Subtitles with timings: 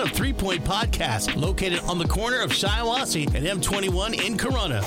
[0.00, 4.82] of Three Point Podcast, located on the corner of Shiawassee and M21 in Corunna.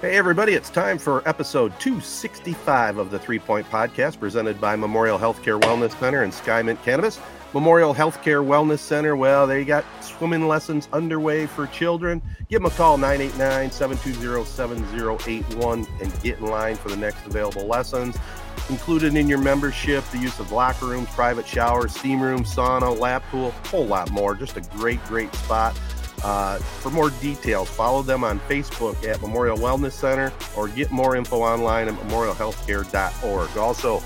[0.00, 5.18] Hey, everybody, it's time for episode 265 of the Three Point Podcast presented by Memorial
[5.18, 7.20] Healthcare Wellness Center and Skymint Cannabis.
[7.54, 12.20] Memorial Healthcare Wellness Center, well, they got swimming lessons underway for children.
[12.48, 17.66] Give them a call, 989 720 7081, and get in line for the next available
[17.66, 18.16] lessons.
[18.70, 23.22] Included in your membership, the use of locker rooms, private showers, steam room, sauna, lap
[23.30, 24.34] pool, a whole lot more.
[24.34, 25.78] Just a great, great spot.
[26.22, 31.16] Uh, for more details, follow them on Facebook at Memorial Wellness Center or get more
[31.16, 33.56] info online at memorialhealthcare.org.
[33.56, 34.02] Also,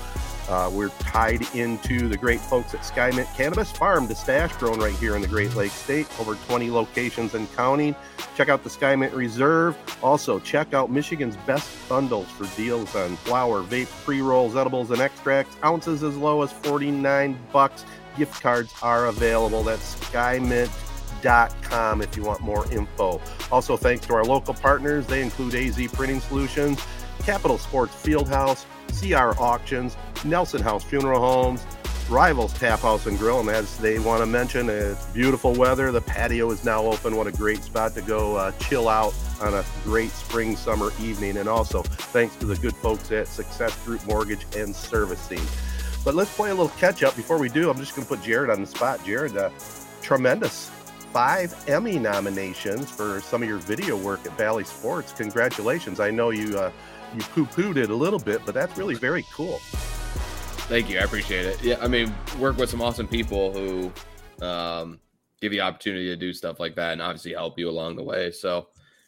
[0.49, 4.95] uh, we're tied into the great folks at Skymint Cannabis Farm to stash, grown right
[4.95, 7.95] here in the Great Lakes State, over 20 locations and counting.
[8.35, 9.77] Check out the Skymint Reserve.
[10.01, 15.55] Also, check out Michigan's best bundles for deals on flour, vape, pre-rolls, edibles, and extracts.
[15.63, 17.85] Ounces as low as 49 bucks.
[18.17, 19.63] Gift cards are available.
[19.63, 23.21] That's skymint.com if you want more info.
[23.51, 25.05] Also, thanks to our local partners.
[25.07, 26.83] They include AZEE Printing Solutions,
[27.19, 28.65] Capital Sports Fieldhouse,
[28.99, 31.65] CR Auctions, Nelson House Funeral Homes,
[32.09, 33.41] Rivals Tap House and Grill.
[33.41, 35.91] And as they want to mention, it's beautiful weather.
[35.91, 37.15] The patio is now open.
[37.15, 41.37] What a great spot to go uh, chill out on a great spring summer evening.
[41.37, 45.41] And also, thanks to the good folks at Success Group Mortgage and Servicing.
[46.05, 47.15] But let's play a little catch up.
[47.17, 49.03] Before we do, I'm just going to put Jared on the spot.
[49.03, 49.49] Jared, uh,
[50.01, 50.71] tremendous
[51.17, 55.11] five Emmy nominations for some of your video work at Bally Sports.
[55.13, 55.99] Congratulations.
[55.99, 56.59] I know you.
[56.59, 56.71] Uh,
[57.15, 59.57] you poo-pooed it a little bit, but that's really very cool.
[60.69, 60.99] Thank you.
[60.99, 61.63] I appreciate it.
[61.63, 63.91] Yeah, I mean, work with some awesome people who
[64.45, 64.99] um,
[65.41, 68.29] give you opportunity to do stuff like that, and obviously help you along the way.
[68.29, 68.67] So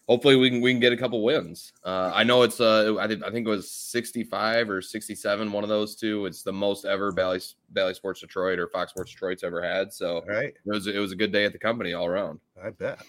[0.10, 1.72] hopefully we can we can get a couple wins.
[1.86, 5.64] Uh, I know it's uh I think I think it was 65 or 67, one
[5.64, 6.26] of those two.
[6.26, 7.40] It's the most ever Bally
[7.70, 9.94] Bally Sports Detroit or Fox Sports Detroit's ever had.
[9.94, 10.54] So right.
[10.54, 12.40] it was it was a good day at the company all around.
[12.62, 13.00] I bet.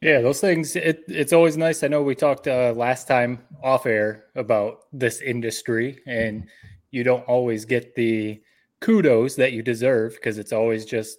[0.00, 0.76] Yeah, those things.
[0.76, 1.82] It, it's always nice.
[1.82, 6.48] I know we talked uh, last time off air about this industry, and
[6.90, 8.40] you don't always get the
[8.80, 11.18] kudos that you deserve because it's always just,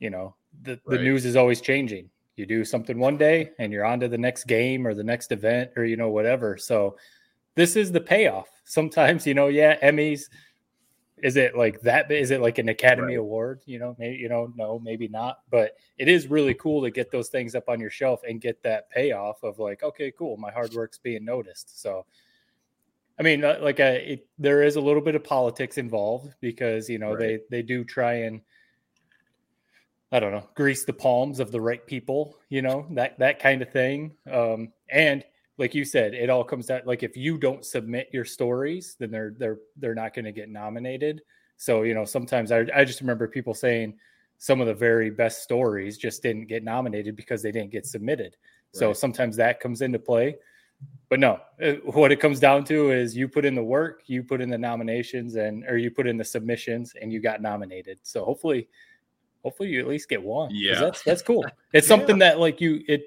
[0.00, 0.98] you know, the, right.
[0.98, 2.10] the news is always changing.
[2.38, 5.32] You do something one day, and you're on to the next game or the next
[5.32, 6.56] event or you know whatever.
[6.56, 6.96] So
[7.54, 8.48] this is the payoff.
[8.64, 10.28] Sometimes, you know, yeah, Emmys
[11.22, 13.20] is it like that is it like an academy right.
[13.20, 16.90] award you know maybe you know no maybe not but it is really cool to
[16.90, 20.36] get those things up on your shelf and get that payoff of like okay cool
[20.36, 22.04] my hard work's being noticed so
[23.18, 26.32] i mean uh, like a, uh, it, there is a little bit of politics involved
[26.40, 27.18] because you know right.
[27.18, 28.40] they they do try and
[30.12, 33.62] i don't know grease the palms of the right people you know that that kind
[33.62, 35.24] of thing um and
[35.58, 39.10] like you said, it all comes down like if you don't submit your stories, then
[39.10, 41.20] they're they're they're not going to get nominated.
[41.56, 43.94] So you know, sometimes I I just remember people saying
[44.38, 48.36] some of the very best stories just didn't get nominated because they didn't get submitted.
[48.36, 48.78] Right.
[48.78, 50.36] So sometimes that comes into play.
[51.08, 54.02] But no, it, uh, what it comes down to is you put in the work,
[54.06, 57.42] you put in the nominations, and or you put in the submissions, and you got
[57.42, 57.98] nominated.
[58.04, 58.68] So hopefully,
[59.42, 60.50] hopefully you at least get one.
[60.52, 61.44] Yeah, that's that's cool.
[61.72, 61.96] It's yeah.
[61.96, 63.04] something that like you it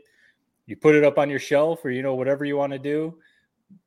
[0.68, 3.18] you put it up on your shelf or you know whatever you want to do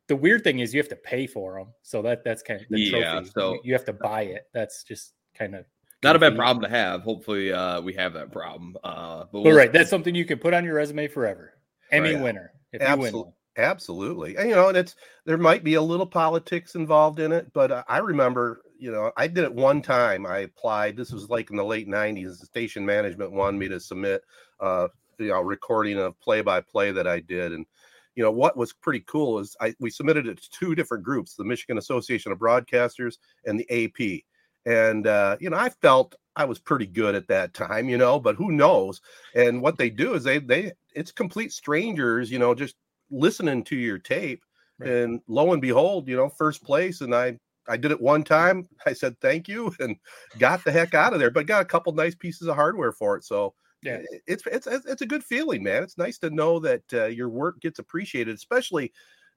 [0.07, 2.67] the weird thing is you have to pay for them, so that that's kind of
[2.69, 3.31] the Yeah, trophy.
[3.35, 4.49] so- you, you have to buy it.
[4.53, 5.65] That's just kind of
[6.03, 6.39] Not a bad goofy.
[6.39, 7.01] problem to have.
[7.03, 8.77] Hopefully, uh, we have that problem.
[8.85, 11.55] Uh, but, But we'll- right, that's something you can put on your resume forever.
[11.91, 12.23] Emmy Right.
[12.23, 13.33] winner if you win.
[13.57, 14.37] Absolutely.
[14.37, 14.95] And, you know, and it's
[15.25, 19.13] there might be a little politics involved in it, but uh, I remember, you know,
[19.17, 20.27] I did it one time.
[20.27, 20.97] I applied.
[20.97, 22.41] This was like in the late 90s.
[22.41, 24.23] The station management wanted me to submit
[24.61, 24.89] uh,
[25.19, 27.67] you know, recording of play by play that I did and
[28.15, 31.35] you know what was pretty cool is I we submitted it to two different groups,
[31.35, 34.23] the Michigan Association of Broadcasters and the AP.
[34.67, 38.19] And uh, you know, I felt I was pretty good at that time, you know,
[38.19, 39.01] but who knows?
[39.35, 42.77] And what they do is they they it's complete strangers, you know, just
[43.11, 44.45] listening to your tape.
[44.79, 44.91] Right.
[44.91, 47.01] And lo and behold, you know, first place.
[47.01, 47.39] And I
[47.69, 48.69] I did it one time.
[48.87, 49.97] I said thank you and
[50.39, 53.17] got the heck out of there, but got a couple nice pieces of hardware for
[53.17, 53.25] it.
[53.25, 54.03] So Yeah.
[54.27, 55.83] it's it's it's a good feeling, man.
[55.83, 58.93] It's nice to know that uh, your work gets appreciated, especially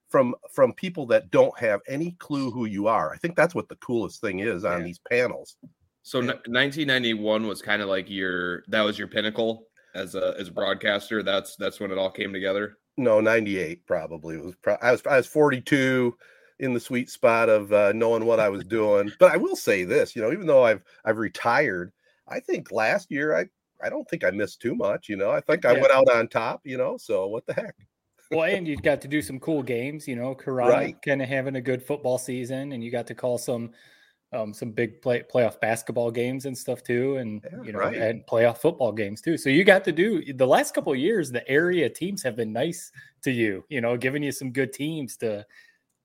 [0.09, 3.11] from from people that don't have any clue who you are.
[3.13, 4.85] I think that's what the coolest thing is on Yeah.
[4.85, 5.57] these panels.
[6.03, 6.31] So Yeah.
[6.47, 10.51] n- 1991 was kind of like your that was your pinnacle as a as a
[10.53, 11.23] broadcaster.
[11.23, 12.77] That's that's when it all came together.
[12.99, 14.55] No, 98 probably It was.
[14.61, 16.15] Pro- I was I was 42
[16.59, 19.13] in the sweet spot of uh, knowing what I was doing.
[19.19, 21.93] But I will say this, you know, even though I've I've retired,
[22.27, 23.47] I think last year I
[23.81, 25.09] I don't think I missed too much.
[25.09, 25.81] You know, I think I Yeah.
[25.81, 26.61] went out on top.
[26.65, 27.75] You know, so what the heck?
[28.29, 30.97] Well, and you got to do some cool games, you know, Corunna Right.
[31.01, 33.71] kind of having a good football season, and you got to call some
[34.33, 37.97] um, some big play playoff basketball games and stuff too, and Yeah, you know, right.
[37.97, 39.37] and playoff football games too.
[39.37, 41.31] So you got to do the last couple of years.
[41.31, 42.91] The area teams have been nice
[43.23, 45.45] to you, you know, giving you some good teams to,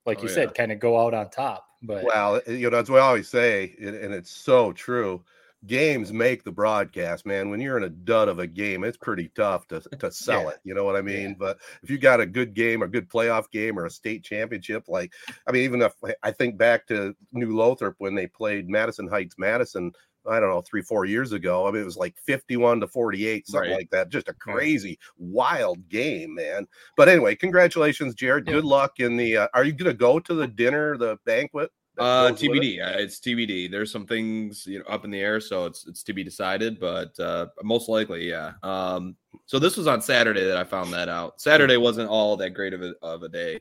[0.06, 0.34] like Oh, you yeah.
[0.34, 1.66] said, kind of go out on top.
[1.82, 5.24] But Well, eh, you know, that's what I always say, and, and it's so true.
[5.64, 7.48] Games make the broadcast, man.
[7.48, 10.48] When you're in a dud of a game, it's pretty tough to to sell Yeah.
[10.48, 10.58] it.
[10.64, 11.30] You know what I mean?
[11.30, 11.34] Yeah.
[11.38, 14.88] But if you got a good game, a good playoff game, or a state championship,
[14.88, 15.12] like
[15.46, 19.36] I mean, even if I think back to New Lothrop when they played Madison Heights,
[19.38, 19.92] Madison.
[20.28, 21.66] I don't know, three, four years ago.
[21.66, 23.76] I mean, it was like 51 to 48, something Right.
[23.78, 24.08] like that.
[24.08, 26.66] Just a crazy, wild game, man.
[26.96, 28.46] But anyway, congratulations, Jared.
[28.46, 29.36] Good luck in the.
[29.36, 31.70] Uh, are you going to go to the dinner, the banquet?
[31.98, 32.48] Uh, with it?
[32.50, 32.80] TBD.
[32.82, 33.70] Uh, it's TBD.
[33.70, 36.80] There's some things you know up in the air, so it's it's to be decided.
[36.80, 38.52] But uh, most likely, yeah.
[38.62, 39.14] Um,
[39.44, 41.38] so this was on Saturday that I found that out.
[41.40, 43.60] Saturday wasn't all that great of a of a day.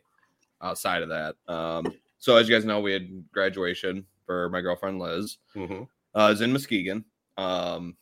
[0.61, 4.99] Outside of that, um, so as you guys know, we had graduation for my girlfriend
[4.99, 5.37] Liz.
[5.55, 5.87] Mhm.
[6.15, 7.05] Uh, is in Muskegon.
[7.37, 7.95] Um,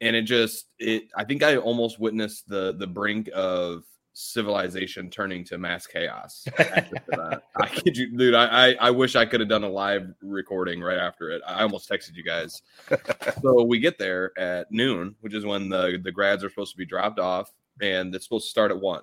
[0.00, 5.44] and it just it I think I almost witnessed the the brink of civilization turning
[5.44, 6.46] to mass chaos.
[6.58, 8.34] I kid you, dude.
[8.34, 11.42] I, I I wish I could have done a live recording right after it.
[11.46, 12.62] I almost texted you guys.
[13.42, 16.78] so we get there at noon, which is when the the grads are supposed to
[16.78, 19.02] be dropped off, and it's supposed to start at one.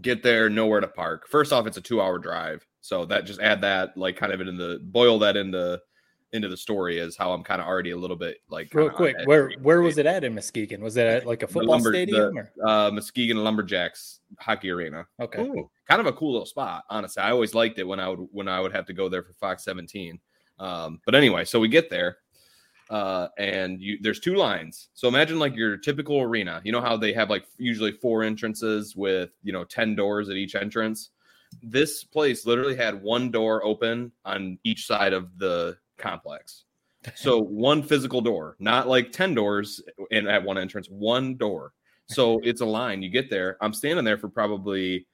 [0.00, 1.26] Get there, nowhere to park.
[1.28, 4.40] First off, it's a two hour drive, so that just add that like kind of
[4.40, 5.80] into the boil that into
[6.32, 9.16] into the story is how I'm kind of already a little bit like real quick,
[9.24, 10.80] where where was it at in Muskegon?
[10.80, 12.38] Was it at like a football lumber- the- stadium?
[12.38, 12.50] or?
[12.66, 15.06] uh, Muskegon Lumberjacks hockey arena.
[15.20, 15.70] Okay, Ooh.
[15.88, 17.22] Kind of a cool little spot, honestly.
[17.22, 19.32] I always liked it when I would when I would have to go there for
[19.34, 20.18] Fox 17.
[20.58, 22.18] Um, but anyway, so we get there,
[22.90, 24.88] uh, and you there's two lines.
[24.94, 26.60] So imagine like your typical arena.
[26.64, 30.36] You know how they have like usually four entrances with you know ten doors at
[30.36, 31.10] each entrance.
[31.62, 36.64] This place literally had one door open on each side of the complex.
[37.14, 39.80] So one physical door, not like 10 doors
[40.10, 41.72] and at one entrance, one door.
[42.08, 43.02] So it's a line.
[43.02, 43.56] You get there.
[43.62, 45.06] I'm standing there for probably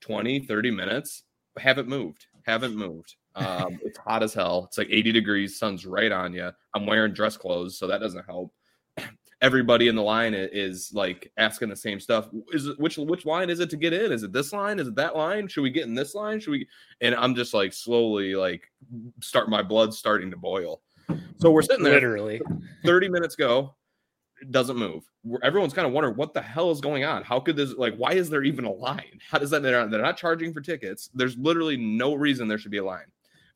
[0.00, 1.22] 20, 30 minutes.
[1.56, 2.26] Haven't moved.
[2.42, 3.14] Haven't moved.
[3.36, 4.64] Um, it's hot as hell.
[4.66, 5.56] It's like 80 degrees.
[5.56, 6.50] Sun's right on you.
[6.74, 8.52] I'm wearing dress clothes, so that doesn't help.
[9.42, 12.28] Everybody in the line is like asking the same stuff.
[12.52, 14.12] Is which which line is it to get in?
[14.12, 14.78] Is it this line?
[14.78, 15.48] Is it that line?
[15.48, 16.40] Should we get in this line?
[16.40, 16.68] Should we?
[17.00, 18.70] And I'm just like slowly like
[19.22, 20.82] start my blood starting to boil.
[21.38, 21.94] So we're sitting there.
[21.94, 22.40] literally.
[22.84, 23.74] 30 minutes go,
[24.50, 25.04] doesn't move.
[25.42, 27.22] Everyone's kind of wondering what the hell is going on.
[27.22, 27.94] How could this like?
[27.96, 29.20] Why is there even a line?
[29.30, 29.62] How does that?
[29.62, 31.10] They're not, they're not charging for tickets.
[31.14, 33.06] There's literally no reason there should be a line.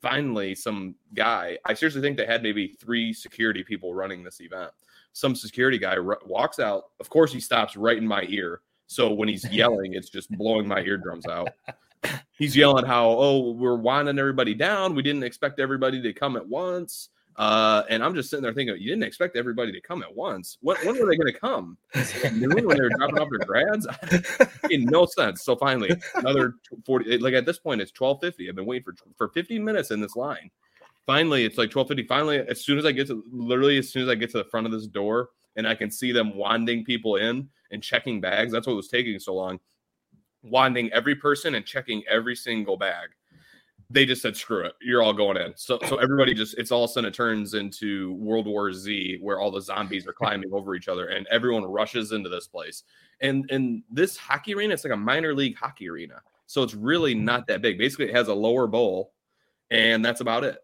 [0.03, 1.57] Finally, some guy.
[1.65, 4.71] I seriously think they had maybe three security people running this event.
[5.15, 6.91] Some security guy r- walks out.
[7.01, 8.61] Of course, he stops right in my ear.
[8.87, 11.49] So when he's yelling, it's just blowing my eardrums out.
[12.37, 14.95] He's yelling how, oh, we're winding everybody down.
[14.95, 17.09] We didn't expect everybody to come at once.
[17.37, 20.59] Uh, and I'm just sitting there thinking, you didn't expect everybody to come at once.
[20.61, 21.79] When, when were they going to come?
[22.33, 23.87] Noon when they were dropping off their grads?
[24.71, 25.43] in no sense.
[25.43, 26.55] So finally, another
[26.85, 27.19] 40.
[27.19, 28.49] Like at this point, it's 12:50.
[28.49, 30.51] I've been waiting for for 15 minutes in this line.
[31.07, 32.07] Finally, it's like 12:50.
[32.09, 34.45] Finally, as soon as I get to literally as soon as I get to the
[34.45, 38.53] front of this door and I can see them wanding people in and checking bags.
[38.53, 39.61] That's what was taking so long.
[40.43, 43.11] wanding every person and checking every single bag.
[43.91, 46.85] They just said, "Screw it, you're all going in." So, so everybody just it's all
[46.85, 50.53] of a sudden it turns into World War Z, where all the zombies are climbing
[50.53, 52.85] over each other, and everyone rushes into this place.
[53.21, 57.15] And and this hockey arena, it's like a minor league hockey arena, so it's really
[57.15, 57.79] not that big.
[57.79, 59.13] Basically, it has a lower bowl,
[59.71, 60.64] and that's about it.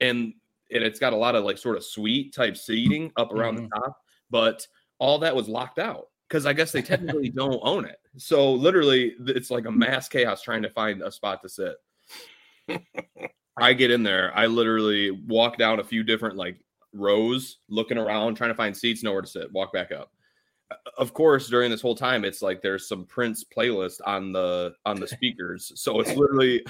[0.00, 0.34] And
[0.72, 3.68] and it's got a lot of like sort of suite type seating up around Mhm.
[3.70, 3.96] the top,
[4.30, 4.66] but
[4.98, 7.98] all that was locked out because I guess they technically don't own it.
[8.16, 11.74] So literally, it's like a mass chaos trying to find a spot to sit.
[13.56, 14.32] I get in there.
[14.36, 16.56] I literally walk down a few different like
[16.92, 19.52] rows, looking around, trying to find seats, nowhere to sit.
[19.52, 20.12] Walk back up.
[20.98, 25.00] Of course, during this whole time, it's like there's some Prince playlist on the on
[25.00, 25.72] the speakers.
[25.74, 26.64] So it's literally,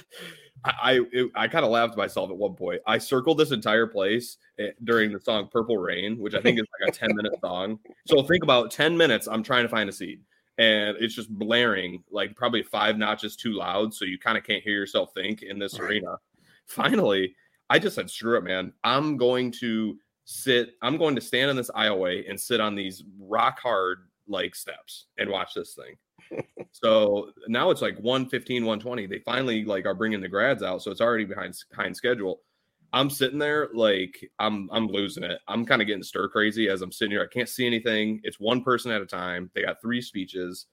[0.65, 2.81] I I, it- I kind of laughed myself at one point.
[2.87, 6.67] I circled this entire place eh, during the song "Purple Rain," which I think is
[6.81, 7.79] like a ten minute song.
[8.07, 9.27] So think about ten minutes.
[9.29, 10.21] I'm trying to find a seat
[10.59, 14.63] and it's just blaring like probably five notches too loud so you kind of can't
[14.65, 15.89] hear yourself think in this Right.
[15.89, 16.19] arena
[16.67, 17.35] finally
[17.71, 21.57] i just said screw it man i'm going to sit i'm going to stand in
[21.57, 25.95] this aisleway and sit on these rock hard like steps and watch this thing
[26.73, 30.91] so now it's like 115 120 they finally like are bringing the grads out so
[30.91, 32.41] it's already behind behind schedule.
[32.93, 35.41] I'm sitting there like i'm i'm losing it.
[35.47, 37.23] I'm kind of getting stir crazy as i'm sitting here.
[37.23, 38.21] I can't see anything.
[38.25, 39.51] It's one person at a time.
[39.55, 40.67] They got three speeches.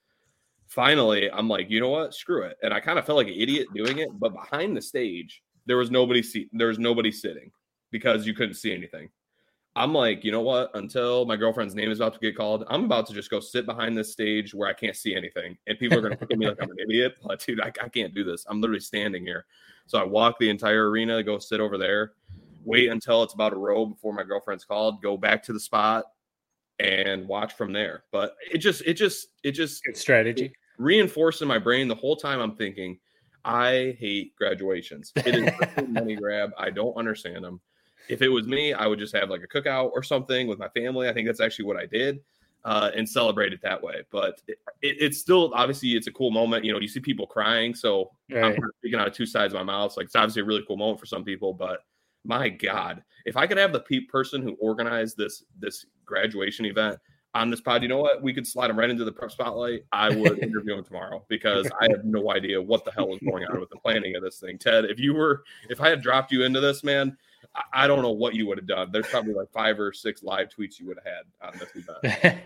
[0.67, 2.13] Finally i'm like you know what?
[2.13, 2.57] Screw it.
[2.63, 5.77] And i kind of felt like an idiot doing it but behind the stage there
[5.77, 7.51] was nobody seat there was nobody sitting
[7.91, 9.09] because you couldn't see anything
[9.77, 12.85] i'm like you know what until my girlfriend's name is about to get called i'm
[12.85, 15.97] about to just go sit behind this stage where i can't see anything and people
[15.97, 18.13] are going to look at me like i'm an idiot but dude I, I can't
[18.13, 19.45] do this i'm literally standing here
[19.85, 22.13] so i walk the entire arena go sit over there
[22.65, 26.05] wait until it's about a row before my girlfriend's called go back to the spot
[26.79, 30.51] and watch from there but it just it just it just Good strategy.
[30.77, 32.99] reinforced in my brain the whole time I'm thinking,
[33.43, 35.11] I hate graduations.
[35.15, 36.51] It is a money grab.
[36.57, 37.61] I don't understand them.
[38.09, 40.69] If it was me, I would just have like a cookout or something with my
[40.69, 41.09] family.
[41.09, 42.19] I think that's actually what I did
[42.67, 44.03] uh, and celebrate it that way.
[44.11, 46.65] But it, it, it's still obviously it's a cool moment.
[46.65, 49.53] You know, you see people crying, so I'm kind of speaking out of two sides
[49.53, 49.95] of my mouth.
[49.95, 51.79] Like it's obviously a really cool moment for some people, but
[52.25, 56.97] my God, if I could have the pe- person who organized this this graduation event
[57.33, 58.21] on this pod, you know what?
[58.21, 59.85] We could slide him right into the prep spotlight.
[59.93, 63.45] I would interview him tomorrow because I have no idea what the hell is going
[63.45, 64.57] on with the planning of this thing.
[64.57, 67.17] Ted, if you were, if I had dropped you into this, man,
[67.73, 68.91] I, don't know what you would have done.
[68.91, 72.39] There's probably like five or six live tweets you would have had on this event.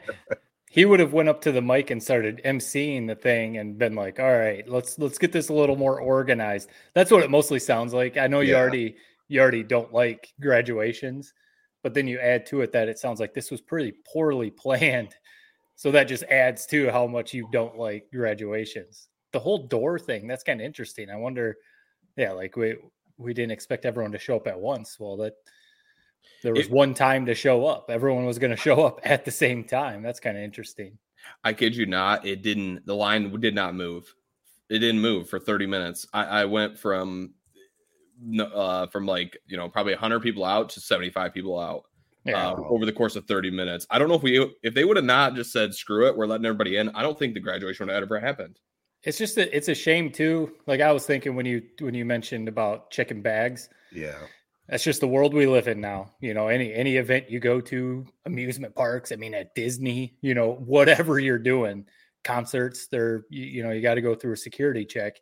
[0.69, 3.95] he would have went up to the mic and started emceeing the thing and been
[3.95, 7.59] like, "All right, let's let's get this a little more organized." That's what it mostly
[7.59, 8.17] sounds like.
[8.17, 8.59] I know you Yeah.
[8.59, 8.95] already
[9.27, 11.33] you already don't like graduations,
[11.83, 15.15] but then you add to it that it sounds like this was pretty poorly planned.
[15.75, 19.07] So that just adds to how much you don't like graduations.
[19.33, 21.09] The whole door thing, that's kind of interesting.
[21.09, 21.57] I wonder,
[22.17, 22.75] yeah, like we
[23.21, 24.99] we didn't expect everyone to show up at once.
[24.99, 25.33] Well, that
[26.43, 27.85] there was It- one time to show up.
[27.89, 30.01] Everyone was going to show up at the same time.
[30.01, 30.97] That's kind of interesting.
[31.43, 32.85] I kid you not, it didn't.
[32.85, 34.13] The line did not move.
[34.69, 36.07] It didn't move for 30 minutes.
[36.13, 37.33] I, I went from
[38.39, 41.83] uh, from like you know probably 100 people out to 75 people out
[42.23, 42.49] Yeah.
[42.51, 43.85] uh, over the course of 30 minutes.
[43.89, 46.27] I don't know if we if they would have not just said screw it, we're
[46.27, 46.89] letting everybody in.
[46.89, 48.57] I don't think the graduation would have ever happened.
[49.03, 50.53] It's just a, it's a shame too.
[50.67, 54.17] Like I was thinking when you when you mentioned about checking bags, Yeah.
[54.67, 56.11] that's just the world we live in now.
[56.19, 60.33] You know, any any event you go to, amusement parks, I mean at Disney, you
[60.35, 61.85] know, whatever you're doing,
[62.23, 65.19] concerts, they're you, you know, you got to go through a security check.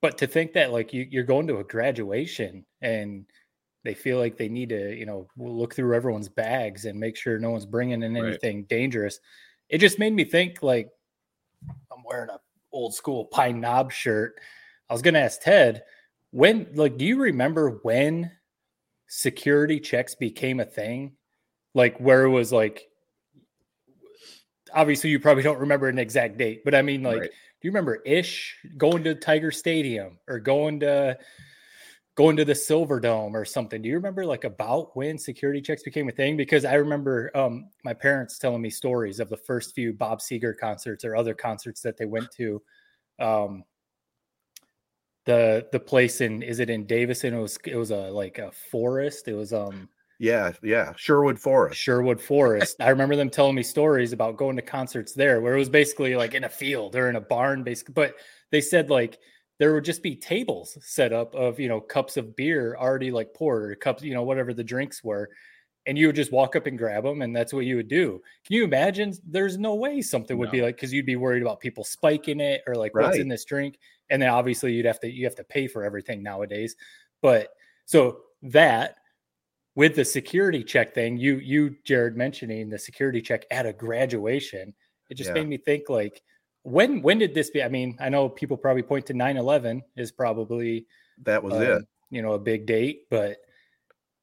[0.00, 3.24] But to think that like you, you're going to a graduation and
[3.84, 7.38] they feel like they need to, you know, look through everyone's bags and make sure
[7.38, 8.24] no one's bringing in Right.
[8.30, 9.18] anything dangerous.
[9.68, 10.88] It just made me think like
[11.92, 12.38] I'm wearing a
[12.72, 14.34] old school pine knob shirt.
[14.88, 15.82] I was gonna ask Ted,
[16.30, 18.30] when like do you remember when
[19.08, 21.12] security checks became a thing?
[21.74, 22.84] Like where it was like
[24.74, 27.30] obviously you probably don't remember an exact date, but I mean like Right.
[27.30, 31.18] do you remember ish going to Tiger Stadium or going to
[32.18, 33.80] going to the Silver Dome or something?
[33.80, 36.36] Do you remember like about when security checks became a thing?
[36.36, 40.58] Because I remember um, my parents telling me stories of the first few Bob Seger
[40.58, 42.60] concerts or other concerts that they went to.
[43.20, 43.62] Um,
[45.26, 47.34] the the place in is it in Davison?
[47.34, 49.28] It was it was a like a forest.
[49.28, 50.50] It was um Yeah.
[50.60, 50.94] Yeah.
[50.96, 51.80] Sherwood Forest.
[51.80, 52.78] Sherwood Forest.
[52.80, 56.16] I remember them telling me stories about going to concerts there where it was basically
[56.16, 57.94] like in a field or in a barn, basically.
[57.94, 58.14] But
[58.50, 59.20] they said like
[59.58, 63.34] there would just be tables set up of, you know, cups of beer already like
[63.34, 65.30] poured or cups, you know, whatever the drinks were.
[65.86, 68.20] and you would just walk up and grab them, and that's what you would do.
[68.44, 69.14] Can you imagine?
[69.26, 72.62] There's no way something would be like because you'd be worried about people spiking it
[72.66, 73.78] or like what's in this drink,
[74.10, 76.76] and then obviously you'd have to you have to pay for everything nowadays.
[77.22, 77.48] But
[77.86, 78.96] so that
[79.74, 84.74] with the security check thing, you you Jared mentioning the security check at a graduation,
[85.08, 85.34] it just Yeah.
[85.34, 86.22] made me think like
[86.68, 87.62] when when did this be?
[87.62, 90.86] I mean, I know people probably point to 9-11 is probably
[91.24, 91.82] That was um, it.
[92.10, 93.38] you know, a big date, but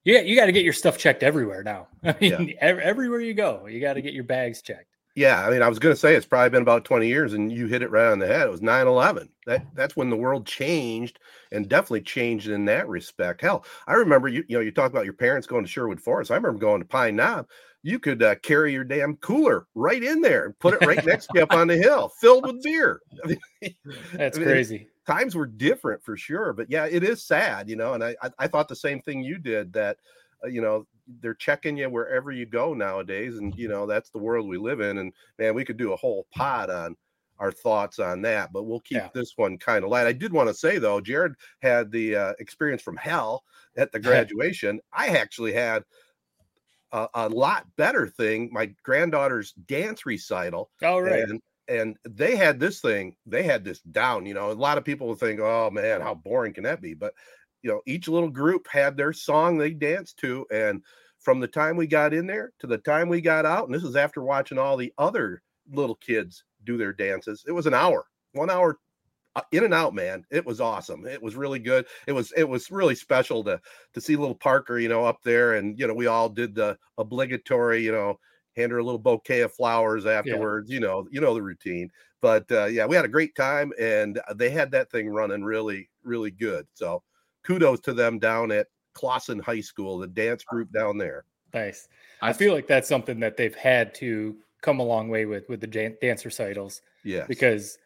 [0.03, 1.87] yeah, you got to get your stuff checked everywhere now.
[2.03, 4.95] I mean, ev- everywhere you go, you got to get your bags checked.
[5.15, 7.49] Yeah, I mean, I was going to say it's probably been about 20 years, and
[7.49, 8.47] you hit it right on the head.
[8.47, 9.29] It was 9 11.
[9.45, 11.19] That, that's when the world changed
[11.53, 13.39] and definitely changed in that respect.
[13.39, 16.31] Hell, I remember you, you know, you talk about your parents going to Sherwood Forest.
[16.31, 17.47] I remember going to Pine Knob.
[17.85, 21.27] You could uh, carry your damn cooler right in there and put it right next
[21.27, 22.99] to you up on the hill, filled with beer.
[23.23, 23.75] I mean,
[24.13, 24.87] That's I mean, crazy.
[25.05, 28.29] times were different for sure but yeah it is sad you know and i i,
[28.39, 29.97] I thought the same thing you did that
[30.43, 30.87] uh, you know
[31.21, 34.79] they're checking you wherever you go nowadays and you know that's the world we live
[34.79, 36.97] in and man we could do a whole pod on
[37.37, 39.09] our thoughts on that but we'll keep Yeah.
[39.13, 42.33] this one kind of light i did want to say though jared had the uh,
[42.39, 43.43] experience from hell
[43.77, 45.83] at the graduation i actually had
[46.95, 51.27] a, a lot better thing my granddaughter's dance recital All right.
[51.27, 54.85] and and they had this thing they had this down you know a lot of
[54.85, 57.13] people would think oh man how boring can that be but
[57.63, 60.81] you know each little group had their song they danced to and
[61.19, 63.83] from the time we got in there to the time we got out and this
[63.83, 65.41] is after watching all the other
[65.73, 68.77] little kids do their dances it was an hour one hour
[69.51, 70.25] in and out man.
[70.31, 71.05] It was awesome.
[71.05, 71.85] It was really good.
[72.07, 73.59] It was it was really special to
[73.93, 76.77] to see little parker you know up there and you know we all did the
[76.97, 78.19] obligatory you know
[78.55, 81.89] hand her a little bouquet of flowers afterwards you know you know the routine.
[82.21, 85.89] But uh, yeah we had a great time and they had that thing running really
[86.03, 86.67] really good.
[86.73, 87.03] So
[87.43, 91.25] kudos to them down at clausen high school the dance group down there.
[91.53, 91.87] Nice.
[92.21, 95.61] I feel like that's something that they've had to come a long way with with
[95.61, 97.77] the dance recitals yeah because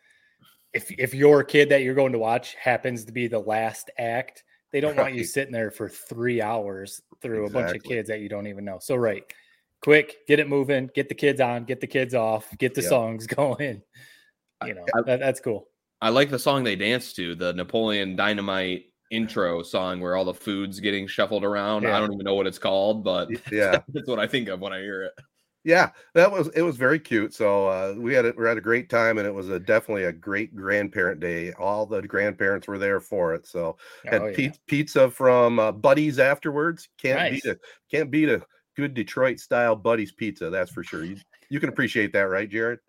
[0.74, 4.44] if if your kid that you're going to watch happens to be the last act,
[4.72, 8.20] they don't want you sitting there for three hours through a bunch of kids that
[8.22, 8.78] you don't even know.
[8.80, 9.24] So right,
[9.82, 12.90] quick, get it moving, get the kids on, get the kids off, get the Yeah.
[12.90, 13.82] songs going.
[14.66, 15.68] You know, I- that, that's cool.
[16.02, 20.34] I like the song they danced to, the Napoleon Dynamite intro song where all the
[20.34, 21.84] food's getting shuffled around.
[21.84, 21.98] Yeah.
[21.98, 24.72] I don't even know what it's called, but yeah that's what I think of when
[24.72, 25.14] I hear it.
[25.66, 28.62] Yeah that was it was very cute so uh we had a, we had a
[28.62, 32.78] great time and it was a definitely a great grandparent day all the grandparents were
[32.78, 34.52] there for it so had Oh, yeah.
[34.68, 37.42] pizza from uh, Buddy's afterwards can't Nice.
[37.44, 37.60] beat a
[37.92, 38.42] can't beat a
[38.76, 41.18] good detroit style Buddy's pizza that's for sure you,
[41.50, 42.80] you can appreciate that right jared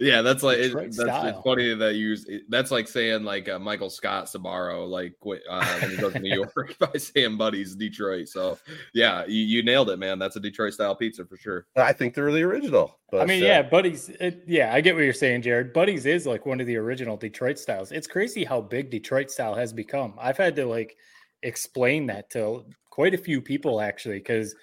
[0.00, 3.48] Yeah, that's like it, that's it's funny that you use it- that's like saying like
[3.48, 7.36] uh, Michael Scott Sbarro like wh- uh, when he goes to New York by saying
[7.36, 8.28] Buddy's Detroit.
[8.28, 8.58] So
[8.94, 10.18] yeah, you, you nailed it, man.
[10.18, 11.66] That's a Detroit style pizza for sure.
[11.76, 14.08] i think they're the original but I mean, uh, yeah, Buddy's.
[14.08, 15.72] It, yeah, I get what you're saying, Jared.
[15.72, 17.90] Buddy's is like one of the original Detroit styles.
[17.90, 20.14] It's crazy how big Detroit style has become.
[20.16, 20.96] I've had to like
[21.42, 24.54] explain that to quite a few people actually, because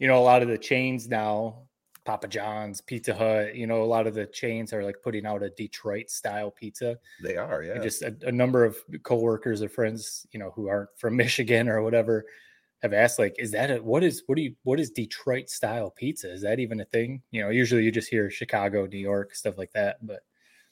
[0.00, 1.68] you know a lot of the chains now,
[2.04, 5.42] Papa John's, Pizza Hut, you know, a lot of the chains are like putting out
[5.42, 6.98] a Detroit style pizza.
[7.22, 10.68] they are And yeah Just a, a number of coworkers or friends, you know, who
[10.68, 12.26] aren't from Michigan or whatever,
[12.82, 15.90] have asked like, is that a what is what do you what is Detroit style
[15.90, 16.30] pizza?
[16.30, 17.22] Is that even a thing?
[17.30, 20.04] You know, usually you just hear Chicago, New York, stuff like that.
[20.06, 20.20] But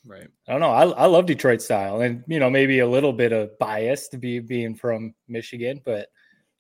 [0.05, 0.27] Right.
[0.49, 0.71] I don't know.
[0.71, 4.19] I, I love Detroit style, and you know, maybe a little bit of bias to
[4.19, 6.09] be being from Michigan, but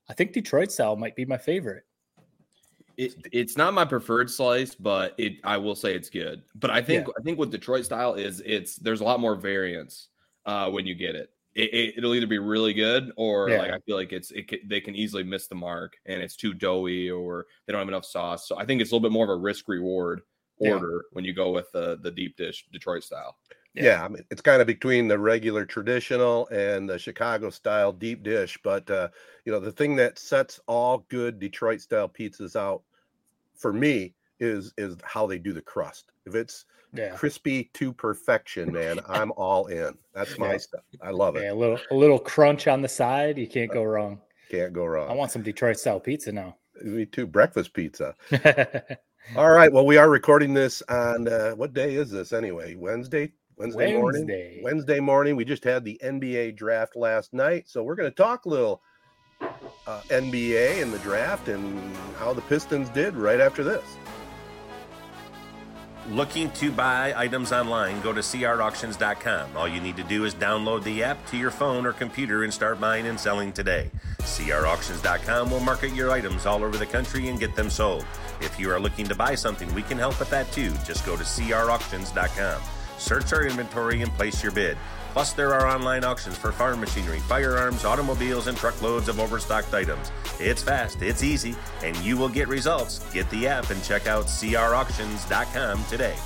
[0.08, 1.84] I think Detroit style might be my favorite.
[2.96, 6.42] It, it's not my preferred slice, but it I will say it's good.
[6.54, 10.08] But I think I think with Detroit style is it's there's a lot more variance
[10.46, 11.30] uh, when you get it.
[11.54, 12.02] It, it.
[12.02, 15.22] will either be really good or like I feel like it's it, they can easily
[15.22, 18.48] miss the mark and it's too doughy or they don't have enough sauce.
[18.48, 20.22] So I think it's a little bit more of a risk reward
[20.58, 20.72] Yeah.
[20.72, 23.36] order when you go with the the deep dish Detroit style.
[23.74, 24.04] Yeah.
[24.04, 28.58] I mean, it's kind of between the regular traditional and the Chicago style deep dish.
[28.62, 29.08] But uh,
[29.44, 32.82] you know, the thing that sets all good Detroit style pizzas out
[33.56, 36.10] for me is is how they do the crust.
[36.26, 39.96] If it's Yeah, crispy to perfection, man, I'm all in.
[40.14, 40.58] That's my Yeah.
[40.58, 40.82] stuff.
[41.00, 41.44] I love it.
[41.44, 44.20] yeah, a little a little crunch on the side, you can't go wrong.
[44.50, 45.10] Can't go wrong.
[45.10, 46.56] I want some Detroit style pizza now.
[46.82, 47.26] me too.
[47.26, 48.14] Breakfast pizza.
[49.36, 49.72] All right.
[49.72, 52.74] Well, we are recording this on uh, what day is this anyway?
[52.74, 53.32] Wednesday.
[53.56, 54.26] Wednesday, morning.
[54.26, 54.60] Wednesday.
[54.62, 55.36] Wednesday morning.
[55.36, 58.82] We just had the NBA draft last night, so we're going to talk a little
[59.86, 63.84] uh, NBA and the draft and how the Pistons did right after this.
[66.08, 69.56] Looking to buy items online, go to crauctions.com.
[69.56, 72.52] All you need to do is download the app to your phone or computer and
[72.52, 73.88] start buying and selling today.
[74.18, 78.04] crauctions.com will market your items all over the country and get them sold.
[78.40, 80.72] If you are looking to buy something, we can help with that too.
[80.84, 82.62] Just go to crauctions.com.
[82.98, 84.76] Search our inventory and place your bid.
[85.12, 90.10] Plus, there are online auctions for farm machinery, firearms, automobiles, and truckloads of overstocked items.
[90.40, 93.00] It's fast, it's easy, and you will get results.
[93.12, 96.16] Get the app and check out crauctions.com today.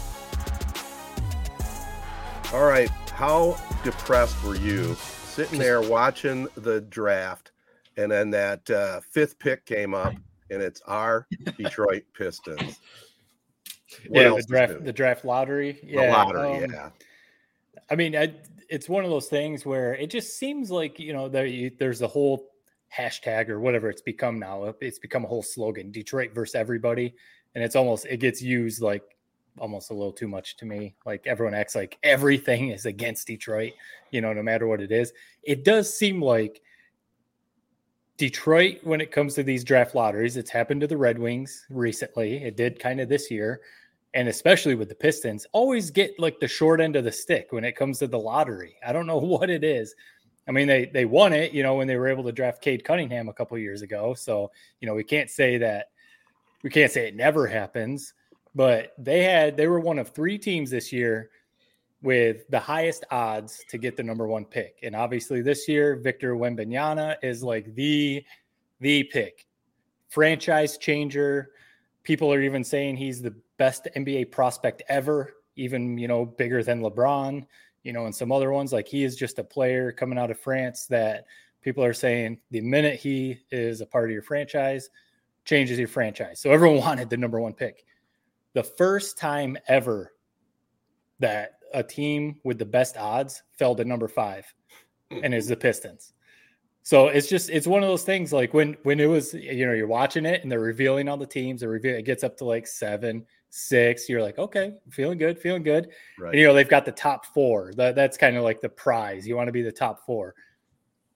[2.53, 2.89] All right.
[3.13, 7.51] How depressed were you sitting there watching the draft
[7.97, 10.15] and then that uh, fifth pick came up
[10.51, 11.27] and it's our
[11.59, 12.79] Detroit Pistons?
[14.09, 14.81] What yeah, the draft, new?
[14.81, 15.73] the draft lottery.
[15.83, 16.91] The Yeah, lottery, um, yeah.
[17.91, 18.35] I mean, I,
[18.69, 22.03] it's one of those things where it just seems like you know there you, there's
[22.03, 22.51] a whole
[22.97, 24.75] hashtag or whatever it's become now.
[24.81, 27.15] It's become a whole slogan: Detroit versus everybody,
[27.55, 29.03] and it's almost it gets used like
[29.59, 30.95] almost a little too much to me.
[31.05, 33.73] Like everyone acts like everything is against Detroit,
[34.11, 35.13] you know, no matter what it is.
[35.43, 36.61] It does seem like
[38.17, 42.43] Detroit, when it comes to these draft lotteries, it's happened to the Red Wings recently.
[42.43, 43.61] It did kind of this year,
[44.15, 47.65] and especially with the Pistons, always get like the short end of the stick when
[47.65, 48.77] it comes to the lottery.
[48.87, 49.95] I don't know what it is.
[50.49, 52.85] I mean, they they won it, you know, when they were able to draft Cade
[52.85, 54.15] Cunningham a couple years ago.
[54.15, 55.87] So, you know, we can't say that
[56.63, 58.15] we can't say it never happens,
[58.55, 61.31] but they had they were one of three teams this year
[62.03, 64.79] with the highest odds to get the number one pick.
[64.83, 68.25] And obviously this year, Victor Wembanyama is like the
[68.81, 69.47] the pick.
[70.09, 71.51] Franchise changer.
[72.05, 76.83] People are even saying he's the best NBA prospect ever, even, you know, bigger than
[76.83, 77.47] LeBron,
[77.83, 78.73] you know, and some other ones.
[78.73, 81.27] Like he is just a player coming out of France that
[81.63, 84.91] people are saying the minute he is a part of your franchise,
[85.45, 86.41] changes your franchise.
[86.41, 87.85] So everyone wanted the number one pick.
[88.55, 90.13] The first time ever
[91.19, 94.53] that a team with the best odds fell to number five
[95.11, 96.13] and is the Pistons.
[96.83, 99.73] So it's just it's one of those things like when when it was you know
[99.73, 102.45] you're watching it and they're revealing all the teams, they reveal it gets up to
[102.45, 104.09] like seven, six.
[104.09, 105.89] You're like, okay, feeling good, feeling good.
[106.19, 106.31] Right.
[106.31, 107.73] And you know they've got the top four.
[107.77, 109.27] That that's kind of like the prize.
[109.27, 110.35] You want to be the top four.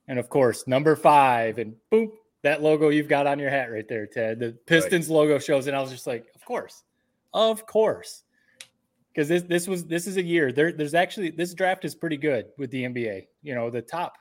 [0.09, 2.11] And of course, number five, and boom,
[2.43, 4.41] that logo you've got on your hat right there, Ted.
[4.41, 6.83] The Pistons logo shows, and I was just like, of course,
[7.33, 8.25] of course,
[9.13, 10.53] because this this was this is a year.
[10.53, 13.27] There, there's actually this draft is pretty good with the NBA.
[13.43, 14.17] You know, the top,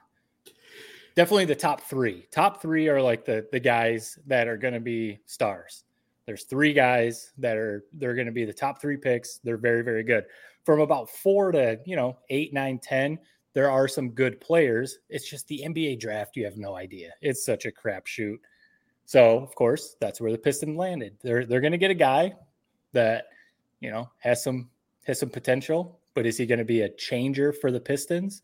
[1.16, 2.28] definitely the top three.
[2.32, 5.86] Top three are like the the guys that are going to be stars.
[6.30, 9.40] There's three guys that are they're going to be the top three picks.
[9.40, 10.26] They're very very good.
[10.64, 13.18] From about four to you know eight, nine, ten,
[13.54, 15.00] there are some good players.
[15.10, 16.36] It's just the NBA draft.
[16.36, 17.14] You have no idea.
[17.24, 18.38] It's such a crapshoot.
[19.06, 21.18] So of course that's where the Pistons landed.
[21.24, 22.34] They're they're going to get a guy
[22.94, 23.26] that
[23.80, 24.70] you know has some
[25.06, 28.44] has some potential, but is he going to be a changer for the Pistons?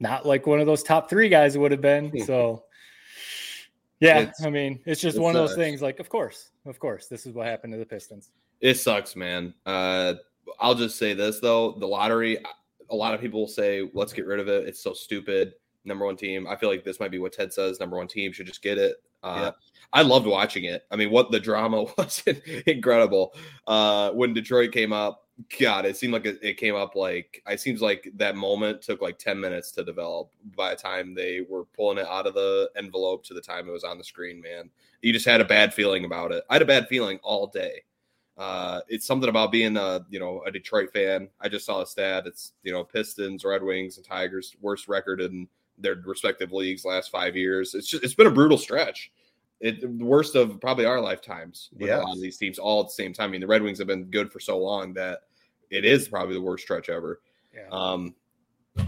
[0.00, 2.08] Not like one of those top three guys would have been.
[2.08, 2.20] Hmm.
[2.20, 2.64] So
[4.00, 5.82] yeah, I mean it's just it's, one of those things.
[5.82, 8.30] Like of course, of course, this is what happened to the Pistons.
[8.60, 9.54] It sucks, man.
[9.66, 10.14] Uh,
[10.60, 12.38] I'll just say this though: the lottery.
[12.90, 14.68] A lot of people will say, "Let's get rid of it.
[14.68, 15.54] It's so stupid."
[15.86, 16.46] Number one team.
[16.46, 17.78] I feel like this might be what Ted says.
[17.78, 18.96] Number one team should just get it.
[19.22, 19.50] Uh, Yeah.
[19.92, 20.84] I loved watching it.
[20.90, 22.22] I mean, what the drama was
[22.66, 23.34] incredible.
[23.66, 25.23] Uh, when Detroit came up,
[25.58, 29.02] God, it seemed like it, it came up like it seems like that moment took
[29.02, 30.30] like ten minutes to develop.
[30.56, 33.72] By the time they were pulling it out of the envelope to the time it
[33.72, 34.70] was on the screen, man,
[35.02, 36.44] you just had a bad feeling about it.
[36.48, 37.82] I had a bad feeling all day.
[38.36, 41.28] Uh, it's something about being a you know a Detroit fan.
[41.40, 42.24] I just saw a stat.
[42.26, 47.10] It's you know Pistons, Red Wings, and Tigers worst record in their respective leagues last
[47.10, 47.74] five years.
[47.74, 49.10] It's just it's been a brutal stretch.
[49.60, 52.88] It the worst of probably our lifetimes with a lot of these teams all at
[52.88, 53.30] the same time.
[53.30, 55.20] I mean, the Red Wings have been good for so long that
[55.70, 57.20] it is probably the worst stretch ever.
[57.54, 57.68] Yeah.
[57.70, 58.14] Um,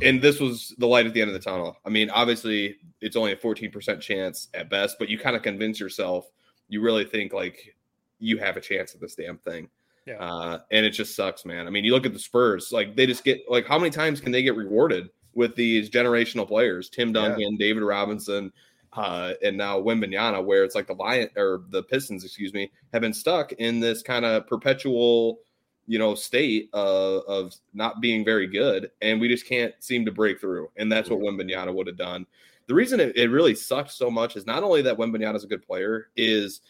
[0.02, 1.76] and this was the light at the end of the tunnel.
[1.85, 5.79] I mean, obviously, it's only a 14% chance at best, but you kind of convince
[5.79, 6.29] yourself,
[6.68, 7.76] you really think like
[8.18, 9.68] you have a chance at this damn thing.
[10.07, 10.16] Yeah.
[10.16, 11.66] Uh, and it just sucks, man.
[11.66, 14.20] I mean, you look at the Spurs, like they just get like how many times
[14.20, 16.88] can they get rewarded with these generational players?
[16.88, 17.29] Tim Yeah.
[17.29, 18.52] Duncan, David Robinson,
[18.96, 23.02] uh, and now Wembanyama, where it's like the Lion or the Pistons, excuse me, have
[23.02, 25.40] been stuck in this kind of perpetual,
[25.87, 30.12] you know, state uh, of not being very good, and we just can't seem to
[30.12, 30.68] break through.
[30.76, 32.26] And that's what Wembanyama would have done.
[32.66, 35.48] The reason it, it really sucked so much is not only that Wembanyama is a
[35.48, 36.62] good player, is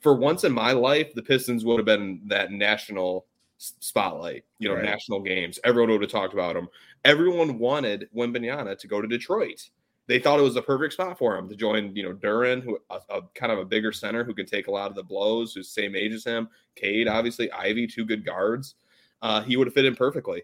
[0.00, 3.26] for once in my life, the Pistons would have been that national
[3.58, 4.84] spotlight, you know, Right.
[4.84, 5.58] national games.
[5.64, 6.68] Everyone would have talked about him.
[7.04, 9.68] Everyone wanted Wembanyama to go to Detroit.
[10.06, 12.78] They thought it was the perfect spot for him to join, you know, Duren, who
[12.90, 15.54] a, a kind of a bigger center who can take a lot of the blows,
[15.54, 16.48] who's same age as him.
[16.76, 18.74] Cade, obviously, Ivey, two good guards.
[19.22, 20.42] uh, he would have fit in perfectly.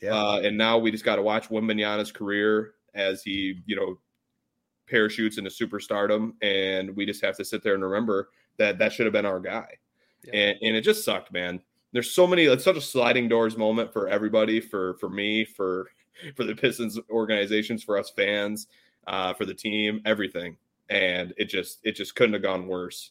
[0.00, 0.14] Yeah.
[0.14, 3.98] Uh, and now we just got to watch Wembanyama's career as he, you know,
[4.88, 8.28] parachutes into superstardom, and we just have to sit there and remember
[8.58, 9.66] that that should have been our guy.
[10.24, 10.34] Yeah.
[10.34, 11.60] And and it just sucked, man.
[11.92, 12.44] There's so many.
[12.44, 15.88] It's such a sliding doors moment for everybody, for for me, for
[16.36, 18.68] for the Pistons organizations, for us fans,
[19.06, 20.56] uh, for the team, everything.
[20.90, 23.10] And it just it just couldn't have gone worse.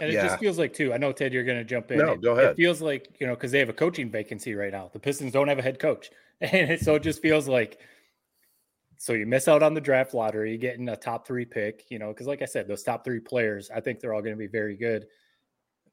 [0.00, 0.26] And it Yeah.
[0.28, 0.92] just feels like too.
[0.92, 1.98] I know Ted, you're going to jump in.
[1.98, 2.50] No, It- go ahead.
[2.50, 4.90] It feels like you know because they have a coaching vacancy right now.
[4.92, 6.10] The Pistons don't have a head coach,
[6.40, 7.78] and it, so it just feels like.
[9.00, 11.84] So you miss out on the draft lottery, getting a top three pick.
[11.88, 14.34] You know, because like I said, those top three players, I think they're all going
[14.34, 15.06] to be very good.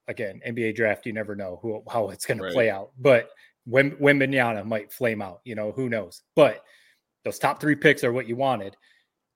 [0.07, 2.49] Again, NBA draft, you never know who how it's going Right.
[2.49, 2.91] to play out.
[2.99, 3.29] But
[3.65, 6.21] when when Mignana might flame out, you know, who knows?
[6.35, 6.63] But
[7.23, 8.75] those top three picks are what you wanted.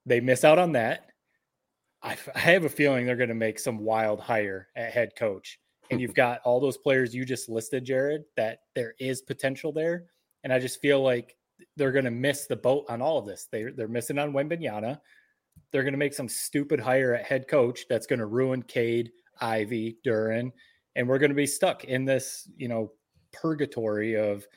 [0.06, 1.10] They miss out on that.
[2.02, 5.60] I, have a feeling they're going to make some wild hire at head coach.
[5.92, 10.06] And you've got all those players you just listed, Jared, that there is potential there.
[10.44, 11.36] And I just feel like
[11.76, 13.48] they're going to miss the boat on all of this.
[13.52, 15.00] They, they're missing on Wembanyama.
[15.72, 19.12] They're going to make some stupid hire at head coach that's going to ruin Cade,
[19.42, 20.52] Ivey, Duren.
[20.96, 22.94] And we're going to be stuck in this, you know,
[23.34, 24.48] purgatory of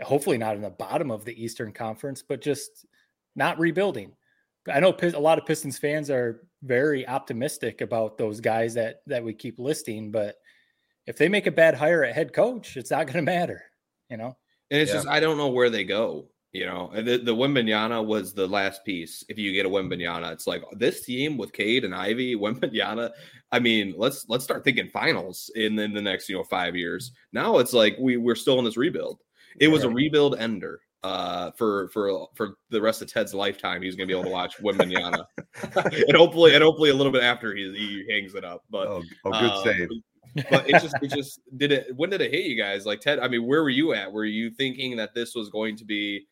[0.00, 2.86] hopefully not in the bottom of the Eastern Conference, but just
[3.34, 4.12] not rebuilding.
[4.72, 9.24] I know a lot of Pistons fans are very optimistic about those guys that that
[9.24, 10.36] we keep listing, but
[11.06, 13.64] if they make a bad hire at head coach, it's not going to matter.
[14.08, 14.36] You know,
[14.70, 14.98] And it's Yeah.
[14.98, 16.28] just I don't know where they go.
[16.52, 19.24] You know, the the Wembanyama was the last piece.
[19.28, 23.10] If you get a Wembanyama, it's like this team with Cade and Ivey, Wembanyama.
[23.50, 27.12] I mean, let's let's start thinking finals in, in the next you know five years.
[27.32, 29.20] Now it's like we we're still in this rebuild.
[29.58, 33.82] It was a rebuild ender uh for for for the rest of Ted's lifetime.
[33.82, 35.24] He's gonna be able to watch Wembanyama,
[35.74, 38.62] and hopefully and hopefully a little bit after he, he hangs it up.
[38.70, 39.88] But Oh, oh good uh, save.
[40.50, 43.18] but it just it just did it when did it hit you guys like ted
[43.18, 46.26] i mean where were you at were you thinking that this was going to be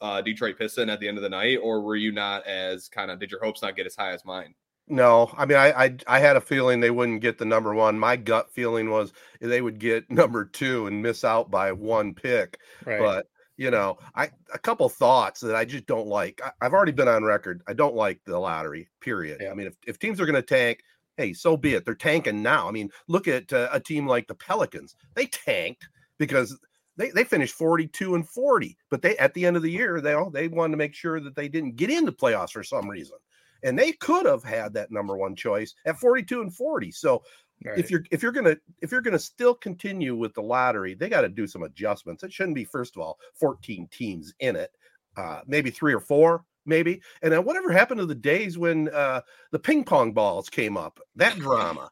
[0.00, 3.10] uh detroit piston at the end of the night or were you not as kind
[3.10, 4.54] of did your hopes not get as high as mine
[4.88, 7.98] No, I mean, I, I I had a feeling they wouldn't get the number one.
[7.98, 12.58] My gut feeling was they would get number two and miss out by one pick.
[12.86, 13.00] right?
[13.00, 16.40] But you know, I a couple thoughts that I just don't like.
[16.44, 17.62] I, I've already been on record.
[17.66, 18.88] I don't like the lottery.
[19.00, 19.38] Period.
[19.40, 19.50] Yeah.
[19.50, 20.80] I mean, if, if teams are going to tank,
[21.16, 21.84] hey, so be it.
[21.84, 22.68] They're tanking now.
[22.68, 24.94] I mean, look at uh, a team like the Pelicans.
[25.14, 25.88] They tanked
[26.18, 26.58] because
[26.96, 30.14] they, they finished 42 and 40, but they at the end of the year, they
[30.14, 33.16] all they wanted to make sure that they didn't get into playoffs for some reason.
[33.62, 36.90] And they could have had that number one choice at 42 and 40.
[36.92, 37.22] So
[37.64, 37.78] Right.
[37.78, 41.22] if you're if you're gonna if you're gonna still continue with the lottery, they got
[41.22, 42.22] to do some adjustments.
[42.22, 44.70] It shouldn't be first of all 14 teams in it,
[45.16, 47.00] uh, maybe three or four, maybe.
[47.22, 51.00] And then whatever happened to the days when uh, the ping pong balls came up?
[51.16, 51.90] That drama.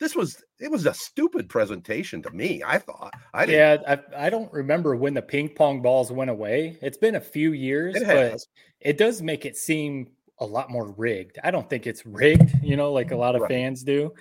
[0.00, 2.62] this was it was a stupid presentation to me.
[2.66, 3.86] I thought I didn't.
[3.86, 6.76] yeah, I, I don't remember when the ping pong balls went away.
[6.82, 8.40] It's been a few years, It but
[8.80, 11.38] it does make it seem a lot more rigged.
[11.44, 13.48] I don't think it's rigged, you know, like a lot of Right.
[13.50, 14.12] fans do,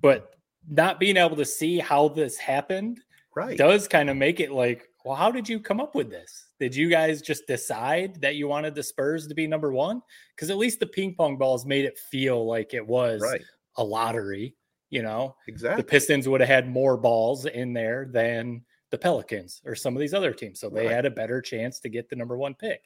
[0.00, 0.34] but
[0.68, 3.00] not being able to see how this happened
[3.34, 3.56] right.
[3.56, 6.48] does kind of make it like, well, how did you come up with this?
[6.60, 10.02] Did you guys just decide that you wanted the Spurs to be number one?
[10.34, 13.42] Because at least the ping pong balls made it feel like it was Right.
[13.76, 14.54] a lottery.
[14.90, 15.82] You know, Exactly.
[15.82, 20.00] the Pistons would have had more balls in there than the Pelicans or some of
[20.00, 20.60] these other teams.
[20.60, 20.94] So they Right.
[20.94, 22.84] had a better chance to get the number one pick.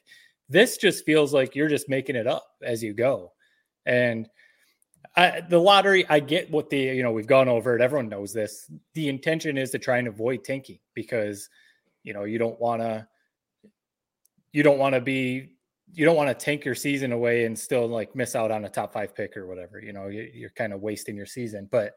[0.49, 3.31] This just feels like you're just making it up as you go.
[3.85, 4.29] And
[5.15, 7.81] I, the lottery, I get what the, you know, we've gone over it.
[7.81, 8.71] Everyone knows this.
[8.95, 11.49] The intention is to try and avoid tanking because,
[12.03, 13.07] you know, you don't want to,
[14.51, 15.51] you don't want to be,
[15.93, 18.69] you don't want to tank your season away and still like miss out on a
[18.69, 19.79] top five pick or whatever.
[19.79, 21.67] You know, you, you're kind of wasting your season.
[21.71, 21.93] But,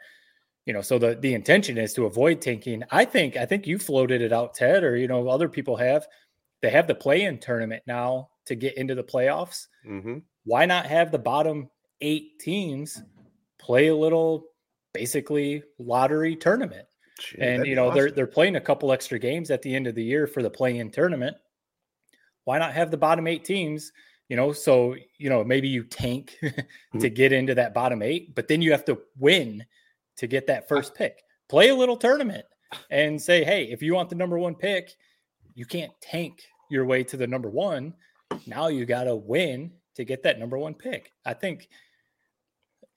[0.66, 2.83] you know, so the the intention is to avoid tanking.
[2.90, 6.07] I think I think you floated it out, Ted, or you know, other people have.
[6.61, 9.68] They have the play-in tournament now to get into the playoffs.
[9.88, 10.18] Mm-hmm.
[10.44, 13.02] Why not have the bottom eight teams
[13.59, 14.46] play a little,
[14.92, 16.87] basically lottery tournament?
[17.38, 20.04] and you know they're they're playing a couple extra games at the end of the
[20.04, 21.37] year for the play-in tournament.
[22.44, 23.92] Why not have the bottom eight teams?
[24.28, 26.38] You know, so you know maybe you tank
[27.00, 29.64] to get into that bottom eight, but then you have to win
[30.16, 31.22] to get that first pick.
[31.48, 32.44] Play a little tournament
[32.90, 34.94] and say, hey, if you want the number one pick,
[35.54, 37.94] you can't tank your way to the number one.
[38.46, 41.12] Now you got to win to get that number one pick.
[41.24, 41.68] I think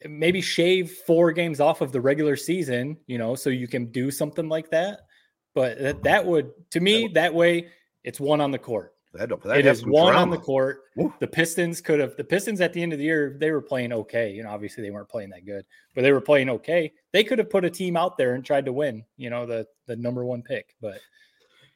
[0.07, 4.11] maybe shave four games off of the regular season, you know, so you can do
[4.11, 5.01] something like that.
[5.53, 7.67] But that, that would, to me, that way
[8.03, 8.93] it's one on the court.
[9.13, 10.83] That, that It is one on the court.
[10.95, 11.11] Woo.
[11.19, 13.91] The Pistons could have, the Pistons at the end of the year, they were playing
[13.91, 14.31] okay.
[14.31, 16.93] You know, obviously they weren't playing that good, but they were playing okay.
[17.11, 19.67] They could have put a team out there and tried to win, you know, the,
[19.87, 20.75] the number one pick.
[20.79, 20.99] But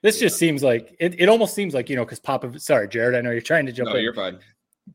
[0.03, 3.15] This just seems like it, it almost seems like, you know, because Popovich, sorry, Jared,
[3.15, 4.03] I know you're trying to jump No, in.
[4.03, 4.37] you're fine.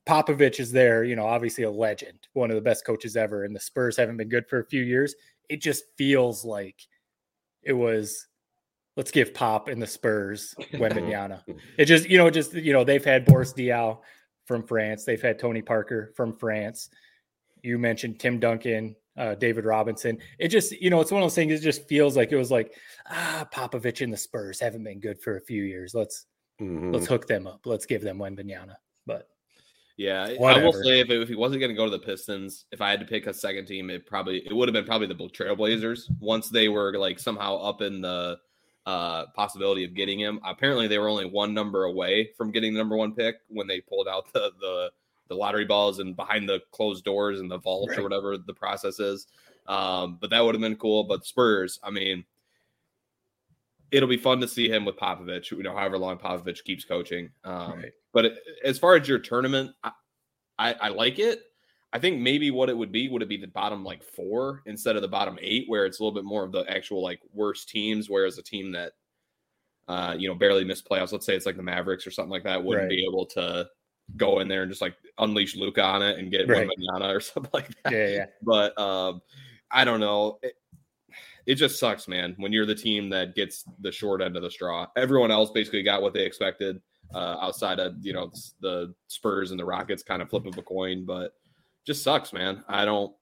[0.06, 3.54] Popovich is there, you know, obviously a legend, one of the best coaches ever, and
[3.54, 5.14] the Spurs haven't been good for a few years.
[5.48, 6.76] It just feels like
[7.62, 8.26] it was
[8.96, 11.42] let's give Pop and the Spurs Wembanyama.
[11.78, 13.98] it just, you know, just you know, they've had Boris Diaw
[14.46, 16.90] from France, they've had Tony Parker from France.
[17.62, 20.18] You mentioned Tim Duncan, uh, David Robinson.
[20.38, 21.52] It just, you know, it's one of those things.
[21.52, 22.72] It just feels like it was like,
[23.10, 25.94] ah, Popovich and the Spurs haven't been good for a few years.
[25.94, 26.26] Let's
[26.60, 26.92] Mhm.
[26.92, 27.66] let's hook them up.
[27.66, 28.74] Let's give them Wembanyama.
[29.98, 32.66] Yeah, I will say if, it, if he wasn't going to go to the Pistons,
[32.70, 35.08] if I had to pick a second team, it probably it would have been probably
[35.08, 36.08] the Trailblazers.
[36.20, 38.38] Once they were like somehow up in the
[38.86, 42.78] uh, possibility of getting him, apparently they were only one number away from getting the
[42.78, 44.90] number one pick when they pulled out the the,
[45.28, 47.98] the lottery balls and behind the closed doors and the vault Right.
[47.98, 49.26] or whatever the process is.
[49.66, 51.04] Um, but that would have been cool.
[51.04, 52.24] But Spurs, I mean,
[53.90, 55.50] it'll be fun to see him with Popovich.
[55.50, 57.30] You know, however long Popovich keeps coaching.
[57.44, 57.92] Um, Right.
[58.12, 59.92] But it- as far as your tournament, I,
[60.58, 61.42] I, I like it.
[61.92, 64.96] I think maybe what it would be would it be the bottom like four instead
[64.96, 67.68] of the bottom eight, where it's a little bit more of the actual like worst
[67.70, 68.92] teams, whereas a team that
[69.88, 72.44] uh, you know barely missed playoffs, let's say it's like the Mavericks or something like
[72.44, 72.90] that, wouldn't Right.
[72.96, 73.66] be able to
[74.16, 76.68] go in there and just like unleash Luka on it and get Right.
[76.90, 78.26] one or something like that yeah, yeah.
[78.42, 79.22] but um,
[79.70, 80.38] I don't know.
[80.42, 80.54] It,
[81.48, 82.34] it just sucks, man.
[82.36, 85.82] When you're the team that gets the short end of the straw, everyone else basically
[85.82, 86.80] got what they expected.
[87.14, 88.30] Uh, outside of you know
[88.60, 91.32] the Spurs and the Rockets, kind of flip of a coin, but
[91.86, 92.62] just sucks, man.
[92.68, 93.12] I don't.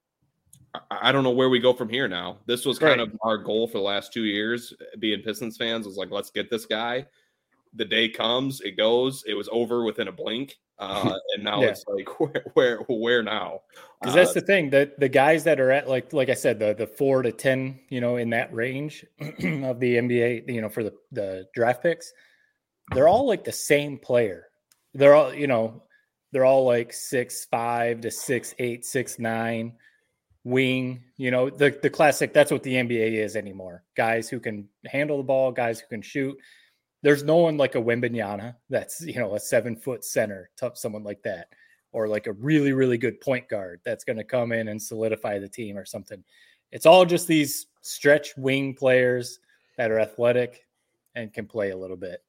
[0.91, 2.39] I- don't know where we go from here now.
[2.47, 3.09] This was kind Right.
[3.09, 6.51] of our goal for the last two years, being Pistons fans, was like, let's get
[6.51, 7.07] this guy.
[7.75, 9.25] The day comes, it goes.
[9.27, 11.69] It was over within a blink, uh, and now Yeah.
[11.69, 13.63] it's like, where, where, where now?
[14.01, 16.59] Because Uh, that's the thing that the guys that are at like like I said
[16.59, 20.69] the the four to ten you know in that range of the NBA you know
[20.69, 22.13] for the the draft picks
[22.93, 24.49] they're all like the same player
[24.95, 25.83] they're all you know
[26.33, 29.73] they're all like six five to six eight six nine
[30.45, 34.69] wing you know the the classic that's what the NBA is anymore guys who can
[34.85, 36.37] handle the ball guys who can shoot
[37.07, 41.05] there's no one like a Wembanyama that's you know a seven foot center tough someone
[41.05, 41.51] like that
[41.93, 45.39] or like a really really good point guard that's going to come in and solidify
[45.39, 46.25] the team or something.
[46.73, 49.39] It's all just these stretch wing players
[49.77, 50.67] that are athletic
[51.15, 52.25] and can play a little bit.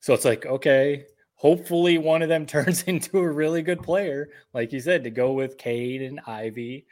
[0.00, 1.04] So it's like okay
[1.36, 5.30] hopefully one of them turns into a really good player like you said to go
[5.30, 6.86] with Cade and Ivey.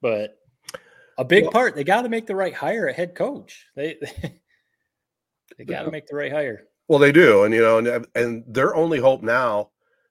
[0.00, 0.40] But
[1.18, 3.64] a big Well- part they got to make the right hire at head coach.
[3.76, 4.40] They they
[5.64, 8.74] got to make the right hire Well, they do, and you know, and and their
[8.74, 9.70] only hope now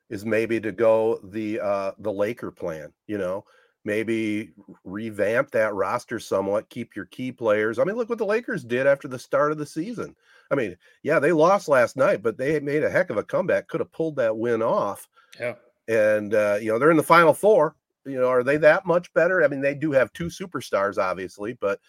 [0.09, 2.93] is maybe to go the uh the Laker plan.
[3.07, 3.45] You know,
[3.83, 4.51] maybe
[4.83, 7.79] revamp that roster somewhat, keep your key players.
[7.79, 10.15] I mean, look what the Lakers did after the start of the season.
[10.51, 13.67] I mean, yeah, they lost last night, but they made a heck of a comeback.
[13.67, 15.55] Could have pulled that win off, yeah
[15.87, 17.75] and uh, you know, they're in the final four.
[18.05, 19.43] You know, are they that much better?
[19.43, 21.79] I mean, they do have two superstars, obviously, but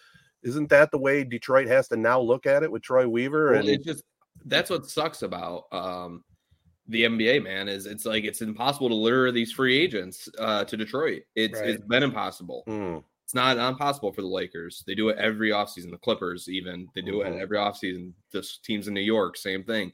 [0.43, 3.51] isn't that the way Detroit has to now look at it with Troy Weaver?
[3.53, 4.05] Well, and it just
[4.45, 6.25] that's what sucks about um,
[6.87, 7.69] the NBA, man.
[7.69, 11.23] Is it's like it's impossible to lure these free agents uh, to Detroit.
[11.35, 11.71] It's Right.
[11.71, 12.65] it's been impossible.
[12.69, 14.85] Mm, It's not impossible for the Lakers.
[14.87, 15.91] They do it every offseason.
[15.91, 17.37] The Clippers, even they do Mhm.
[17.37, 18.13] it every offseason.
[18.33, 19.93] The teams in New York, same thing.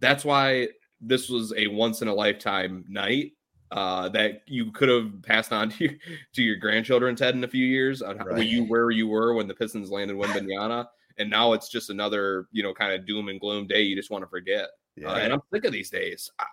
[0.00, 0.68] That's why
[1.00, 3.32] this was a once in a lifetime night
[3.72, 5.94] uh, that you could have passed on to your,
[6.34, 8.46] to your grandchildren, Ted, in a few years on Right.
[8.46, 10.86] you where you were when the Pistons landed Wembanyama,
[11.18, 14.10] and now it's just another you know kind of doom and gloom day you just
[14.10, 14.68] want to forget.
[14.96, 15.08] yeah.
[15.12, 16.30] Uh, and I'm sick of these days.
[16.38, 16.46] I,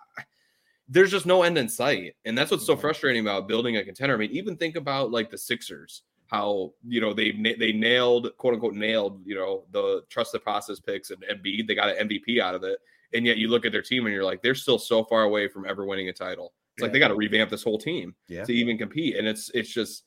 [0.88, 2.80] there's just no end in sight, and that's what's so Mhm.
[2.80, 4.14] frustrating about building a contender.
[4.14, 8.54] I mean, even think about like the Sixers, how you know they they nailed quote
[8.54, 11.66] unquote nailed you know the trust the process picks and Embiid.
[11.66, 12.78] They got an MVP out of it,
[13.12, 15.48] and yet you look at their team and you're like, they're still so far away
[15.48, 16.52] from ever winning a title.
[16.78, 18.44] It's like they got to revamp this whole team yeah.
[18.44, 20.04] to even compete, and it's it's just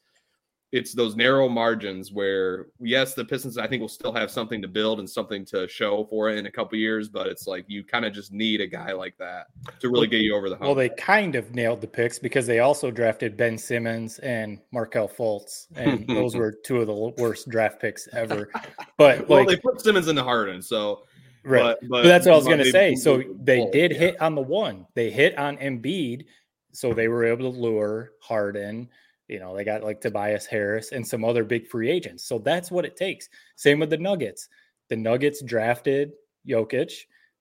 [0.71, 4.69] it's those narrow margins where yes, the Pistons I think will still have something to
[4.69, 7.83] build and something to show for it in a couple years, but it's like you
[7.83, 9.47] kind of just need a guy like that
[9.81, 10.65] to really get you over the hump.
[10.65, 15.09] Well, they kind of nailed the picks because they also drafted Ben Simmons and Markelle
[15.09, 18.49] Fultz, and those were two of the worst draft picks ever.
[18.97, 21.03] But well, like, they put Simmons in the Harden, so
[21.43, 21.75] right.
[21.81, 22.95] but, But, that's what I was going to say.
[22.95, 23.97] So they did yeah.
[23.97, 24.85] hit on the one.
[24.95, 26.27] They hit on Embiid,
[26.71, 28.89] so they were able to lure Harden.
[29.27, 32.23] You know, they got like Tobias Harris and some other big free agents.
[32.25, 33.29] So that's what it takes.
[33.55, 34.49] Same with the Nuggets.
[34.89, 36.13] The Nuggets drafted
[36.47, 36.91] Jokic.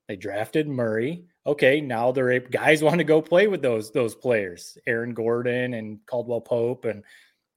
[0.07, 1.25] They drafted Murray.
[1.45, 5.73] Okay, now they're able, guys want to go play with those those players, Aaron Gordon
[5.73, 7.03] and Caldwell Pope and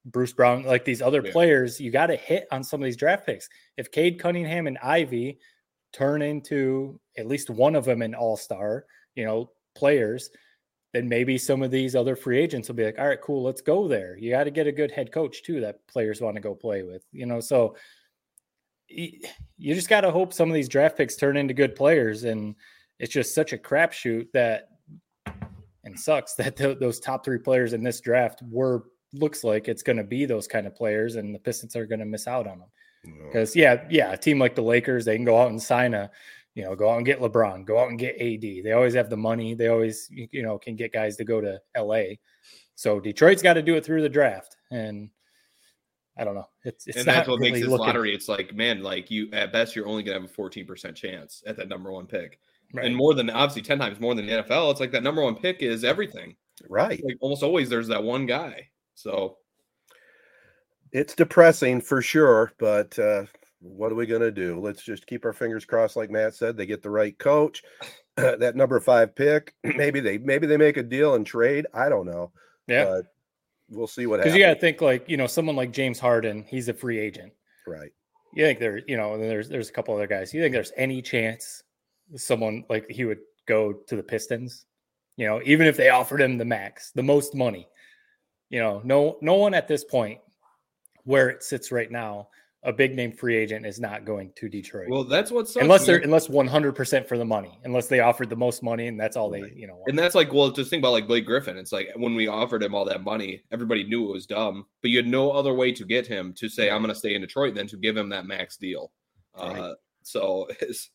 [0.07, 1.33] Bruce Brown, like these other Yeah.
[1.33, 1.81] players.
[1.81, 3.49] You got to hit on some of these draft picks.
[3.77, 5.39] If Cade Cunningham and Ivey
[5.93, 10.31] turn into at least one of them an all-star, you know, players,
[10.95, 13.61] then maybe some of these other free agents will be like, all right, cool, let's
[13.61, 14.17] go there.
[14.17, 16.85] You got to get a good head coach too that players want to go play
[16.85, 17.41] with, you know.
[17.41, 17.75] So
[18.87, 22.55] you just got to hope some of these draft picks turn into good players, and
[23.01, 24.69] it's just such a crapshoot that
[25.83, 29.83] and sucks that th- those top three players in this draft were looks like it's
[29.83, 32.47] going to be those kind of players, and the Pistons are going to miss out
[32.47, 32.69] on them.
[33.27, 36.09] Because yeah, yeah, a team like the Lakers, they can go out and sign a,
[36.55, 38.41] you know, go out and get LeBron, go out and get AD.
[38.41, 39.55] They always have the money.
[39.55, 42.17] They always, you know, can get guys to go to LA.
[42.77, 45.11] So Detroit's got to do it through the draft, and
[46.17, 46.49] I don't know.
[46.65, 47.87] It's, it's and that's what really makes this looking...
[47.87, 48.15] lottery.
[48.15, 51.57] It's like, man, like you at best, you're only gonna have a 14% chance at
[51.57, 52.39] that number one pick.
[52.73, 52.87] Right.
[52.87, 54.71] And more than obviously 10 times more than the NFL.
[54.71, 56.35] It's like that number one pick is everything.
[56.69, 57.01] Right.
[57.05, 58.69] Like almost always there's that one guy.
[58.95, 59.39] So
[60.93, 63.25] it's depressing for sure, but uh
[63.65, 64.61] what are we going to do?
[64.61, 67.63] Let's just keep our fingers crossed like Matt said they get the right coach.
[68.17, 72.07] that number 5 pick, maybe they maybe they make a deal and trade, I don't
[72.07, 72.31] know.
[72.69, 72.85] Yeah.
[72.85, 73.07] But
[73.71, 74.33] we'll see what happens.
[74.33, 76.99] Cuz you got to think like, you know, someone like James Harden, he's a free
[76.99, 77.33] agent.
[77.67, 77.91] Right.
[78.35, 80.35] You think there, you know, there's there's a couple other guys.
[80.35, 81.63] You think there's any chance
[82.17, 84.67] someone like he would go to the Pistons?
[85.17, 87.67] You know, even if they offered him the max, the most money.
[88.51, 90.21] You know, no no one at this point
[91.05, 92.29] where it sits right now
[92.65, 94.89] a big name free agent is not going to Detroit.
[94.89, 98.31] Well, that's what's unless they're unless one hundred percent for the money, unless they offered
[98.31, 99.75] the most money and that's all they you know.
[99.75, 99.89] Want.
[99.89, 101.59] And that's like well, just think about like Blake Griffin.
[101.59, 104.91] It's like when we offered him all that money, everybody knew it was dumb, but
[104.91, 107.21] you had no other way to get him to say I'm going to stay in
[107.21, 108.91] Detroit than to give him that max deal.
[109.39, 109.59] Right.
[109.59, 110.91] Uh, so it's.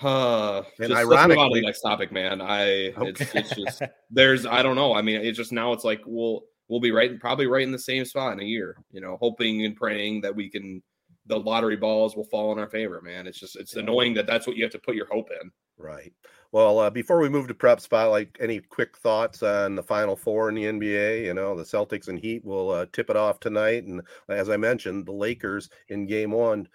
[0.00, 2.40] Uh, and just ironically, the next topic, man.
[2.40, 3.08] I okay.
[3.08, 4.94] it's, it's just there's I don't know.
[4.94, 6.42] I mean, it's just now it's like well
[6.72, 9.66] we'll be right probably right in the same spot in a year, you know, hoping
[9.66, 10.82] and praying that we can
[11.26, 13.26] the lottery balls will fall in our favor, man.
[13.26, 15.52] It's just it's annoying that that's what you have to put your hope in.
[15.76, 16.14] Right.
[16.50, 20.48] Well, uh, before we move to prep spotlight, any quick thoughts on the final four
[20.48, 21.24] in the NBA?
[21.24, 24.00] You know, the Celtics and Heat will uh, tip it off tonight, and
[24.30, 26.66] as I mentioned, the Lakers in Game One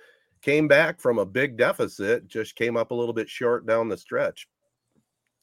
[0.44, 3.98] came back from a big deficit, just came up a little bit short down the
[3.98, 4.48] stretch.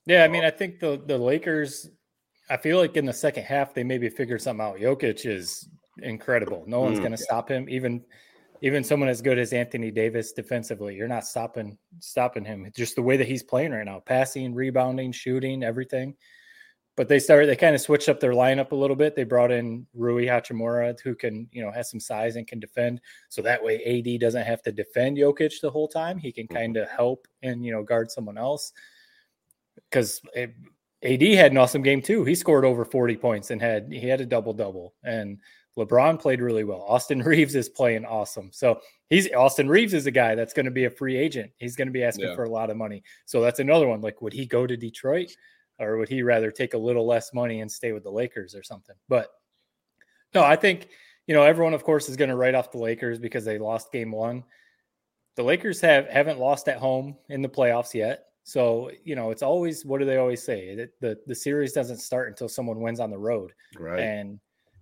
[0.07, 1.90] Yeah, I mean, I think the the Lakers
[2.51, 4.78] I feel like in the second half they maybe figured something out.
[4.78, 5.68] Jokic is
[5.99, 6.64] incredible.
[6.66, 7.24] No one's mm, going to yeah.
[7.24, 7.68] stop him.
[7.68, 8.05] Even
[8.61, 12.70] even someone as good as Anthony Davis defensively, you're not stopping stopping him.
[12.74, 16.14] Just the way that he's playing right now, passing, rebounding, shooting, everything.
[16.97, 17.49] But they started.
[17.49, 19.16] They kind of switched up their lineup a little bit.
[19.16, 23.01] They brought in Rui Hachimura, who can you know has some size and can defend.
[23.30, 26.18] So that way AD doesn't have to defend Jokic the whole time.
[26.18, 26.57] He can mm-hmm.
[26.57, 28.72] kind of help and you know guard someone else
[29.90, 30.20] because
[31.05, 32.24] AD had an awesome game too.
[32.24, 34.94] He scored over 40 points and had he had a double double.
[35.05, 35.38] And
[35.76, 36.82] LeBron played really well.
[36.82, 38.50] Austin Reaves is playing awesome.
[38.52, 38.80] So
[39.11, 41.50] he's Austin Reaves is a guy that's going to be a free agent.
[41.59, 42.34] He's going to be asking yeah.
[42.34, 43.02] for a lot of money.
[43.26, 44.00] So that's another one.
[44.00, 45.30] Like, would he go to Detroit
[45.78, 48.62] or would he rather take a little less money and stay with the Lakers or
[48.62, 48.96] something?
[49.09, 49.28] But
[50.34, 50.88] no, I think,
[51.26, 53.92] you know, everyone, of course, is going to write off the Lakers because they lost
[53.92, 54.44] game one.
[55.36, 58.26] The Lakers have haven't lost at home in the playoffs yet.
[58.45, 60.74] So, you know, it's always what do they always say?
[60.76, 63.53] That the, the series doesn't start until someone wins on the road.
[63.78, 64.01] Right.
[64.01, 64.38] And,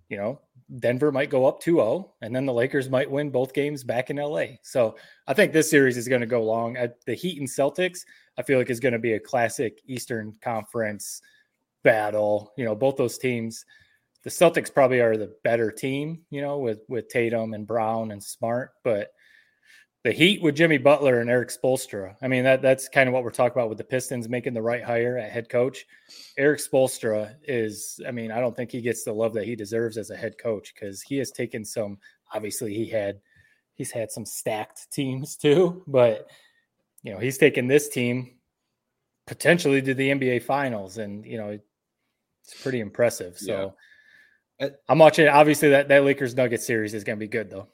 [0.09, 0.41] you know,
[0.79, 4.17] Denver might go up 2-0 and then the Lakers might win both games back in
[4.17, 4.45] LA.
[4.63, 4.97] So
[5.27, 6.77] I think this series is going to go long.
[7.05, 7.99] the Heat and Celtics,
[8.37, 11.21] I feel like is going to be a classic Eastern Conference
[11.83, 12.51] battle.
[12.57, 13.65] You know, both those teams,
[14.23, 18.21] the Celtics probably are the better team, you know, with with Tatum and Brown and
[18.21, 19.09] Smart, but
[20.03, 22.15] the Heat with Jimmy Butler and Erik Spoelstra.
[22.21, 24.61] I mean, that that's kind of what we're talking about with the Pistons making the
[24.61, 25.85] right hire at head coach.
[26.37, 29.97] Erik Spoelstra is, I mean, I don't think he gets the love that he deserves
[29.97, 31.97] as a head coach because he has taken some.
[32.33, 33.21] Obviously, he had
[33.75, 36.29] he's had some stacked teams too, but
[37.01, 38.31] you know, he's taken this team
[39.25, 41.57] potentially to the NBA Finals, and you know,
[42.43, 43.37] it's pretty impressive.
[43.37, 43.53] So.
[43.53, 43.69] Yeah.
[44.87, 45.27] I'm watching.
[45.27, 47.67] Obviously, that that Lakers Nuggets series is going to be good, though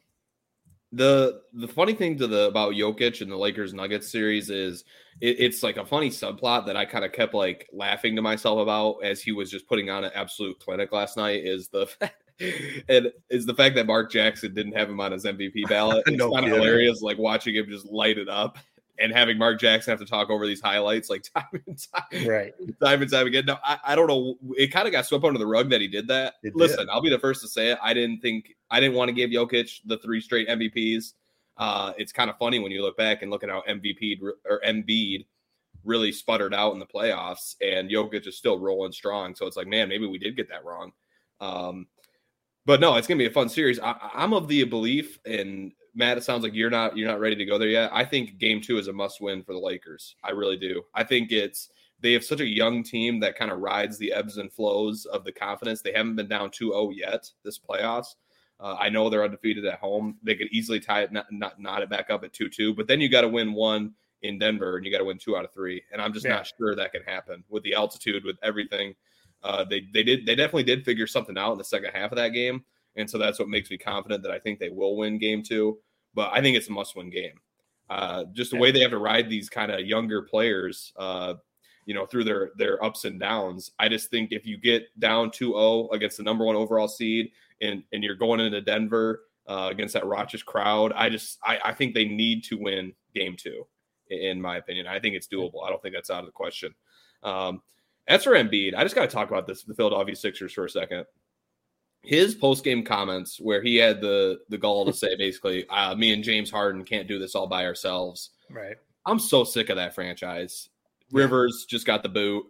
[0.91, 4.83] the the funny thing to the about Jokic and the Lakers Nuggets series is
[5.21, 8.59] it, it's like a funny subplot that I kind of kept like laughing to myself
[8.59, 11.87] about as he was just putting on an absolute clinic last night is the
[12.89, 16.03] and is the fact that Mark Jackson didn't have him on his MVP ballot.
[16.07, 18.57] It's no kind of hilarious, like watching him just light it up
[18.99, 22.53] and having Mark Jackson have to talk over these highlights like time and time, right,
[22.81, 23.45] time and time again.
[23.45, 24.35] No, I, I don't know.
[24.57, 26.35] It kind of got swept under the rug that he did that.
[26.43, 26.89] It Listen, did.
[26.89, 27.79] I'll be the first to say it.
[27.81, 31.13] I didn't think I didn't want to give Jokic the three straight MVPs.
[31.57, 34.19] Uh, it's kind of funny when you look back and look at how MVP
[34.49, 35.25] or Embiid
[35.83, 39.35] really sputtered out in the playoffs, and Jokic is still rolling strong.
[39.35, 40.91] So it's like, man, maybe we did get that wrong.
[41.41, 41.87] Um,
[42.65, 43.79] but no, it's gonna be a fun series.
[43.79, 47.35] I, am of the belief, and Matt, it sounds like you're not you're not ready
[47.35, 47.91] to go there yet.
[47.93, 50.15] I think game two is a must win for the Lakers.
[50.23, 50.83] I really do.
[50.95, 51.69] I think it's
[51.99, 55.25] they have such a young team that kind of rides the ebbs and flows of
[55.25, 55.81] the confidence.
[55.81, 58.15] They haven't been down 2-0 yet this playoffs.
[58.61, 60.17] Uh, I know they're undefeated at home.
[60.23, 62.87] They could easily tie it, not, not knot it back up at 2 2, but
[62.87, 65.43] then you got to win one in Denver and you got to win two out
[65.43, 65.83] of three.
[65.91, 66.35] And I'm just Yeah.
[66.35, 68.95] not sure that can happen with the altitude, with everything.
[69.43, 72.17] Uh, they, they did, they definitely did figure something out in the second half of
[72.17, 72.63] that game.
[72.95, 75.79] And so that's what makes me confident that I think they will win game two.
[76.13, 77.39] But I think it's a must win game.
[77.89, 81.33] Uh, just the way they have to ride these kind of younger players, uh,
[81.85, 83.71] you know, through their their ups and downs.
[83.79, 87.31] I just think if you get down 2-0 against the number one overall seed
[87.61, 91.73] and and you're going into Denver uh, against that Rochester crowd, I just I, I
[91.73, 93.65] think they need to win game two,
[94.09, 94.85] in my opinion.
[94.85, 95.65] I think it's doable.
[95.65, 96.75] I don't think that's out of the question.
[97.23, 97.63] Um,
[98.07, 100.69] as for Embiid, I just got to talk about this the Philadelphia Sixers for a
[100.69, 101.05] second.
[102.01, 106.13] His post game comments, where he had the the gall to say basically, uh, "Me
[106.13, 108.77] and James Harden can't do this all by ourselves." Right.
[109.05, 110.69] I'm so sick of that franchise.
[111.11, 112.45] Rivers just got the boot.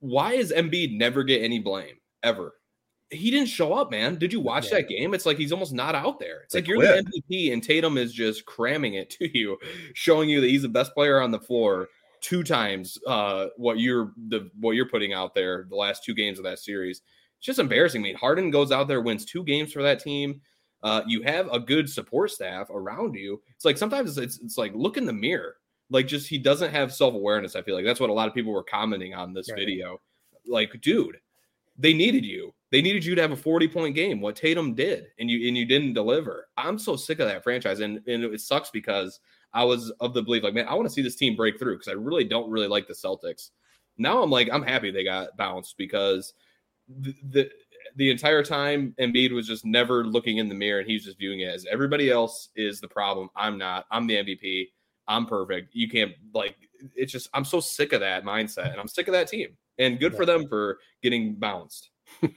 [0.00, 2.54] Why is Embiid never get any blame ever?
[3.10, 4.16] He didn't show up, man.
[4.16, 4.78] Did you watch Yeah.
[4.78, 5.14] that game?
[5.14, 6.42] It's like he's almost not out there.
[6.42, 9.56] It's They like you're the MVP and Tatum is just cramming it to you,
[9.94, 11.88] showing you that he's the best player on the floor
[12.20, 16.38] two times uh what you're the what you're putting out there the last two games
[16.38, 17.02] of that series.
[17.38, 18.02] It's just embarrassing.
[18.02, 20.40] I mean, Harden goes out there, wins two games for that team.
[20.82, 23.40] Uh, you have a good support staff around you.
[23.54, 25.56] It's like sometimes it's it's like look in the mirror.
[25.90, 27.56] Like just he doesn't have self awareness.
[27.56, 29.58] I feel like that's what a lot of people were commenting on this Right.
[29.58, 30.00] video.
[30.46, 31.18] Like, dude,
[31.76, 32.54] they needed you.
[32.70, 35.56] They needed you to have a 40 point game, what Tatum did, and you and
[35.56, 36.48] you didn't deliver.
[36.56, 37.80] I'm so sick of that franchise.
[37.80, 39.20] And, and it sucks because
[39.54, 41.76] I was of the belief, like, man, I want to see this team break through
[41.78, 43.50] because I really don't really like the Celtics.
[43.96, 46.34] Now I'm like, I'm happy they got bounced because
[46.88, 47.50] the, the
[47.96, 51.40] the entire time Embiid was just never looking in the mirror and he's just viewing
[51.40, 53.28] it as everybody else is the problem.
[53.34, 53.86] I'm not.
[53.90, 54.68] I'm the MVP.
[55.08, 55.74] I'm perfect.
[55.74, 56.54] You can't like
[56.94, 59.56] it's just I'm so sick of that mindset and I'm sick of that team.
[59.78, 61.90] And good for them for getting bounced.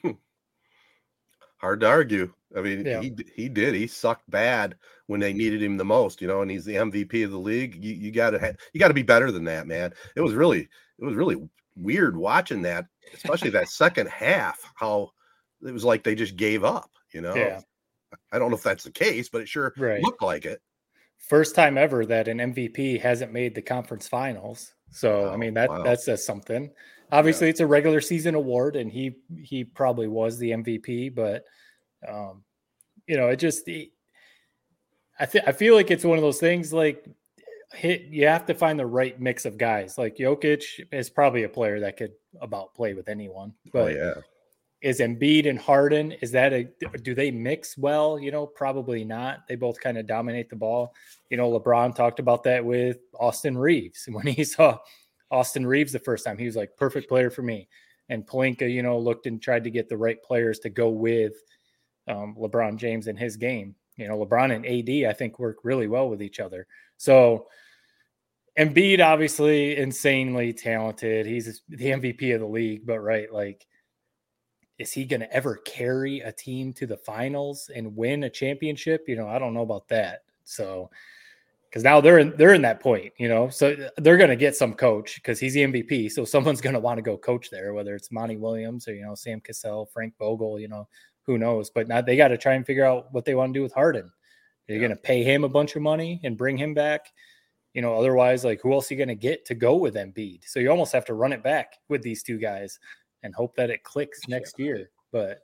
[1.57, 2.33] Hard to argue.
[2.55, 3.01] I mean, Yeah.
[3.01, 3.73] he he did.
[3.75, 4.75] He sucked bad
[5.07, 6.41] when they needed him the most, you know.
[6.41, 7.83] And he's the MVP of the league.
[7.83, 9.93] You you got to you got to be better than that, man.
[10.15, 11.37] It was really it was really
[11.75, 14.59] weird watching that, especially that second half.
[14.75, 15.11] How
[15.65, 17.35] it was like they just gave up, you know.
[17.35, 17.61] Yeah.
[18.31, 20.01] I don't know if that's the case, but it sure Right.
[20.01, 20.61] looked like it.
[21.17, 24.73] First time ever that an MVP hasn't made the conference finals.
[24.89, 25.83] So I mean that wow.
[25.83, 26.71] that says something.
[27.11, 31.13] Obviously, it's a regular season award, and he he probably was the MVP.
[31.13, 31.43] But
[32.07, 32.43] um,
[33.07, 33.91] you know, it just the-
[35.19, 37.05] I th- I feel like it's one of those things like
[37.73, 39.97] hit you have to find the right mix of guys.
[39.97, 44.13] Like Jokic is probably a player that could about play with anyone, Oh but yeah.
[44.81, 46.67] is Embiid and Harden is that a
[47.01, 48.19] do they mix well?
[48.19, 49.47] You know, probably not.
[49.47, 50.93] They both kind of dominate the ball.
[51.29, 54.79] You know, LeBron talked about that with Austin Reaves when he saw
[55.29, 56.37] Austin Reaves the first time.
[56.37, 57.67] He was like, perfect player for me.
[58.09, 61.33] And Pelinka, you know, looked and tried to get the right players to go with
[62.09, 63.75] um, LeBron James in his game.
[63.95, 66.67] You know, LeBron and AD, I think, work really well with each other.
[66.97, 67.47] So
[68.59, 71.25] Embiid, obviously, insanely talented.
[71.25, 73.65] He's the MVP of the league, but right, like,
[74.77, 79.05] is he going to ever carry a team to the finals and win a championship?
[79.07, 80.23] You know, I don't know about that.
[80.43, 80.89] So,
[81.69, 84.57] because now they're in they're in that point, you know, so they're going to get
[84.57, 86.11] some coach because he's the MVP.
[86.11, 89.05] So someone's going to want to go coach there, whether it's Monty Williams or you
[89.05, 90.87] know Sam Cassell, Frank Vogel, you know,
[91.25, 91.69] who knows?
[91.69, 93.71] But now they got to try and figure out what they want to do with
[93.73, 94.11] Harden.
[94.67, 94.87] They're Yeah.
[94.87, 97.05] going to pay him a bunch of money and bring him back.
[97.73, 100.43] You know, otherwise, like who else are you going to get to go with Embiid?
[100.45, 102.79] So you almost have to run it back with these two guys
[103.23, 104.89] and hope that it clicks next year.
[105.11, 105.39] But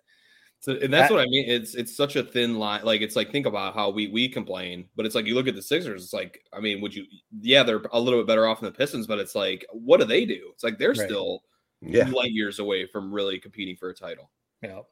[0.59, 1.49] So, and that's That- what I mean.
[1.49, 2.83] It's it's such a thin line.
[2.83, 5.55] Like it's like think about how we we complain, but it's like you look at
[5.55, 6.03] the Sixers.
[6.03, 7.05] It's like I mean, would you?
[7.39, 10.05] Yeah, they're a little bit better off than the Pistons, but it's like what do
[10.05, 10.49] they do?
[10.53, 11.07] It's like they're Right.
[11.07, 11.43] still
[11.81, 12.09] Yeah.
[12.09, 14.31] light years away from really competing for a title.
[14.63, 14.87] you know,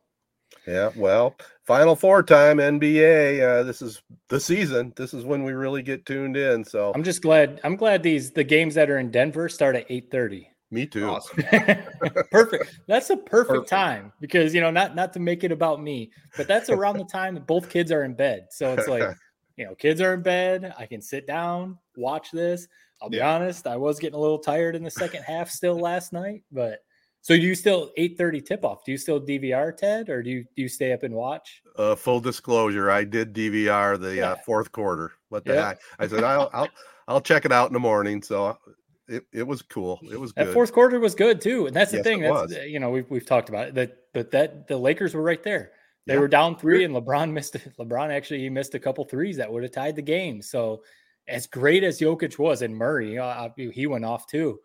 [0.68, 1.36] Yeah, well,
[1.66, 3.42] Final Four time, NBA.
[3.42, 4.94] Uh, this is the season.
[4.96, 6.64] This is when we really get tuned in.
[6.64, 7.60] So I'm just glad.
[7.64, 10.48] I'm glad these the games that are in Denver start at 8:30.
[10.72, 11.08] me too.
[11.08, 11.44] Awesome.
[12.32, 12.80] perfect.
[12.88, 13.70] That's a perfect, Perfect.
[13.70, 17.06] time because you know not not to make it about me, but that's around the
[17.06, 18.48] time that both kids are in bed.
[18.50, 19.04] So it's like
[19.58, 20.74] you know, kids are in bed.
[20.78, 22.68] I can sit down, watch this.
[23.02, 23.36] I'll be Yeah.
[23.36, 26.80] honest, I was getting a little tired in the second half still last night, but
[27.26, 28.86] so do you still 8:30 tip off?
[28.86, 31.64] Do you still DVR Ted or do you do you stay up and watch?
[31.76, 35.14] Uh, full disclosure, I did DVR the uh, fourth quarter.
[35.30, 35.68] What the Yeah.
[35.70, 35.80] heck?
[35.98, 36.70] I said I'll, I'll
[37.08, 38.22] I'll check it out in the morning.
[38.22, 38.56] So
[39.08, 40.00] it, it was cool.
[40.04, 42.22] It was That fourth quarter was good too, and that's the Yes, thing.
[42.22, 42.58] That's was.
[42.68, 43.74] you know we've we've talked about it.
[43.74, 45.72] That but that the Lakers were right there.
[46.06, 46.20] They Yeah.
[46.20, 47.56] were down three, and LeBron missed.
[47.56, 47.74] It.
[47.80, 50.44] LeBron actually he missed a couple threes that would have tied the game.
[50.44, 50.84] So,
[51.28, 54.60] as great as Jokic was, and Murray, uh, he went off too.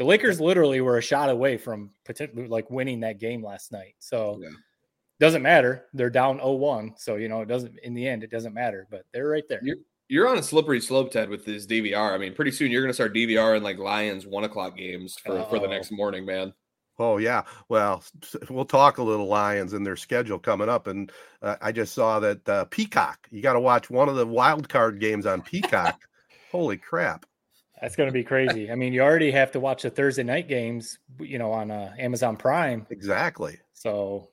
[0.00, 3.96] The Lakers literally were a shot away from potentially like winning that game last night.
[3.98, 4.48] So, Yeah.
[5.18, 5.84] doesn't matter.
[5.92, 6.94] They're down 0-1.
[6.98, 7.78] So you know it doesn't.
[7.82, 8.86] In the end, it doesn't matter.
[8.90, 9.60] But they're right there.
[9.62, 12.14] You're- You're on a slippery slope, Ted, with this DVR.
[12.14, 15.16] I mean, pretty soon you're going to start DVR in like Lions one o'clock games
[15.22, 16.54] for, for the next morning, man.
[16.98, 17.42] Oh yeah.
[17.68, 18.02] Well,
[18.48, 22.18] we'll talk a little Lions and their schedule coming up, and uh, I just saw
[22.20, 23.28] that uh, Peacock.
[23.30, 26.00] You got to watch one of the wild card games on Peacock.
[26.50, 27.24] Holy crap!
[27.80, 28.70] That's going to be crazy.
[28.70, 31.94] I mean, you already have to watch the Thursday night games, you know, on uh,
[31.98, 32.86] Amazon Prime.
[32.90, 33.58] Exactly.
[33.72, 34.28] So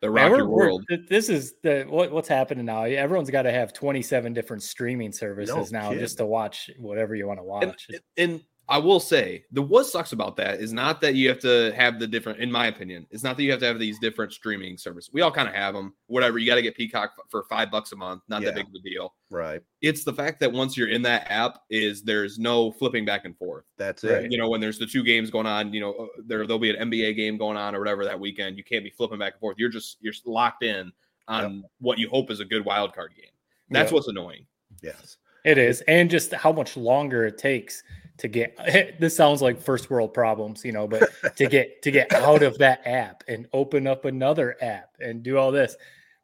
[0.00, 0.84] The Man, we're- your we're- world.
[1.08, 2.84] this is the what, what's happening now.
[2.84, 5.98] Everyone's got to have 27 different streaming services now kidding.
[6.04, 7.86] just to watch whatever you want to And, watch.
[8.16, 8.40] and
[8.70, 11.98] I will say, the what sucks about that is not that you have to have
[11.98, 14.78] the different, in my opinion, it's not that you have to have these different streaming
[14.78, 15.10] services.
[15.12, 15.92] We all kind of have them.
[16.06, 18.22] Whatever, you got to get Peacock for five bucks a month.
[18.28, 18.50] Not Yeah.
[18.50, 19.12] that big of a deal.
[19.28, 19.60] Right.
[19.82, 23.36] It's the fact that once you're in that app, is there's no flipping back and
[23.36, 23.64] forth.
[23.76, 24.12] That's it.
[24.12, 24.30] Right.
[24.30, 26.70] You know, when there's the two games going on, you know, uh, there there'll be
[26.70, 28.56] an NBA game going on or whatever that weekend.
[28.56, 29.56] You can't be flipping back and forth.
[29.58, 30.92] You're just you're locked in
[31.26, 33.26] on what you hope is a good wild card game.
[33.70, 33.94] That's Yeah.
[33.96, 34.46] what's annoying.
[34.80, 35.16] Yes.
[35.44, 37.82] It is, and just how much longer it takes
[38.20, 38.56] to get.
[39.00, 42.58] This sounds like first world problems, you know, but to get to get out of
[42.58, 45.76] that app and open up another app and do all this.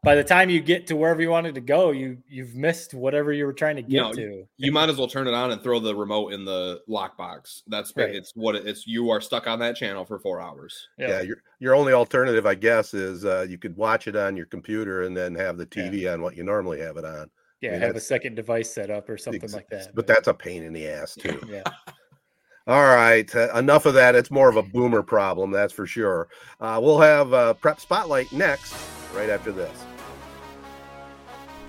[0.02, 3.32] By the time you get to wherever you wanted to go, you you've missed whatever
[3.32, 4.46] you were trying to get No, to.
[4.56, 7.62] You might as well turn it on and throw the remote in the lockbox.
[7.66, 8.14] That's Right.
[8.14, 8.86] it's what it, it's.
[8.86, 10.88] You are stuck on that channel for four hours.
[10.98, 11.22] Yeah.
[11.22, 15.02] your your only alternative, I guess, is uh, you could watch it on your computer
[15.02, 15.82] and then have the Yeah.
[15.88, 17.28] TV on what you normally have it on.
[17.60, 19.94] Yeah, mean, have a second device set up or something Ex- like that.
[19.94, 21.40] But that's a pain in the ass too.
[21.48, 21.62] yeah.
[22.68, 24.16] All right, uh, enough of that.
[24.16, 26.28] It's more of a boomer problem, that's for sure.
[26.60, 28.74] Uh, we'll have uh, Prep Spotlight next,
[29.14, 29.84] right after this.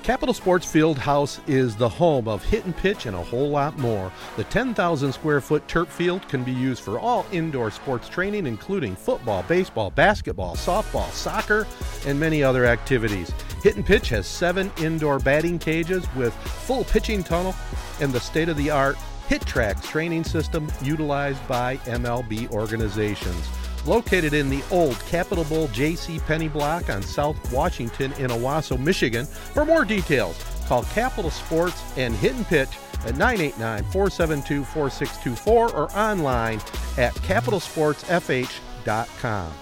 [0.08, 3.78] Capital Sports Field House is the home of hit and pitch and a whole lot
[3.78, 4.10] more.
[4.38, 8.96] The 10,000 square foot turf field can be used for all indoor sports training, including
[8.96, 11.68] football, baseball, basketball, softball, soccer,
[12.06, 13.34] and many other activities.
[13.68, 17.54] Hit and Pitch has seven indoor batting cages with full pitching tunnel
[18.00, 18.96] and the state of the art
[19.28, 23.46] HitTrax training system utilized by MLB organizations.
[23.86, 26.20] Located in the old Capitol Bowl J.C.
[26.20, 29.26] Penney block on South Washington in Owosso, Michigan.
[29.26, 32.70] For more details, call Capital Sports and Hit and Pitch
[33.06, 36.62] at 989 472 4624 or online
[36.98, 39.54] at capitalsportsfh.com.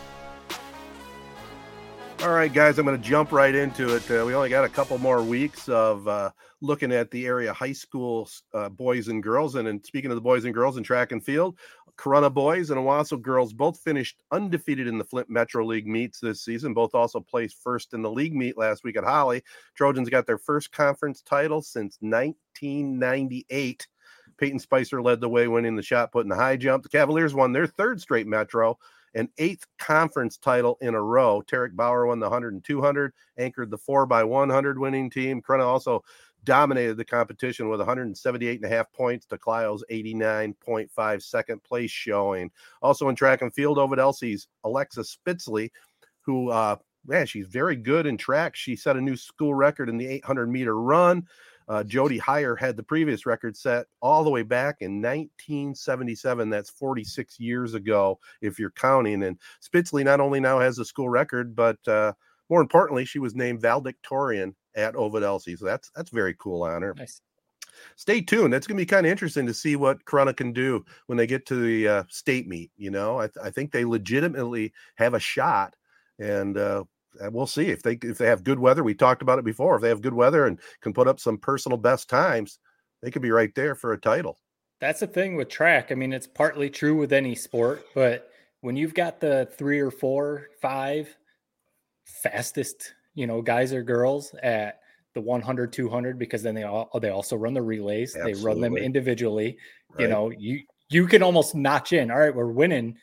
[2.26, 4.10] All right, guys, I'm going to jump right into it.
[4.10, 7.72] Uh, we only got a couple more weeks of uh, looking at the area high
[7.72, 9.54] school uh, boys and girls.
[9.54, 11.60] And, and speaking of the boys and girls in track and field,
[12.00, 16.44] Corunna boys and Owosso girls both finished undefeated in the Flint Metro League meets this
[16.44, 16.74] season.
[16.74, 19.44] Both also placed first in the league meet last week at Holly.
[19.76, 23.88] Trojans got their first conference title since 1998.
[24.40, 26.82] Peyton Spicer led the way, winning the shot put in the high jump.
[26.82, 28.80] The Cavaliers won their third straight Metro
[29.16, 31.41] and eighth conference title in a row.
[31.47, 35.41] Tarek Bauer won the 100 and 200, anchored the 4 by 100 winning team.
[35.41, 36.03] Corunna also
[36.43, 42.51] dominated the competition with 178 and a half points to Clio's 89.5 second place showing.
[42.82, 45.72] Also in track and field, Ovid Elsie's Alexa Spitzley,
[46.22, 48.55] who, uh, man, she's very good in track.
[48.55, 51.26] She set a new school record in the 800 meter run.
[51.68, 56.49] Uh, Jody Heyer had the previous record set all the way back in 1977.
[56.49, 59.24] That's 46 years ago, if you're counting.
[59.24, 62.13] And Spitzley not only now has a school record, but uh,
[62.49, 65.55] more importantly, she was named valedictorian at Ovid Elsie.
[65.55, 66.93] So that's that's very cool honor.
[66.97, 67.22] Nice.
[67.95, 68.53] Stay tuned.
[68.53, 71.28] That's going to be kind of interesting to see what Corunna can do when they
[71.28, 72.72] get to the uh, state meet.
[72.78, 75.76] You know, I, th- I think they legitimately have a shot,
[76.20, 76.86] and uh, and
[77.24, 78.84] Uh, we'll see if they if they have good weather.
[78.84, 79.76] We talked about it before.
[79.76, 82.59] If they have good weather and can put up some personal best times,
[83.01, 84.38] they could be right there for a title.
[84.82, 85.91] That's the thing with track.
[85.91, 88.30] I mean, it's partly true with any sport, but
[88.61, 91.16] when you've got the three or four, five
[92.24, 94.80] fastest, you know, guys or girls at
[95.13, 98.13] the 100, 200, because then they all they also run the relays.
[98.13, 98.86] They run them Absolutely.
[98.86, 99.57] individually.
[99.97, 102.11] You know, you you can almost notch in.
[102.11, 102.97] All right, we're winning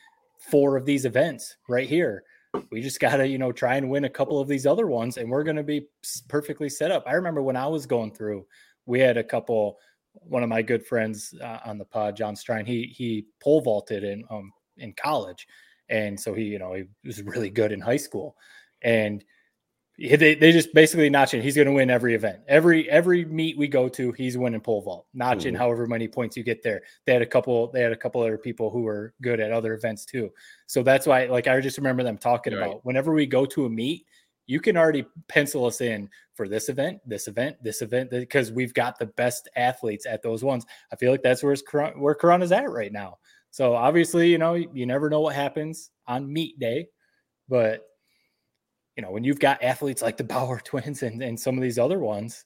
[0.51, 2.23] four of these events right here.
[2.69, 5.17] We just got to, you know, try and win a couple of these other ones,
[5.17, 5.87] and we're going to be
[6.27, 7.03] perfectly set up.
[7.07, 8.45] I remember when I was going through,
[8.85, 9.77] we had a couple.
[10.13, 14.03] One of my good friends uh, on the pod, John Strine, he he pole vaulted
[14.03, 15.47] in um in college,
[15.89, 18.35] and so he, you know, he was really good in high school,
[18.83, 19.23] and
[20.03, 21.41] they, they just basically notch in.
[21.41, 24.11] He's going to win every event, every every meet we go to.
[24.11, 25.57] He's winning pole vault, notch in Mhm.
[25.57, 26.81] however many points you get there.
[27.05, 27.71] They had a couple.
[27.71, 30.31] They had a couple other people who were good at other events too.
[30.67, 32.67] So that's why, like, I just remember them talking Right.
[32.67, 34.05] about whenever we go to a meet,
[34.45, 38.73] you can already pencil us in for this event, this event, this event, because we've
[38.73, 40.65] got the best athletes at those ones.
[40.91, 41.55] I feel like that's where
[41.95, 43.19] where Corunna's at right now.
[43.51, 46.87] So obviously, you know, you never know what happens on meet day,
[47.47, 47.85] but
[48.95, 51.79] you know, when you've got athletes like the Bauer twins and, and some of these
[51.79, 52.45] other ones,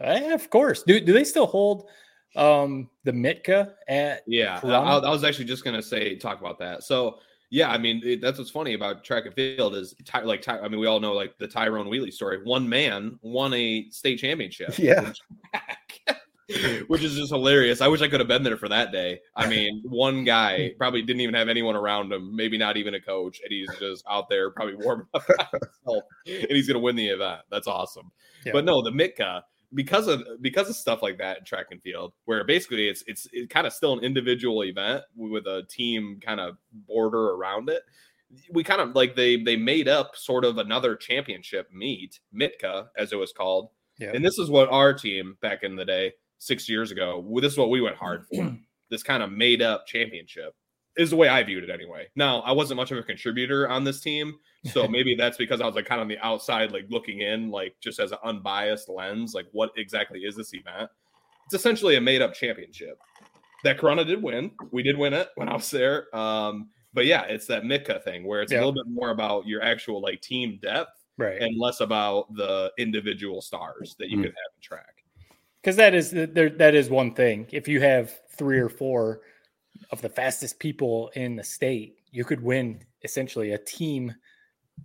[0.00, 0.82] eh, of course.
[0.82, 1.88] Do do they still hold
[2.36, 6.82] um the MITCA at Yeah, I, I was actually just gonna say talk about that.
[6.84, 7.18] So
[7.50, 10.58] yeah, I mean it, that's what's funny about track and field is ty, like ty,
[10.58, 12.40] I mean we all know like the Tyrone Wheatley story.
[12.44, 14.74] One man won a state championship.
[14.78, 15.12] Yeah.
[16.86, 17.82] Which is just hilarious.
[17.82, 19.20] I wish I could have been there for that day.
[19.36, 23.00] I mean, one guy probably didn't even have anyone around him, maybe not even a
[23.00, 26.96] coach, and he's just out there probably warming up himself, and he's going to win
[26.96, 27.40] the event.
[27.50, 28.10] That's awesome.
[28.46, 28.52] Yeah.
[28.52, 29.42] But no, the MITCA,
[29.74, 33.26] because of because of stuff like that in track and field, where basically it's it's,
[33.32, 37.82] it's kind of still an individual event with a team kind of border around it.
[38.52, 43.12] We kind of like they they made up sort of another championship meet, MITCA as
[43.12, 43.68] it was called,
[43.98, 44.12] yeah.
[44.14, 47.58] and this is what our team back in the day, six years ago, this is
[47.58, 48.56] what we went hard for.
[48.90, 50.54] this kind of made up championship
[50.96, 52.08] is the way I viewed it anyway.
[52.16, 54.34] Now, I wasn't much of a contributor on this team,
[54.72, 57.50] so maybe that's because I was like kind of on the outside, like looking in,
[57.50, 60.90] like just as an unbiased lens, like what exactly is this event?
[61.46, 62.98] It's essentially a made up championship
[63.64, 64.50] that Corunna did win.
[64.70, 66.14] We did win it when I was there.
[66.14, 69.62] Um, but yeah, it's that MITCA thing where it's a little bit more about your
[69.62, 74.22] actual like team depth, right, and less about the individual stars that you mm.
[74.22, 74.97] could have in track.
[75.68, 77.46] Because that is there, that is one thing.
[77.52, 79.20] If you have three or four
[79.92, 84.14] of the fastest people in the state, you could win essentially a team,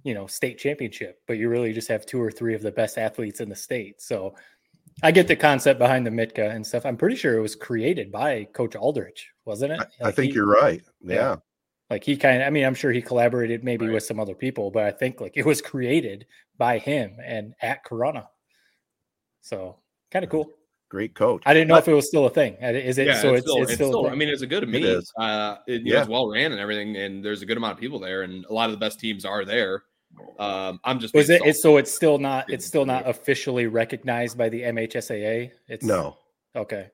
[0.04, 2.98] you know, state championship, but you really just have two or three of the best
[2.98, 4.02] athletes in the state.
[4.02, 4.36] So
[5.02, 6.86] I get the concept behind the MITCA and stuff.
[6.86, 9.80] I'm pretty sure it was created by Coach Aldrich, wasn't it?
[9.80, 10.84] Like I think he, you're right.
[11.00, 11.16] Yeah.
[11.16, 11.36] yeah.
[11.90, 13.94] Like he kind of, I mean, I'm sure he collaborated maybe right.
[13.94, 16.26] with some other people, but I think like it was created
[16.58, 18.28] by him and at Corunna.
[19.40, 19.78] So
[20.12, 20.52] kind of cool
[20.94, 21.42] great coach.
[21.48, 22.54] I didn't know but, if it was still a thing.
[22.62, 23.08] Is it?
[23.08, 24.86] Yeah, so it's, it's, still, it's, still, still I mean, it's a good meet.
[24.86, 25.96] It uh, it, yeah.
[25.96, 28.46] know, it's well ran and everything, and there's a good amount of people there, and
[28.46, 29.84] a lot of the best teams are there.
[30.38, 31.16] Um, I'm just.
[31.16, 31.42] Was it?
[31.44, 32.48] It's, so it's still not.
[32.48, 35.50] It's still not officially recognized by the MHSAA.
[35.68, 36.16] It's no.
[36.56, 36.92] Okay.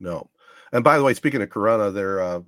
[0.00, 0.28] No.
[0.72, 2.40] And by the way, speaking of Corunna, their uh,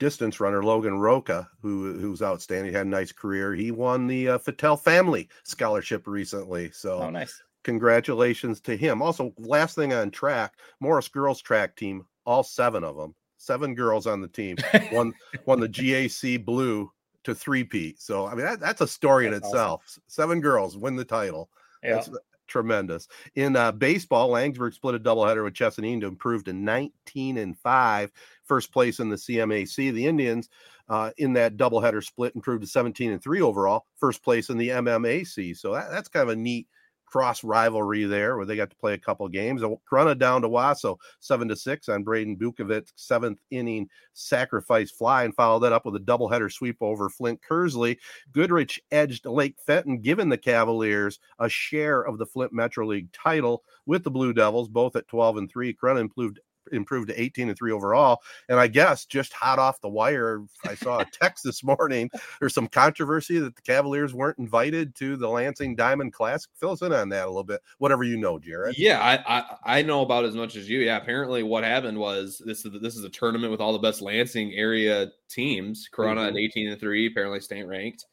[0.00, 3.54] distance runner Logan Roca, who who's outstanding, had a nice career.
[3.54, 6.72] He won the uh, Fattel Family Scholarship recently.
[6.72, 9.02] So oh, nice congratulations to him.
[9.02, 14.06] Also, last thing on track, Morris girls track team, all seven of them, seven girls
[14.06, 14.56] on the team,
[14.92, 15.12] won
[15.46, 16.90] won the GAC blue
[17.24, 17.94] to three P.
[17.98, 19.82] So I mean that, that's a story that's in itself.
[19.86, 20.02] Awesome.
[20.06, 21.50] Seven girls win the title.
[21.82, 21.94] Yeah.
[21.94, 22.10] That's
[22.46, 23.08] tremendous.
[23.34, 28.12] In uh, baseball, Laingsburg split a doubleheader with Chesaning to improve to 19 and 5,
[28.44, 29.92] first place in the CMAC.
[29.92, 30.48] The Indians
[30.88, 34.68] uh, in that doubleheader split improved to 17 and 3 overall, first place in the
[34.68, 35.56] MMAC.
[35.56, 36.68] So that, that's kind of a neat
[37.12, 39.60] cross rivalry there where they got to play a couple games.
[39.60, 45.34] Corunna down to Wasso seven to six on Braden Bukovic seventh inning sacrifice fly and
[45.34, 47.98] followed that up with a doubleheader sweep over Flint Kearsley.
[48.32, 53.62] Goodrich edged Lake Fenton, giving the Cavaliers a share of the Flint Metro League title
[53.84, 55.74] with the Blue Devils, both at 12 and 3.
[55.74, 56.40] Corunna improved
[56.70, 58.22] improved to 18 and 3 overall.
[58.48, 62.10] And I guess just hot off the wire, I saw a text this morning.
[62.40, 66.50] There's some controversy that the Cavaliers weren't invited to the Lansing Diamond Classic.
[66.54, 68.78] Fill us in on that a little bit, whatever you know, Jared.
[68.78, 70.80] Yeah, I, I, I know about as much as you.
[70.80, 74.02] Yeah, apparently what happened was this is this is a tournament with all the best
[74.02, 75.88] Lansing area teams.
[75.92, 76.36] Corunna mm-hmm.
[76.36, 78.06] at 18 and 3, apparently state ranked.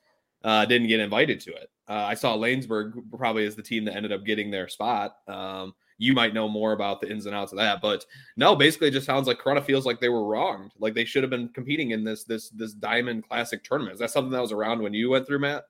[0.44, 1.70] Uh, didn't get invited to it.
[1.90, 5.16] Uh, I saw Laingsburg probably as the team that ended up getting their spot.
[5.28, 7.82] Um, you might know more about the ins and outs of that.
[7.82, 8.06] But
[8.38, 10.72] no, basically, it just sounds like Corunna feels like they were wronged.
[10.80, 13.94] Like they should have been competing in this this this Diamond Classic tournament.
[13.94, 15.66] Is that something that was around when you went through, Matt?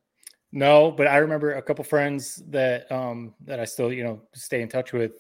[0.51, 4.61] No, but I remember a couple friends that um that I still you know stay
[4.61, 5.13] in touch with.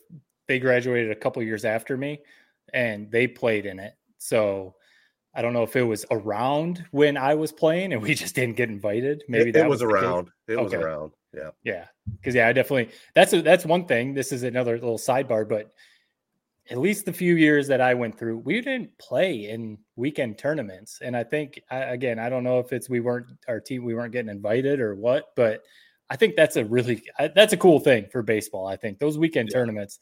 [0.47, 2.21] They graduated a couple years after me,
[2.73, 3.93] and they played in it.
[4.19, 4.75] So
[5.33, 8.57] I don't know if it was around when I was playing and we just didn't
[8.57, 9.23] get invited.
[9.27, 10.29] Maybe it, it was, was around.
[10.47, 10.63] It okay.
[10.63, 11.11] was around.
[11.33, 11.49] Yeah.
[11.63, 11.85] Yeah.
[12.17, 14.13] Because yeah, I definitely that's a, that's one thing.
[14.13, 15.71] This is another little sidebar, but
[16.71, 20.99] at least the few years that I went through, we didn't play in weekend tournaments.
[21.03, 23.95] And I think I, again, I don't know if it's we weren't our team we
[23.95, 25.63] weren't getting invited or what, but
[26.09, 27.03] I think that's a really
[27.35, 28.67] that's a cool thing for baseball.
[28.67, 29.59] I think those weekend yeah.
[29.59, 29.99] tournaments.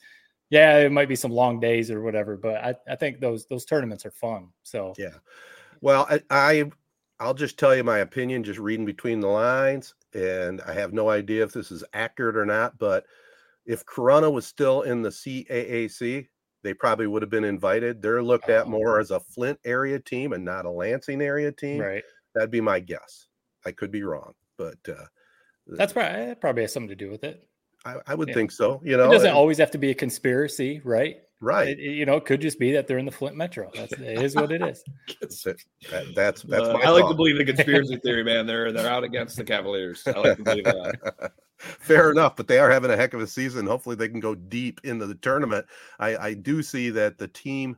[0.49, 3.65] Yeah, it might be some long days or whatever, but I, I think those those
[3.65, 4.47] tournaments are fun.
[4.63, 5.15] So yeah.
[5.81, 6.71] Well, I, I
[7.19, 11.09] I'll just tell you my opinion, just reading between the lines and I have no
[11.09, 13.05] idea if this is accurate or not, but
[13.65, 16.27] if Corunna was still in the CAAC,
[16.63, 18.01] they probably would have been invited.
[18.01, 19.01] They're looked at more oh.
[19.01, 21.79] as a Flint area team and not a Lansing area team.
[21.79, 22.03] Right.
[22.33, 23.27] That'd be my guess.
[23.65, 25.05] I could be wrong, but uh,
[25.67, 27.47] That's probably that probably has something to do with it.
[27.85, 28.33] I, I would Yeah.
[28.33, 28.81] think so.
[28.83, 31.17] You know, it doesn't and- always have to be a conspiracy, right?
[31.39, 31.67] Right.
[31.69, 33.69] It, it- you know, it could just be that they're in the Flint Metro.
[33.75, 34.83] That's it is what it is.
[35.91, 38.45] That- that's that's Uh, my I like to believe the conspiracy theory, man.
[38.47, 40.03] They're they're out against the Cavaliers.
[40.07, 41.31] I like to believe that.
[41.57, 43.65] Fair enough, but they are having a heck of a season.
[43.65, 45.65] Hopefully, they can go deep into the tournament.
[45.99, 47.77] I, I do see that the team.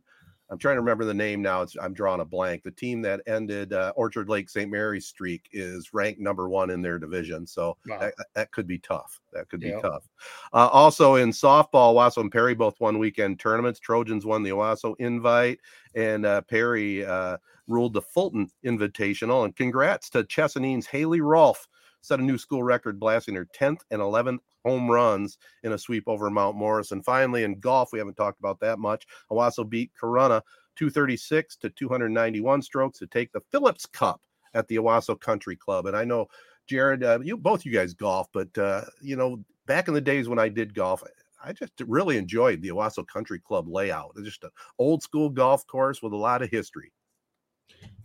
[0.51, 1.61] I'm trying to remember the name now.
[1.61, 2.63] It's, I'm drawing a blank.
[2.63, 4.69] The team that ended uh, Orchard Lake St.
[4.69, 7.45] Mary's streak is ranked number one in their division.
[7.45, 7.99] So Wow.
[7.99, 9.21] that, that could be tough.
[9.31, 10.09] That could be tough.
[10.51, 13.79] Uh, also in softball, Owosso and Perry both won weekend tournaments.
[13.79, 15.59] Trojans won the Owosso Invite,
[15.95, 17.37] and uh, Perry uh,
[17.67, 19.45] ruled the Fulton Invitational.
[19.45, 21.67] And congrats to Chesaning's Haley Rolfe
[22.01, 26.03] set a new school record, blasting her 10th and 11th home runs in a sweep
[26.07, 26.91] over Mount Morris.
[26.91, 29.05] And finally, in golf, we haven't talked about that much.
[29.31, 30.41] Owosso beat Corunna
[30.75, 34.21] 236 to 291 strokes to take the Phillips Cup
[34.53, 35.85] at the Owosso Country Club.
[35.85, 36.27] And I know,
[36.67, 40.27] Jared, uh, you both you guys golf, but uh, you know, back in the days
[40.27, 41.03] when I did golf,
[41.43, 44.13] I just really enjoyed the Owosso Country Club layout.
[44.15, 46.91] It's just an old school golf course with a lot of history.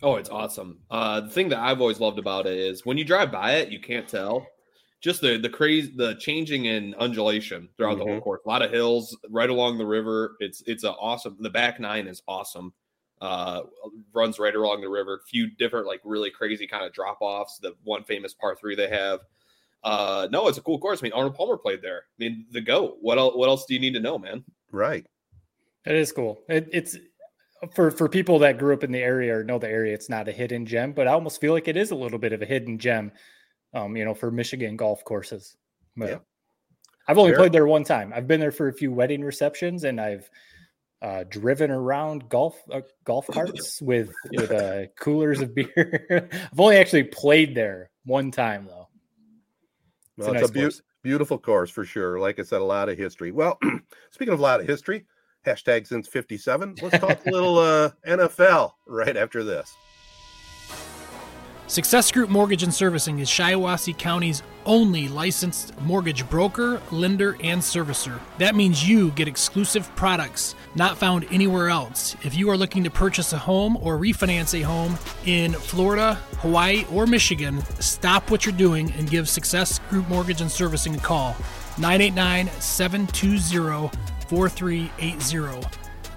[0.03, 0.79] Oh, it's awesome.
[0.91, 3.69] Uh, the thing that I've always loved about it is when you drive by it,
[3.69, 4.47] you can't tell.
[5.01, 8.23] Just the the crazy, the changing in undulation throughout the whole Mhm.
[8.23, 8.41] course.
[8.45, 10.35] A lot of hills right along the river.
[10.39, 11.37] It's it's a awesome.
[11.39, 12.73] The back nine is awesome.
[13.21, 13.63] Uh,
[14.13, 15.21] runs right along the river.
[15.29, 17.59] Few different like really crazy kind of drop offs.
[17.59, 19.21] The one famous par three they have.
[19.83, 21.01] Uh, no, it's a cool course.
[21.01, 22.05] I mean, Arnold Palmer played there.
[22.19, 22.97] I mean, the goat.
[23.01, 23.35] What else?
[23.35, 24.43] What else do you need to know, man?
[24.71, 25.05] Right.
[25.85, 26.41] It is cool.
[26.49, 26.97] It, it's
[27.73, 29.93] for for people that grew up in the area or know the area.
[29.93, 32.33] It's not a hidden gem, but I almost feel like it is a little bit
[32.33, 33.11] of a hidden gem.
[33.73, 35.57] Um, you know, for Michigan golf courses.
[35.97, 36.17] But Yeah.
[37.07, 37.39] I've only Fair.
[37.39, 38.13] played there one time.
[38.15, 40.29] I've been there for a few wedding receptions, and I've
[41.01, 46.29] uh, driven around golf uh, golf carts with with uh, coolers of beer.
[46.31, 48.87] I've only actually played there one time though.
[50.17, 50.81] It's Well, a it's a, nice beau- course.
[51.03, 52.17] beautiful course for sure.
[52.19, 53.31] Like I said, a lot of history.
[53.31, 53.59] Well,
[54.11, 55.05] speaking of a lot of history,
[55.45, 59.75] hashtag since 57, let's talk a little uh, NFL right after this.
[61.67, 68.19] Success Group Mortgage and Servicing is Shiawassee County's only licensed mortgage broker, lender, and servicer.
[68.37, 72.15] That means you get exclusive products not found anywhere else.
[72.21, 76.85] If you are looking to purchase a home or refinance a home in Florida, Hawaii,
[76.91, 81.35] or Michigan, stop what you're doing and give Success Group Mortgage and Servicing a call.
[81.79, 85.67] 989 720 4380.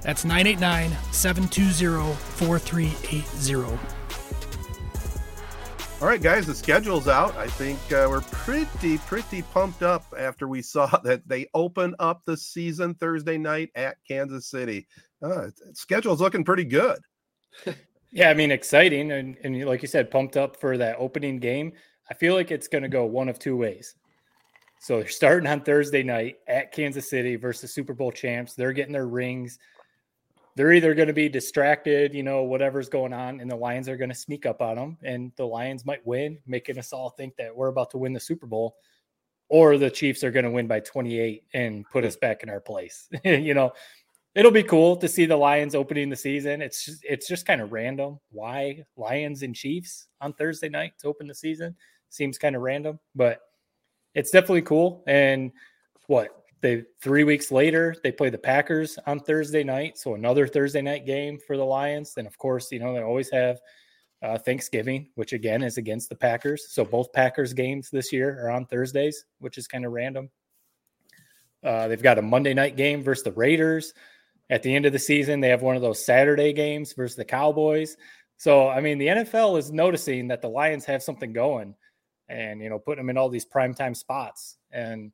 [0.02, 3.78] That's 989 720 4380.
[6.00, 7.36] All right, guys, the schedule's out.
[7.36, 12.22] I think uh, we're pretty, pretty pumped up after we saw that they open up
[12.24, 14.86] the season Thursday night at Kansas City.
[15.20, 17.00] Uh, schedule's looking pretty good.
[18.10, 21.72] Yeah, I mean, exciting, and and like you said, pumped up for that opening game.
[22.10, 23.94] I feel like it's going to go one of two ways.
[24.80, 28.54] So they're starting on Thursday night at Kansas City versus Super Bowl champs.
[28.54, 29.58] They're getting their rings.
[30.54, 33.96] They're either going to be distracted, you know, whatever's going on, and the Lions are
[33.96, 37.36] going to sneak up on them, and the Lions might win, making us all think
[37.36, 38.76] that we're about to win the Super Bowl,
[39.48, 42.60] or the Chiefs are going to win by 28 and put us back in our
[42.60, 43.08] place.
[43.24, 43.72] you know,
[44.34, 46.60] it'll be cool to see the Lions opening the season.
[46.60, 48.18] It's just, it's just kind of random.
[48.30, 51.76] Why Lions and Chiefs on Thursday night to open the season
[52.08, 53.42] seems kind of random, but
[54.14, 55.02] it's definitely cool.
[55.06, 55.52] And
[56.06, 60.82] what they three weeks later they play the Packers on Thursday night, so another Thursday
[60.82, 62.14] night game for the Lions.
[62.14, 63.60] Then of course you know they always have
[64.22, 66.68] uh, Thanksgiving, which again is against the Packers.
[66.70, 70.30] So both Packers games this year are on Thursdays, which is kind of random.
[71.62, 73.94] Uh, they've got a Monday night game versus the Raiders.
[74.50, 77.24] At the end of the season, they have one of those Saturday games versus the
[77.24, 77.96] Cowboys.
[78.38, 81.74] So, I mean, the NFL is noticing that the Lions have something going
[82.28, 84.56] and, you know, putting them in all these primetime spots.
[84.70, 85.12] And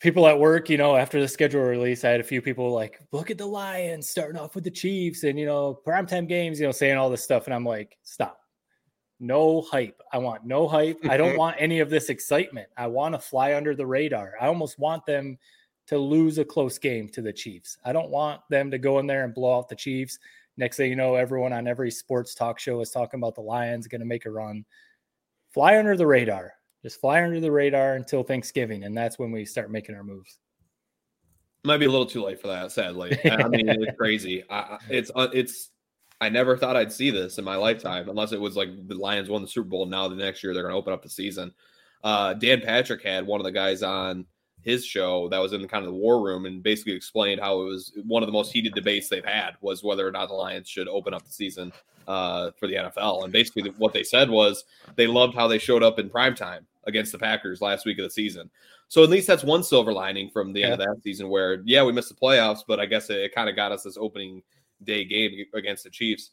[0.00, 3.00] people at work, you know, after the schedule release, I had a few people like,
[3.12, 6.66] look at the Lions starting off with the Chiefs and, you know, primetime games, you
[6.66, 7.46] know, saying all this stuff.
[7.46, 8.40] And I'm like, stop.
[9.18, 10.02] No hype.
[10.12, 10.98] I want no hype.
[11.08, 12.68] I don't want any of this excitement.
[12.76, 14.34] I want to fly under the radar.
[14.40, 15.38] I almost want them
[15.86, 17.78] to lose a close game to the Chiefs.
[17.84, 20.18] I don't want them to go in there and blow out the Chiefs.
[20.56, 23.86] Next thing you know, everyone on every sports talk show is talking about the Lions
[23.86, 24.64] going to make a run.
[25.56, 26.52] Fly under the radar.
[26.82, 30.36] Just fly under the radar until Thanksgiving, and that's when we start making our moves.
[31.64, 33.18] Might be a little too late for that, sadly.
[33.24, 34.44] I mean, it's crazy.
[34.50, 35.70] I, it's uh, it's.
[36.20, 39.30] I never thought I'd see this in my lifetime, unless it was like the Lions
[39.30, 39.86] won the Super Bowl.
[39.86, 41.54] Now the next year they're going to open up the season.
[42.04, 44.26] Uh, Dan Patrick had one of the guys on
[44.60, 47.64] his show that was in kind of the war room and basically explained how it
[47.64, 50.68] was one of the most heated debates they've had was whether or not the Lions
[50.68, 51.72] should open up the season
[52.06, 53.24] uh, for the NFL.
[53.24, 54.64] And basically what they said was
[54.96, 56.60] they loved how they showed up in primetime.
[56.86, 58.48] against the Packers last week of the season.
[58.88, 61.82] So at least that's one silver lining from the end of that season where, yeah,
[61.82, 64.42] we missed the playoffs, but I guess it, it kind of got us this opening
[64.84, 66.30] day game against the Chiefs.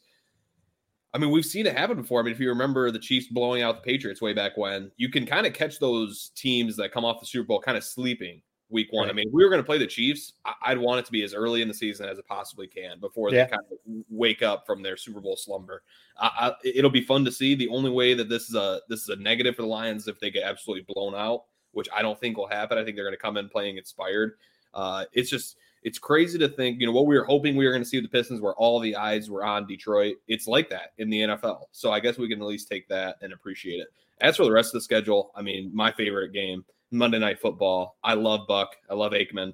[1.12, 2.20] I mean, we've seen it happen before.
[2.20, 5.08] I mean, if you remember the Chiefs blowing out the Patriots way back when, you
[5.08, 8.40] can kind of catch those teams that come off the Super Bowl kind of sleeping
[8.74, 9.04] week one.
[9.04, 9.10] Right.
[9.10, 11.32] I mean, we were going to play the Chiefs, I'd want it to be as
[11.32, 13.44] early in the season as it possibly can before yeah.
[13.44, 15.82] they kind of wake up from their Super Bowl slumber.
[16.18, 17.54] I, it'll be fun to see.
[17.54, 20.20] The only way that this is a this is a negative for the Lions if
[20.20, 22.76] they get absolutely blown out, which I don't think will happen.
[22.76, 24.32] I think they're going to come in playing inspired.
[24.74, 27.72] Uh, it's just it's crazy to think, you know, what we were hoping we were
[27.72, 30.16] going to see with the Pistons, where all the eyes were on Detroit.
[30.26, 31.64] It's like that in the NFL.
[31.72, 33.88] So I guess we can at least take that and appreciate it.
[34.20, 36.64] As for the rest of the schedule, I mean, my favorite game,
[36.94, 37.98] Monday Night Football.
[38.02, 38.76] I love Buck.
[38.88, 39.52] I love Aikman.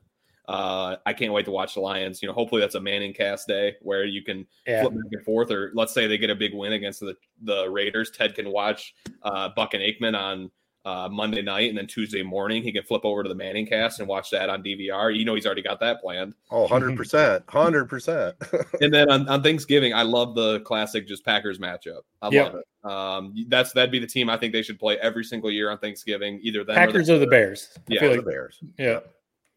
[0.49, 2.21] Uh, I can't wait to watch the Lions.
[2.21, 4.83] You know, hopefully that's a ManningCast day where you can yeah.
[4.83, 5.51] flip back and forth.
[5.51, 8.11] Or let's say they get a big win against the the Raiders.
[8.11, 10.51] Ted can watch uh, Buck and Aikman on
[10.85, 14.09] uh, Monday night, and then Tuesday morning he can flip over to the ManningCast and
[14.09, 15.17] watch that on DVR.
[15.17, 16.35] You know he's already got that planned.
[16.51, 18.37] Oh, 100 percent, hundred percent.
[18.81, 22.01] And then on, on, Thanksgiving, I love the classic just Packers matchup.
[22.23, 22.53] I yep.
[22.53, 22.91] love it.
[22.91, 25.79] Um, that's that'd be the team I think they should play every single year on
[25.79, 26.41] Thanksgiving.
[26.43, 27.79] Either them Packers or the, or the Bears.
[27.89, 28.59] yeah, like, the Bears.
[28.79, 29.01] Yeah.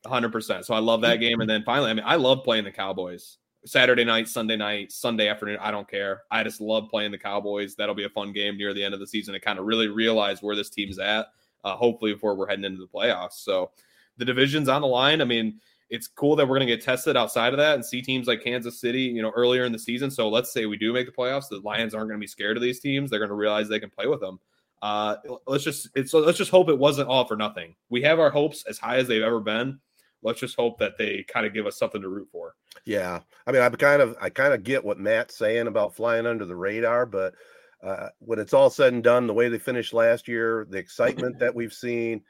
[0.06, 0.66] Hundred percent.
[0.66, 3.38] So I love that game, and then finally, I mean, I love playing the Cowboys.
[3.66, 5.58] Saturday night, Sunday night, Sunday afternoon.
[5.62, 6.24] I don't care.
[6.32, 7.76] I just love playing the Cowboys.
[7.76, 9.88] That'll be a fun game near the end of the season to kind of really
[9.88, 11.28] realize where this team's at
[11.64, 13.34] uh, hopefully before we're heading into the playoffs.
[13.34, 13.72] So
[14.18, 15.22] the division's on the line.
[15.22, 15.60] I mean,
[15.90, 18.44] it's cool that we're going to get tested outside of that and see teams like
[18.44, 20.10] Kansas City, you know, earlier in the season.
[20.10, 22.58] So let's say we do make the playoffs, the Lions aren't going to be scared
[22.58, 23.10] of these teams.
[23.10, 24.40] They're going to realize they can play with them.
[24.82, 25.16] Uh,
[25.48, 27.74] let's just it's let's just hope it wasn't all for nothing.
[27.90, 29.80] We have our hopes as high as they've ever been.
[30.24, 32.56] Let's just hope that they kind of give us something to root for.
[32.86, 36.26] Yeah, I mean, I kind of I kind of get what Matt's saying about flying
[36.26, 37.36] under the radar, but
[37.84, 41.38] uh, when it's all said and done, the way they finished last year, the excitement
[41.40, 42.22] that we've seen,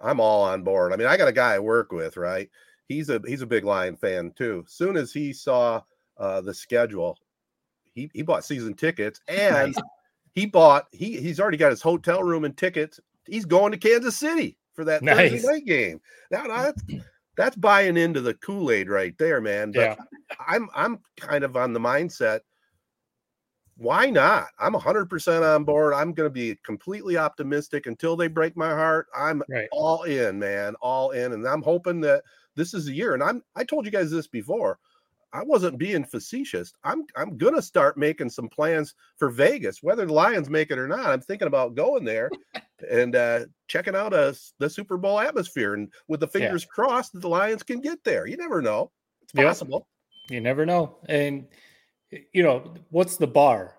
[0.00, 0.92] I'm all on board.
[0.92, 2.50] I mean, I got a guy I work with, right?
[2.86, 4.64] He's a he's a big Lion fan too.
[4.68, 5.82] Soon as he saw
[6.18, 7.18] uh, the schedule,
[7.94, 9.74] he he bought season tickets and
[10.34, 13.00] he bought he he's already got his hotel room and tickets.
[13.26, 15.32] He's going to Kansas City for that nice.
[15.32, 16.00] Thursday night game.
[16.30, 16.82] Now that's
[17.38, 19.72] that's buying into the Kool Aid right there, man.
[19.72, 19.96] But yeah.
[20.46, 22.40] I'm I'm kind of on the mindset
[23.78, 24.48] why not?
[24.58, 25.94] I'm 100% on board.
[25.94, 29.06] I'm going to be completely optimistic until they break my heart.
[29.16, 29.68] I'm right.
[29.70, 31.32] all in, man, all in.
[31.32, 32.24] And I'm hoping that
[32.56, 33.14] this is the year.
[33.14, 34.80] And I'm, I told you guys this before.
[35.32, 36.72] I wasn't being facetious.
[36.84, 40.78] I'm, I'm going to start making some plans for Vegas, whether the Lions make it
[40.78, 41.06] or not.
[41.06, 42.30] I'm thinking about going there
[42.90, 46.74] and uh, checking out a, the Super Bowl atmosphere and with the fingers yeah.
[46.74, 48.26] crossed that the Lions can get there.
[48.26, 48.90] You never know.
[49.22, 49.86] It's possible.
[50.30, 50.34] Yep.
[50.34, 50.96] You never know.
[51.08, 51.46] And,
[52.32, 53.74] you know, what's the bar?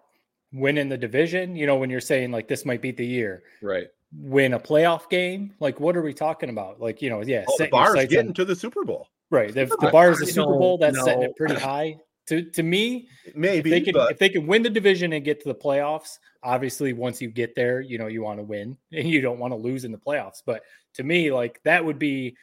[0.52, 3.44] Win in the division, you know, when you're saying like this might be the year.
[3.62, 3.88] Right.
[4.12, 5.54] Win a playoff game.
[5.60, 6.80] Like, what are we talking about?
[6.80, 9.08] Like, you know, yeah, oh, the bar is getting on, to the Super Bowl.
[9.32, 9.54] Right.
[9.54, 10.78] The, the bar is the Super Bowl.
[10.78, 11.06] That's no.
[11.06, 11.98] setting it pretty high.
[12.28, 14.12] To to me, maybe if they can but...
[14.12, 17.56] if they can win the division and get to the playoffs, obviously once you get
[17.56, 19.98] there, you know, you want to win and you don't want to lose in the
[19.98, 20.42] playoffs.
[20.46, 20.64] But
[20.96, 22.36] to me, like that would be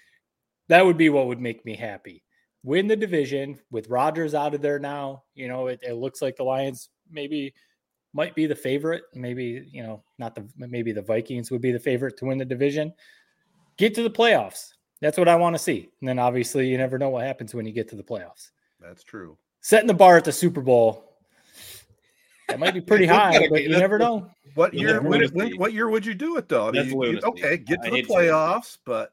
[0.69, 2.23] that would be what would make me happy
[2.67, 5.23] win the division with Rodgers out of there now.
[5.35, 7.55] You know, it, it, looks like the Lions maybe
[8.13, 9.05] might be the favorite.
[9.15, 12.45] Maybe, you know, not the maybe the Vikings would be the favorite to win the
[12.45, 12.93] division.
[13.79, 14.73] Get to the playoffs.
[15.01, 15.91] That's what I want to see.
[16.01, 18.51] And then obviously you never know what happens when you get to the playoffs.
[18.81, 19.37] That's true.
[19.61, 21.05] Setting the bar at the Super Bowl.
[22.49, 24.31] That might be pretty high, but you never know.
[24.55, 25.03] What year?
[25.03, 26.73] When, when, what year would you do it though?
[26.73, 29.13] You, you, okay, get to the playoffs, but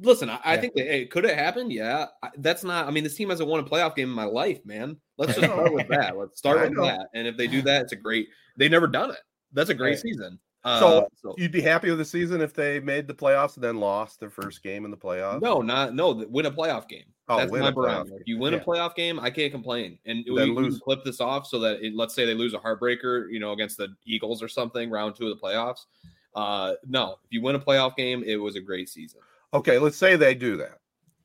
[0.00, 1.70] Listen, I, I think that hey, could it happen?
[1.70, 2.88] Yeah, I, that's not.
[2.88, 4.96] I mean, this team hasn't won a playoff game in my life, man.
[5.18, 6.16] Let's just start with that.
[6.16, 7.08] Let's start with that.
[7.14, 8.28] And if they do that, it's a great.
[8.56, 9.20] They never done it.
[9.52, 9.98] That's a great right.
[9.98, 10.38] season.
[10.64, 13.64] Uh, so, so, you'd be happy with the season if they made the playoffs and
[13.64, 15.42] then lost their first game in the playoffs?
[15.42, 16.24] No, not no.
[16.28, 17.04] Win a playoff game.
[17.28, 18.16] Oh, That's my barometer.
[18.20, 18.60] If you win yeah.
[18.60, 19.98] a playoff game, I can't complain.
[20.06, 20.80] And we, lose.
[20.80, 23.76] flip this off so that it, let's say they lose a heartbreaker, you know, against
[23.76, 25.86] the Eagles or something, round two of the playoffs.
[26.34, 29.20] Uh, no, if you win a playoff game, it was a great season.
[29.54, 30.78] Okay, let's say they do that.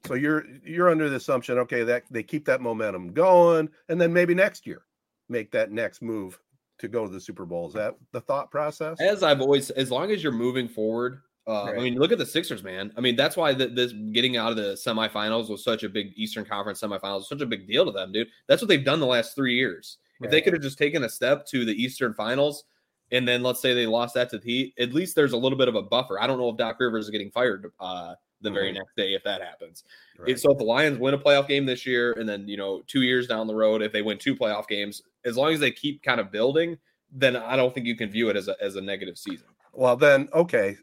[0.05, 4.13] So you're you're under the assumption, okay, that they keep that momentum going, and then
[4.13, 4.83] maybe next year
[5.29, 6.39] make that next move
[6.79, 7.67] to go to the Super Bowl.
[7.67, 8.99] Is that the thought process?
[9.01, 11.21] As I've always, as long as you're moving forward.
[11.47, 11.79] Uh, right.
[11.79, 12.91] I mean, look at the Sixers, man.
[12.97, 16.11] I mean, that's why the, this getting out of the semifinals was such a big
[16.17, 18.27] Eastern Conference semifinals, such a big deal to them, dude.
[18.47, 19.97] That's what they've done the last three years.
[20.19, 20.25] Right.
[20.27, 22.65] If they could have just taken a step to the Eastern Finals,
[23.11, 25.57] and then let's say they lost that to the Heat, at least there's a little
[25.57, 26.19] bit of a buffer.
[26.19, 28.77] I don't know if Doc Rivers is getting fired uh, the very mm-hmm.
[28.77, 29.83] next day if that happens.
[30.17, 30.39] Right.
[30.39, 33.01] So if the Lions win a playoff game this year, and then you know two
[33.01, 36.03] years down the road, if they win two playoff games, as long as they keep
[36.03, 36.77] kind of building,
[37.11, 39.47] then I don't think you can view it as a as a negative season.
[39.73, 40.77] Well, then okay,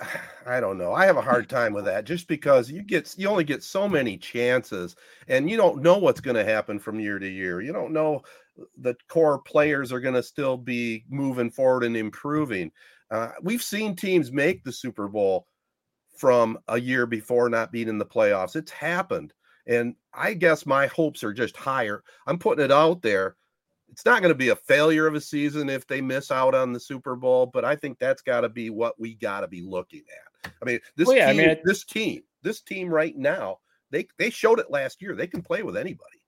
[0.46, 0.92] I don't know.
[0.92, 3.88] I have a hard time with that just because you get you only get so
[3.88, 4.96] many chances
[5.28, 7.60] and you don't know what's going to happen from year to year.
[7.60, 8.22] You don't know
[8.78, 12.70] the core players are going to still be moving forward and improving.
[13.10, 15.46] Uh, we've seen teams make the Super Bowl
[16.22, 18.54] from a year before not being in the playoffs.
[18.54, 19.34] It's happened.
[19.66, 22.04] And I guess my hopes are just higher.
[22.28, 23.34] I'm putting it out there.
[23.90, 26.72] It's not going to be a failure of a season if they miss out on
[26.72, 29.62] the Super Bowl, but I think that's got to be what we got to be
[29.62, 30.04] looking
[30.44, 30.52] at.
[30.62, 33.58] I mean, this well, yeah, team, I mean, this team, this team right now,
[33.90, 35.16] they they showed it last year.
[35.16, 36.22] They can play with anybody.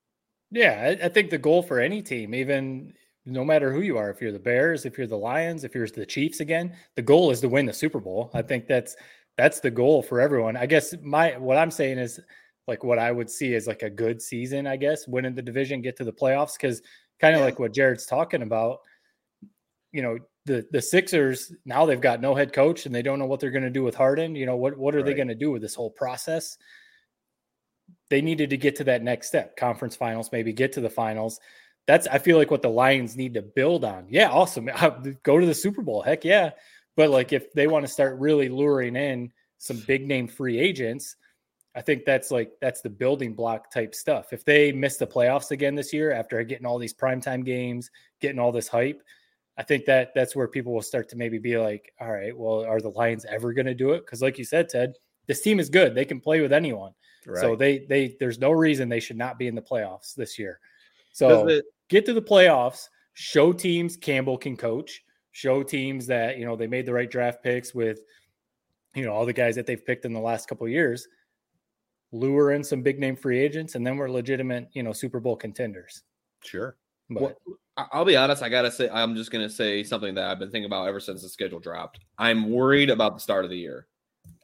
[0.50, 2.94] Yeah, I, I think the goal for any team, even
[3.26, 5.86] no matter who you are, if you're the Bears, if you're the Lions, if you're
[5.86, 8.30] the Chiefs again, the goal is to win the Super Bowl.
[8.34, 8.96] I think that's
[9.36, 10.56] that's the goal for everyone.
[10.56, 12.20] I guess my what I'm saying is
[12.66, 15.82] like what I would see is like a good season, I guess, winning the division,
[15.82, 16.80] get to the playoffs, because
[17.20, 17.46] kind of yeah.
[17.46, 18.78] like what Jared's talking about,
[19.92, 23.26] you know, the the Sixers now they've got no head coach and they don't know
[23.26, 24.34] what they're going to do with Harden.
[24.34, 25.06] You know, what what are right.
[25.06, 26.56] they going to do with this whole process?
[28.10, 31.40] They needed to get to that next step, conference finals, maybe get to the finals.
[31.86, 34.06] That's I feel like what the Lions need to build on.
[34.08, 34.70] Yeah, awesome.
[35.22, 36.02] Go to the Super Bowl.
[36.02, 36.50] Heck yeah.
[36.96, 41.16] But like if they want to start really luring in some big name free agents,
[41.74, 44.32] I think that's like that's the building block type stuff.
[44.32, 47.90] If they miss the playoffs again this year after getting all these primetime games,
[48.20, 49.02] getting all this hype,
[49.58, 52.64] I think that that's where people will start to maybe be like, all right, well,
[52.64, 54.04] are the Lions ever going to do it?
[54.04, 54.94] Because like you said, Ted,
[55.26, 55.94] this team is good.
[55.94, 56.92] They can play with anyone.
[57.26, 57.40] Right.
[57.40, 60.60] So they they there's no reason they should not be in the playoffs this year.
[61.12, 65.02] So it, get to the playoffs, show teams Campbell can coach,
[65.34, 67.98] show teams that you know they made the right draft picks with
[68.94, 71.08] you know all the guys that they've picked in the last couple years
[72.12, 75.36] lure in some big name free agents and then we're legitimate you know super bowl
[75.36, 76.02] contenders.
[76.44, 76.76] Sure.
[77.10, 77.58] But, well,
[77.92, 80.66] i'll be honest i gotta say i'm just gonna say something that i've been thinking
[80.66, 81.98] about ever since the schedule dropped.
[82.16, 83.88] I'm worried about the start of the year.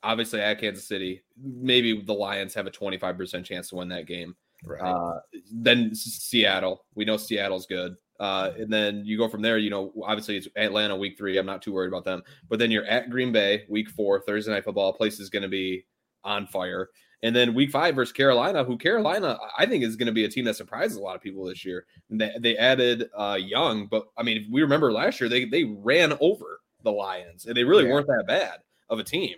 [0.03, 4.35] Obviously at kansas city maybe the lions have a 25% chance to win that game.
[4.65, 4.83] Right.
[4.83, 5.21] Uh,
[5.53, 6.85] then seattle.
[6.97, 9.59] We know seattle's good uh, and then you go from there.
[9.59, 11.39] You know, obviously it's Atlanta week three.
[11.39, 12.23] I'm not too worried about them.
[12.49, 14.93] But then you're at Green Bay week four, Thursday night football.
[14.93, 15.87] Place is going to be
[16.23, 16.91] on fire.
[17.23, 20.29] And then week five versus Carolina, who Carolina I think is going to be a
[20.29, 21.87] team that surprises a lot of people this year.
[22.09, 25.65] They, they added uh, Young, but I mean, if we remember last year, they they
[25.65, 27.93] ran over the Lions, and they really yeah.
[27.93, 29.37] weren't that bad of a team.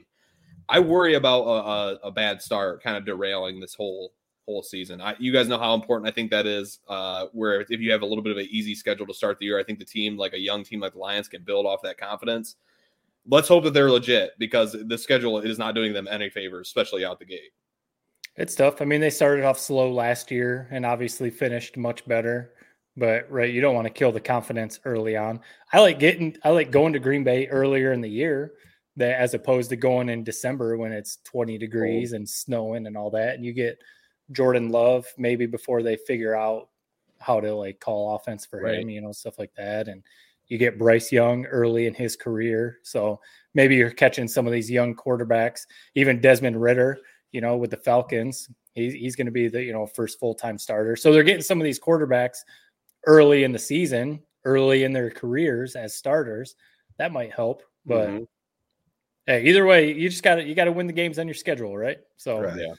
[0.68, 4.12] I worry about a, a, a bad start kind of derailing this whole
[4.46, 5.00] whole season.
[5.00, 6.80] I, you guys know how important I think that is.
[6.88, 9.46] Uh, where if you have a little bit of an easy schedule to start the
[9.46, 11.82] year, I think the team, like a young team like the Lions, can build off
[11.82, 12.56] that confidence.
[13.26, 17.04] Let's hope that they're legit because the schedule is not doing them any favors, especially
[17.04, 17.52] out the gate.
[18.36, 18.80] It's tough.
[18.80, 22.54] I mean, they started off slow last year and obviously finished much better.
[22.96, 25.40] But right, you don't want to kill the confidence early on.
[25.72, 28.52] I like getting, I like going to Green Bay earlier in the year
[28.96, 33.10] that as opposed to going in December when it's 20 degrees and snowing and all
[33.10, 33.78] that, and you get
[34.30, 36.68] Jordan Love maybe before they figure out
[37.18, 38.80] how to like call offense for right.
[38.80, 39.88] him, you know, stuff like that.
[39.88, 40.02] And
[40.48, 42.78] you get Bryce Young early in his career.
[42.82, 43.20] So
[43.54, 46.98] maybe you're catching some of these young quarterbacks, even Desmond Ridder,
[47.30, 48.48] you know, with the Falcons.
[48.74, 50.96] He's, he's going to be the, you know, first full time starter.
[50.96, 52.38] So they're getting some of these quarterbacks
[53.06, 56.54] early in the season, early in their careers as starters.
[56.98, 57.62] That might help.
[57.86, 58.24] But mm-hmm.
[59.26, 61.34] hey, either way, you just got to, you got to win the games on your
[61.34, 61.98] schedule, right?
[62.16, 62.56] So, right.
[62.56, 62.74] yeah.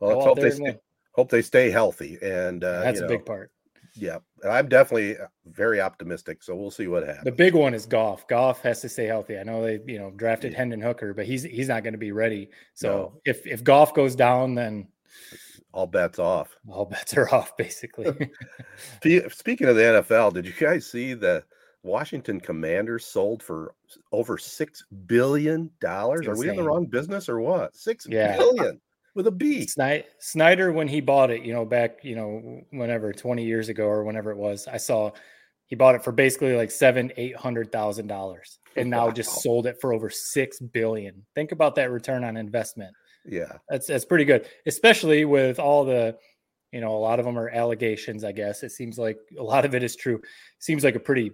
[0.00, 0.78] Well, let's hope they stay,
[1.12, 3.50] hope they stay healthy, and uh, that's a know, big part.
[3.94, 4.18] Yeah,
[4.48, 6.42] I'm definitely uh, very optimistic.
[6.42, 7.24] So we'll see what happens.
[7.24, 8.28] The big one is Goff.
[8.28, 9.38] Goff has to stay healthy.
[9.38, 10.58] I know they, you know, drafted yeah.
[10.58, 12.50] Hendon Hooker, but he's he's not going to be ready.
[12.74, 13.20] So no.
[13.24, 14.88] if if Goff goes down, then
[15.72, 16.56] all bets off.
[16.68, 18.06] All bets are off, basically.
[19.30, 21.44] Speaking of the NFL, did you guys see the
[21.82, 23.74] Washington Commanders sold for
[24.12, 26.26] over six billion dollars?
[26.26, 27.76] Are we in the wrong business or what?
[27.76, 28.36] Six yeah.
[28.36, 28.80] billion
[29.18, 29.66] with a B.
[30.20, 34.04] Snyder, when he bought it, you know, back, you know, whenever 20 years ago or
[34.04, 35.10] whenever it was, I saw
[35.66, 39.10] he bought it for basically like seven, eight hundred thousand dollars, and now wow.
[39.10, 41.26] just sold it for over six billion.
[41.34, 42.94] Think about that return on investment.
[43.26, 46.16] Yeah, that's that's pretty good, especially with all the,
[46.70, 48.22] you know, a lot of them are allegations.
[48.22, 50.22] I guess it seems like a lot of it is true.
[50.60, 51.32] Seems like a pretty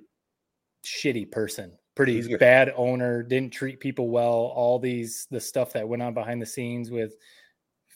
[0.86, 4.32] shitty person, pretty bad owner, didn't treat people well.
[4.56, 7.14] All these the stuff that went on behind the scenes with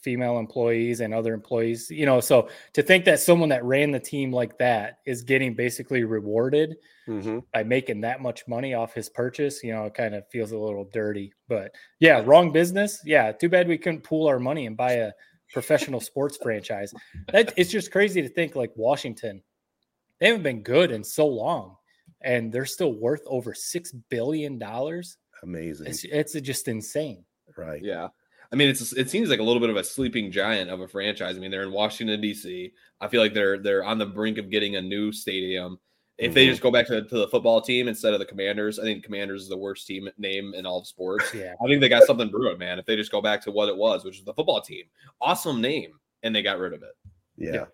[0.03, 4.01] female employees and other employees you know so to think that someone that ran the
[4.01, 6.77] team like that is getting basically rewarded
[7.07, 7.39] mm-hmm.
[7.53, 10.59] by making that much money off his purchase you know it kind of feels a
[10.59, 14.77] little dirty but yeah wrong business yeah too bad we couldn't pool our money and
[14.77, 15.11] buy a
[15.53, 16.93] professional sports franchise
[17.33, 19.43] that it's just crazy to think like washington
[20.21, 21.77] they haven't been good in so long
[22.23, 27.25] and they're still worth over six billion dollars amazing it's, it's just insane
[27.59, 27.83] Right.
[27.83, 28.09] Yeah.
[28.53, 30.89] I mean, it's it seems like a little bit of a sleeping giant of a
[30.89, 31.37] franchise.
[31.37, 32.73] I mean, they're in Washington D.C.
[33.01, 35.79] I feel like they're they're on the brink of getting a new stadium.
[36.17, 36.51] If they Mhm.
[36.51, 39.43] just go back to, to the football team instead of the Commanders, I think Commanders
[39.43, 41.33] is the worst team name in all of sports.
[41.33, 41.55] Yeah.
[41.63, 42.81] I think they got something brewing, man.
[42.81, 44.85] If they just go back to what it was, which is the football team,
[45.21, 45.93] awesome name,
[46.25, 46.97] and they got rid of it.
[47.37, 47.53] Yeah.
[47.53, 47.65] Yeah.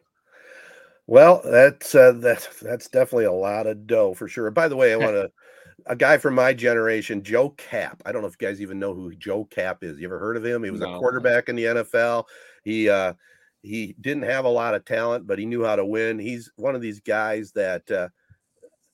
[1.07, 4.51] Well, that's uh, that's that's definitely a lot of dough for sure.
[4.51, 5.31] By the way, I want to
[5.87, 8.03] a guy from my generation, Joe Kapp.
[8.07, 9.99] I don't know if you guys even know who Joe Kapp is.
[9.99, 10.65] You ever heard of him?
[10.65, 12.25] He was a quarterback in the NFL.
[12.65, 13.15] He uh
[13.63, 16.19] he didn't have a lot of talent, but he knew how to win.
[16.19, 18.09] He's one of these guys that uh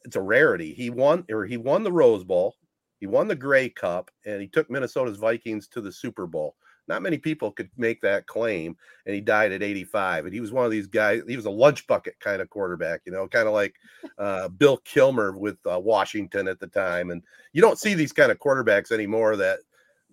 [0.05, 0.73] it's a rarity.
[0.75, 2.57] He won or he won the Rose Bowl,
[2.99, 6.57] he won the Grey Cup, and he took Minnesota's Vikings to the Super Bowl.
[6.91, 8.77] Not many people could make that claim,
[9.07, 10.25] and he died at 85.
[10.25, 11.23] And he was one of these guys.
[11.29, 13.77] He was a lunch bucket kind of quarterback, you know, kind of like
[14.19, 17.13] uh, Bill Kilmer with uh, Washington at the time.
[17.13, 17.23] And
[17.53, 19.61] you don't see these kind of quarterbacks anymore that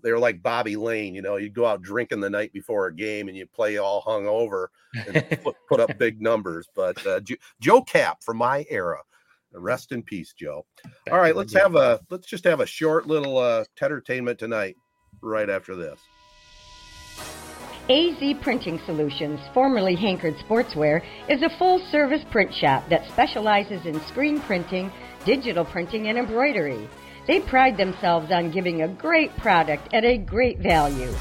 [0.04, 1.16] they're like Bobby Layne.
[1.16, 4.02] You know, you go out drinking the night before a game and you play all
[4.02, 4.70] hung over
[5.08, 6.70] and put, put up big numbers.
[6.76, 9.00] But uh, Jo- Joe Kapp from my era.
[9.52, 10.68] Rest in peace, Joe.
[11.10, 14.76] All right, let's have a let's just have a short little uh entertainment tonight
[15.22, 16.00] right after this.
[17.90, 24.02] AZEE Printing Solutions, formerly Hankard Sportswear, is a full service print shop that specializes in
[24.02, 24.92] screen printing,
[25.24, 26.90] digital printing, and embroidery.
[27.28, 31.14] They pride themselves on giving a great product at a great value.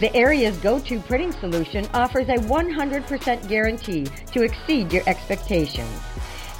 [0.00, 6.00] The area's go to printing solution offers a 100% guarantee to exceed your expectations.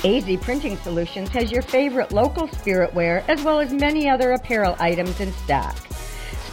[0.05, 4.77] AZEE Printing Solutions has your favorite local spirit wear as well as many other apparel
[4.79, 5.75] items in stock.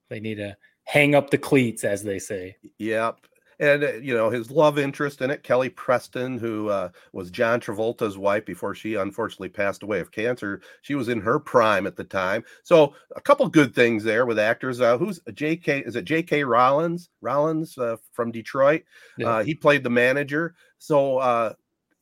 [0.09, 2.57] they need to hang up the cleats, as they say.
[2.79, 3.27] Yep.
[3.61, 7.61] And uh, you know his love interest in it, Kelly Preston, who uh, was John
[7.61, 10.61] Travolta's wife before she unfortunately passed away of cancer.
[10.81, 14.39] She was in her prime at the time, so a couple good things there with
[14.39, 14.81] actors.
[14.81, 15.83] Uh, who's J.K.
[15.85, 16.43] Is it J.K.
[16.43, 17.09] Rollins?
[17.21, 18.81] Rollins uh, from Detroit.
[19.17, 19.27] Yeah.
[19.27, 20.55] Uh, he played the manager.
[20.79, 21.53] So uh,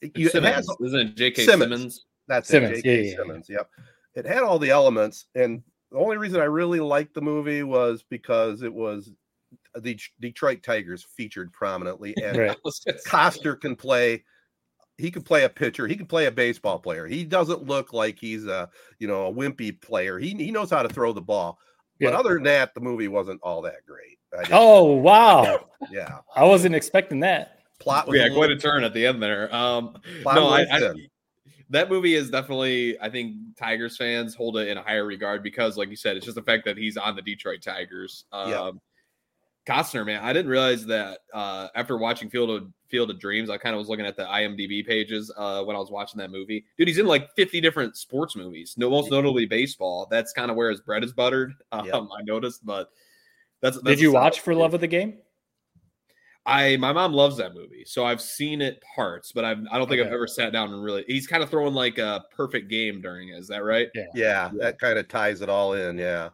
[0.02, 1.46] it- you, it Simmons, has- isn't it J.K.
[1.46, 1.72] Simmons.
[1.74, 2.06] Simmons?
[2.30, 2.96] that's Simmons, it, J.K.
[2.96, 3.16] yeah, yeah, yeah.
[3.18, 3.50] Simmons.
[3.50, 3.70] Yep.
[4.16, 5.62] It had all the elements, and
[5.92, 9.12] the only reason I really liked the movie was because it was
[9.76, 12.58] the Detroit Tigers featured prominently, and Right.
[13.08, 14.24] Costner can play.
[14.98, 15.88] He can play a pitcher.
[15.88, 17.08] He can play a baseball player.
[17.08, 18.70] He doesn't look like he's a
[19.00, 20.20] you know a wimpy player.
[20.20, 21.58] He he knows how to throw the ball.
[22.00, 22.20] But Yeah.
[22.20, 24.20] other than that, the movie wasn't all that great.
[24.52, 27.60] Oh wow, yeah, I wasn't expecting that.
[27.80, 29.54] plot was yeah, a quite a turn at the end there.
[29.56, 30.94] Um, plot no, was I, I,
[31.70, 35.78] that movie is definitely, I think Tigers fans hold it in a higher regard because,
[35.78, 38.26] like you said, it's just the fact that he's on the Detroit Tigers.
[38.32, 38.72] Um, Yeah.
[39.70, 43.58] Costner, man, I didn't realize that uh, after watching Field of Field of Dreams, I
[43.58, 46.66] kind of was looking at the IMDb pages uh, when I was watching that movie.
[46.78, 50.08] Dude, he's in like 50 different sports movies, no, most notably baseball.
[50.10, 51.54] That's kind of where his bread is buttered.
[51.72, 52.00] Um, Yeah.
[52.00, 52.90] I noticed, but
[53.62, 54.62] that's, that's Did you solid watch For movie.
[54.62, 55.20] Love of the Game?
[56.46, 59.88] I my mom loves that movie, so I've seen it parts, but I've I don't
[59.88, 61.04] think I've ever sat down and really.
[61.08, 63.38] He's kind of throwing like a perfect game during it.
[63.38, 63.88] Is that right?
[63.94, 64.06] Yeah.
[64.16, 66.00] Yeah, that kind of ties it all in.
[66.00, 66.30] Yeah.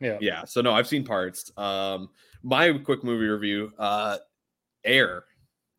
[0.00, 0.18] Yeah.
[0.20, 0.44] Yeah.
[0.44, 1.50] So no, I've seen parts.
[1.56, 2.10] Um,
[2.42, 3.72] my quick movie review.
[3.78, 4.18] Uh,
[4.84, 5.24] Air,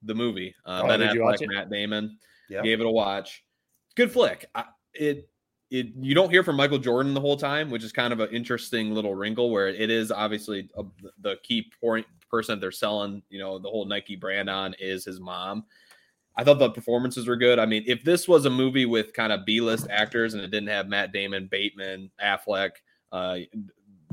[0.04, 0.54] the movie.
[0.66, 1.48] Uh, Oh, Ben Affleck.
[1.48, 2.18] Matt Damon.
[2.50, 2.64] Yep.
[2.64, 3.44] Gave it a watch.
[3.96, 4.46] Good flick.
[4.56, 5.30] I, it
[5.70, 8.30] it you don't hear from Michael Jordan the whole time, which is kind of an
[8.30, 10.84] interesting little wrinkle where it is obviously a,
[11.22, 13.22] the key point person they're selling.
[13.30, 15.66] You know, the whole Nike brand on is his mom.
[16.36, 17.60] I thought the performances were good.
[17.60, 20.50] I mean, if this was a movie with kind of B list actors and it
[20.50, 22.72] didn't have Matt Damon, Bateman, Affleck,
[23.12, 23.40] uh,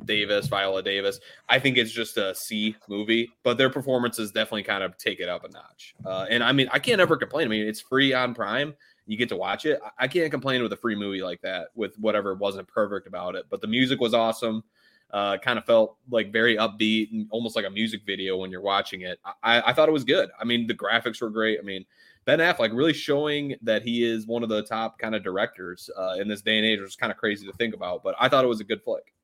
[0.06, 1.20] Davis, Viola Davis.
[1.48, 5.28] I think it's just a C movie, but their performances definitely kind of take it
[5.28, 5.94] up a notch.
[6.04, 7.46] Uh, and I mean, I can't ever complain.
[7.46, 8.74] I mean, it's free on Prime.
[9.06, 9.78] You get to watch it.
[9.98, 13.44] I can't complain with a free movie like that with whatever wasn't perfect about it.
[13.50, 14.64] But the music was awesome.
[15.12, 18.60] Uh, kind of felt like very upbeat and almost like a music video when you're
[18.60, 19.20] watching it.
[19.44, 20.30] I, I thought it was good.
[20.40, 21.60] I mean, the graphics were great.
[21.60, 21.84] I mean,
[22.24, 26.16] Ben Affleck really showing that he is one of the top kind of directors uh,
[26.18, 28.02] in this day and age, which is kind of crazy to think about.
[28.02, 29.14] But I thought it was a good flick.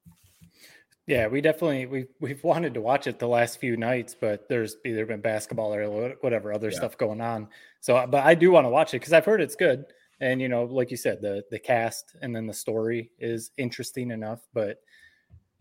[1.06, 4.76] Yeah, we definitely we we've wanted to watch it the last few nights, but there's
[4.84, 6.76] either been basketball or whatever other yeah.
[6.76, 7.48] stuff going on.
[7.80, 9.84] So, but I do want to watch it because I've heard it's good,
[10.20, 14.10] and you know, like you said, the the cast and then the story is interesting
[14.10, 14.40] enough.
[14.54, 14.78] But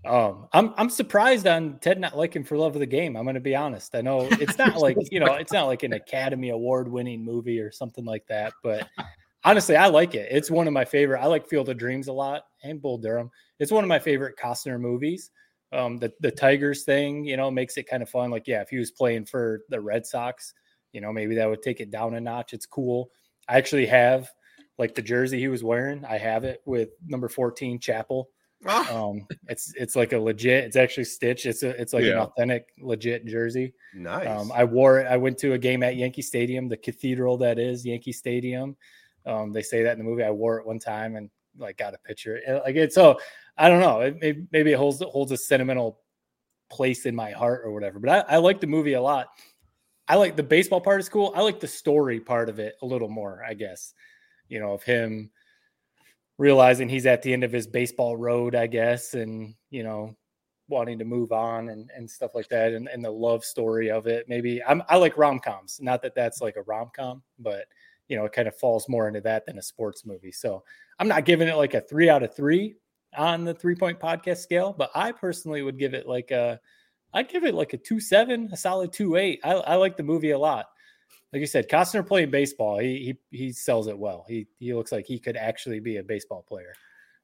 [0.06, 3.16] um, I'm I'm surprised on Ted not liking For Love of the Game.
[3.16, 3.96] I'm going to be honest.
[3.96, 7.60] I know it's not like you know it's not like an Academy Award winning movie
[7.60, 8.88] or something like that, but
[9.44, 10.28] honestly, I like it.
[10.32, 11.22] It's one of my favorite.
[11.22, 13.32] I like Field of Dreams a lot and Bull Durham.
[13.60, 15.32] It's one of my favorite Costner movies.
[15.74, 18.30] Um, the the Tigers thing, you know, makes it kind of fun.
[18.30, 20.54] Like, yeah, if he was playing for the Red Sox,
[20.92, 22.54] you know, maybe that would take it down a notch.
[22.54, 23.10] It's cool.
[23.48, 24.30] I actually have
[24.78, 26.04] like the jersey he was wearing.
[26.06, 28.30] I have it with number 14 Chapel.
[28.66, 29.12] Oh.
[29.12, 30.66] Um, it's it's like a legit.
[30.66, 31.46] It's actually stitched.
[31.46, 32.12] It's a it's like yeah.
[32.12, 33.74] an authentic, legit jersey.
[33.94, 34.28] Nice.
[34.28, 35.08] Um, I wore it.
[35.08, 38.76] I went to a game at Yankee Stadium, the cathedral that is Yankee Stadium.
[39.26, 40.24] Um, they say that in the movie.
[40.24, 42.40] I wore it one time and like got a picture.
[42.66, 43.20] Like it's so
[43.58, 44.02] I don't know.
[44.02, 46.00] It, it, maybe it holds holds a sentimental
[46.70, 48.00] place in my heart or whatever.
[48.00, 49.28] But I, I like the movie a lot.
[50.08, 51.34] I like the baseball part is cool.
[51.36, 53.94] I like the story part of it a little more, I guess.
[54.50, 55.30] You know, of him
[56.38, 60.16] realizing he's at the end of his baseball road, I guess, and you know,
[60.68, 64.08] wanting to move on and, and stuff like that, and, and the love story of
[64.08, 64.28] it.
[64.28, 65.80] Maybe I'm, I like rom coms.
[65.82, 67.66] Not that that's like a rom com, but
[68.12, 70.34] you know, it kind of falls more into that than a sports movie.
[70.34, 70.66] So
[71.00, 72.76] I'm not giving it like a three out of three
[73.18, 76.60] on the three point podcast scale, but I personally would give it like a,
[77.14, 79.40] I'd give it like a two seven, a solid two eight.
[79.46, 80.66] I, I like the movie a lot.
[81.32, 84.26] Like you said, Costner playing baseball, he he he sells it well.
[84.28, 86.74] He he looks like he could actually be a baseball player.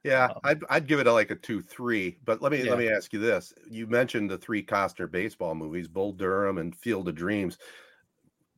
[0.06, 2.18] Yeah, um, I'd I'd give it a, like a two three.
[2.24, 2.70] But let me yeah.
[2.70, 6.74] let me ask you this: You mentioned the three Costner baseball movies, Bull Durham and
[6.74, 7.58] Field of Dreams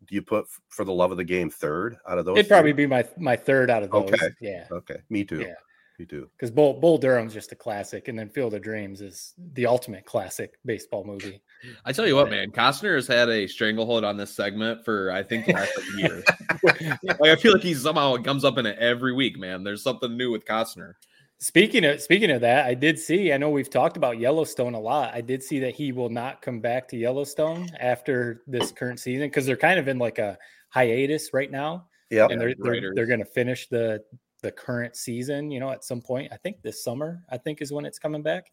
[0.09, 2.39] do you put for the love of the game third out of those?
[2.39, 4.11] It'd probably be my my third out of those.
[4.11, 4.29] Okay.
[4.41, 4.65] Yeah.
[4.71, 4.97] Okay.
[5.09, 5.41] Me too.
[5.41, 5.53] Yeah.
[5.99, 6.29] Me too.
[6.35, 10.05] Because Bull Bull Durham's just a classic, and then Field of Dreams is the ultimate
[10.05, 11.41] classic baseball movie.
[11.85, 15.21] I tell you what, man, Costner has had a stranglehold on this segment for I
[15.21, 16.23] think the last year.
[17.19, 19.63] like I feel like he somehow comes up in it every week, man.
[19.63, 20.93] There's something new with Costner.
[21.41, 23.31] Speaking of speaking of that, I did see.
[23.31, 25.13] I know we've talked about Yellowstone a lot.
[25.13, 29.27] I did see that he will not come back to Yellowstone after this current season
[29.27, 30.37] because they're kind of in like a
[30.67, 31.87] hiatus right now.
[32.09, 34.03] Yeah, and they're they're, they're going to finish the
[34.41, 35.49] the current season.
[35.49, 37.23] You know, at some point, I think this summer.
[37.31, 38.51] I think is when it's coming back.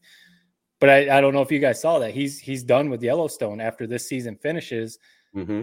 [0.79, 3.61] But I, I don't know if you guys saw that he's he's done with Yellowstone
[3.61, 5.01] after this season finishes.
[5.35, 5.63] Mm-hmm.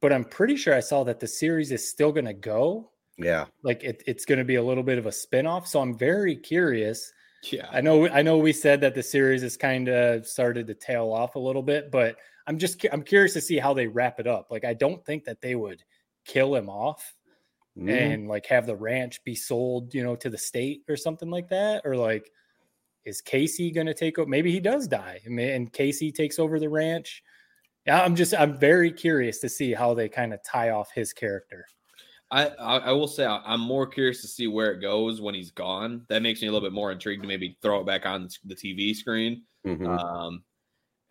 [0.00, 3.46] But I'm pretty sure I saw that the series is still going to go yeah.
[3.62, 5.66] Like it, it's going to be a little bit of a spinoff.
[5.66, 7.12] So I'm very curious.
[7.50, 7.68] Yeah.
[7.70, 11.12] I know I know we said that the series has kind of started to tail
[11.12, 12.16] off a little bit, but
[12.46, 14.48] I'm just I'm curious to see how they wrap it up.
[14.50, 15.82] Like I don't think that they would
[16.24, 17.14] kill him off
[17.78, 17.90] mm.
[17.90, 21.48] and like have the ranch be sold, you know, to the state or something like
[21.48, 22.30] that or like
[23.04, 24.28] is Casey going to take over?
[24.28, 27.22] Maybe he does die and Casey takes over the ranch.
[27.86, 31.12] Yeah, I'm just I'm very curious to see how they kind of tie off his
[31.12, 31.66] character.
[32.30, 36.04] I, I, will say I'm more curious to see where it goes when he's gone.
[36.08, 38.54] That makes me a little bit more intrigued to maybe throw it back on the
[38.54, 39.42] TV screen.
[39.64, 39.86] Mm-hmm.
[39.86, 40.42] Um,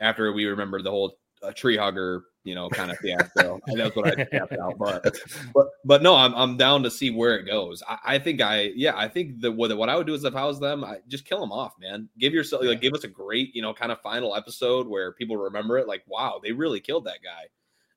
[0.02, 3.60] after we remember the whole uh, tree hugger, you know, kind of fiasco.
[3.76, 4.78] that's what I tapped out.
[4.78, 5.16] But
[5.54, 7.82] but but no, I'm I'm down to see where it goes.
[7.88, 10.36] I, I think I yeah, I think that what what I would do is if
[10.36, 12.10] I was them, I just kill them off, man.
[12.20, 15.38] Give yourself like give us a great, you know, kind of final episode where people
[15.38, 15.88] remember it.
[15.88, 17.48] Like, wow, they really killed that guy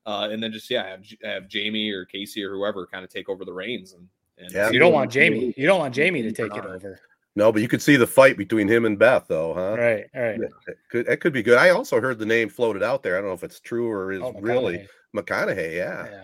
[0.05, 3.29] uh, and then just yeah, have, have Jamie or Casey or whoever kind of take
[3.29, 3.93] over the reins.
[3.93, 4.07] And,
[4.37, 4.69] and yeah.
[4.69, 5.53] you don't want Jamie.
[5.57, 6.99] You don't want Jamie to take it over.
[7.35, 9.77] No, but you could see the fight between him and Beth, though, huh?
[9.77, 10.39] Right, right.
[10.41, 11.57] It could, it could be good.
[11.57, 13.17] I also heard the name floated out there.
[13.17, 15.75] I don't know if it's true or is oh, really McConaughey.
[15.75, 16.23] Yeah.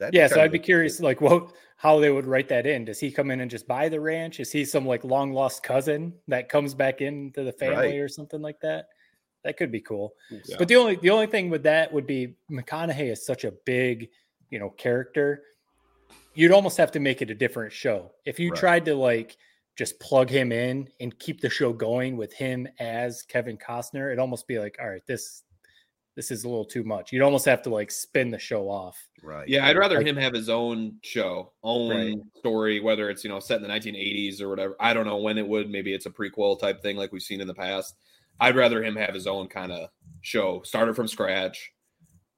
[0.00, 0.10] Yeah.
[0.12, 2.84] yeah so I'd be curious, like, what, how they would write that in.
[2.84, 4.40] Does he come in and just buy the ranch?
[4.40, 7.98] Is he some like long lost cousin that comes back into the family right.
[7.98, 8.88] or something like that?
[9.44, 10.14] That could be cool.
[10.30, 10.56] Yeah.
[10.58, 14.08] But the only the only thing with that would be McConaughey is such a big,
[14.50, 15.42] you know, character.
[16.34, 18.10] You'd almost have to make it a different show.
[18.24, 18.58] If you right.
[18.58, 19.36] tried to like
[19.76, 24.18] just plug him in and keep the show going with him as Kevin Costner, it'd
[24.18, 25.42] almost be like, all right, this
[26.16, 27.12] this is a little too much.
[27.12, 29.08] You'd almost have to like spin the show off.
[29.22, 29.48] Right.
[29.48, 32.16] Yeah, I'd rather Like- him have his own show, own Right.
[32.36, 34.76] story, whether it's you know set in the 1980s or whatever.
[34.78, 35.68] I don't know when it would.
[35.68, 37.96] Maybe it's a prequel type thing like we've seen in the past.
[38.40, 39.88] I'd rather him have his own kind of
[40.22, 41.72] show, started from scratch,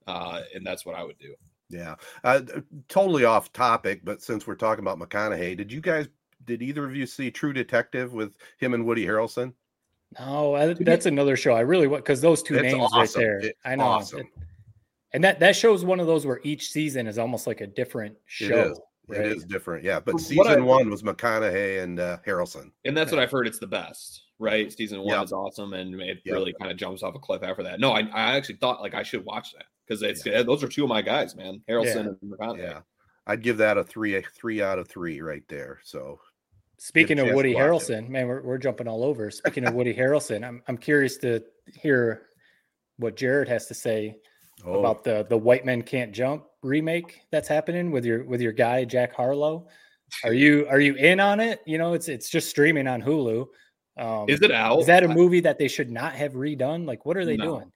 [0.06, 1.34] uh, and that's what I would do.
[1.68, 1.96] Yeah.
[2.22, 2.42] Uh,
[2.88, 6.08] totally off topic, but since we're talking about McConaughey, did you guys,
[6.44, 9.52] did either of you see True Detective with him and Woody Harrelson?
[10.20, 13.38] No, I, that's another show I really want because those two It's names right there.
[13.38, 13.84] It's I know.
[13.84, 14.20] awesome.
[14.20, 14.26] It-
[15.12, 18.16] and that that show's one of those where each season is almost like a different
[18.26, 18.76] show.
[19.08, 19.18] It is.
[19.18, 19.26] right?
[19.26, 19.84] It is different.
[19.84, 20.00] Yeah.
[20.00, 22.70] But What season I- one was McConaughey and uh, Harrelson.
[22.84, 23.46] And that's what I've heard.
[23.46, 24.72] It's the best, right?
[24.72, 25.24] Season one Yep.
[25.24, 26.32] is awesome, and it Yep.
[26.34, 27.80] really kind of jumps off a cliff after that.
[27.80, 30.82] No, I, I actually thought like I should watch that because it's those are two
[30.84, 32.00] of my guys, man, Harrelson Yeah.
[32.00, 32.58] and McConaughey.
[32.58, 32.80] Yeah.
[33.28, 35.80] I'd give that a three, a three out of three right there.
[35.84, 36.20] So
[36.78, 37.92] Speaking of Woody to watch it.
[37.94, 39.30] Harrelson, man, we're, we're jumping all over.
[39.30, 41.42] Speaking of Woody Harrelson, I'm I'm curious to
[41.74, 42.22] hear
[42.98, 44.16] what Jared has to say
[44.66, 48.52] oh, about the the White Men Can't Jump remake that's happening with your with your
[48.52, 49.68] guy Jack Harlow.
[50.24, 51.60] Are you are you in on it?
[51.66, 53.46] You know, it's it's just streaming on Hulu.
[53.98, 54.78] Um, Is it out?
[54.80, 56.86] Is that a movie that they should not have redone?
[56.86, 57.44] Like, what are they No.
[57.58, 57.72] doing?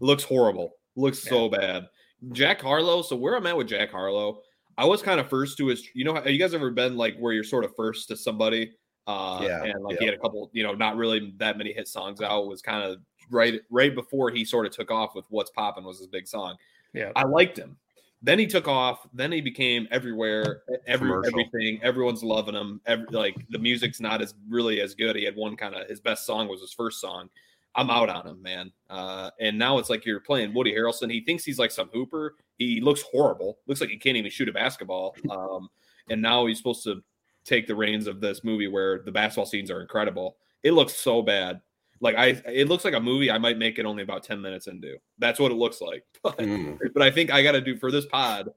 [0.00, 0.72] looks horrible.
[0.96, 1.86] Looks so bad.
[2.32, 3.02] Jack Harlow.
[3.02, 4.42] So where I'm at with Jack Harlow,
[4.76, 5.86] I was kind of first to his.
[5.94, 8.72] You know, have you guys ever been like where you're sort of first to somebody?
[9.06, 10.00] Uh, Yeah, and like yeah.
[10.00, 12.46] he had a couple, you know, not really that many hit songs out.
[12.46, 12.98] Was kind of
[13.30, 16.56] right right before he sort of took off with "What's Poppin" was his big song.
[16.92, 17.76] Yeah, I liked him.
[18.24, 19.06] Then he took off.
[19.12, 20.62] Then he became everywhere.
[20.86, 21.40] Every Commercial.
[21.40, 21.82] everything.
[21.82, 22.80] Everyone's loving him.
[22.86, 25.16] Every, like the music's not as really as good.
[25.16, 27.28] He had one kind of his best song was his first song.
[27.74, 28.70] I'm out on him, man.
[28.90, 31.10] Uh, and now it's like you're playing Woody Harrelson.
[31.10, 32.36] He thinks he's like some hooper.
[32.58, 33.58] He looks horrible.
[33.66, 35.16] Looks like he can't even shoot a basketball.
[35.30, 35.70] Um,
[36.10, 37.02] and now he's supposed to
[37.44, 40.36] take the reins of this movie where the basketball scenes are incredible.
[40.62, 41.60] It looks so bad.
[42.02, 44.66] Like I, it looks like a movie I might make it only about ten minutes
[44.66, 44.96] into.
[45.18, 46.02] That's what it looks like.
[46.22, 48.50] But mm, but I think I got to do for this pod.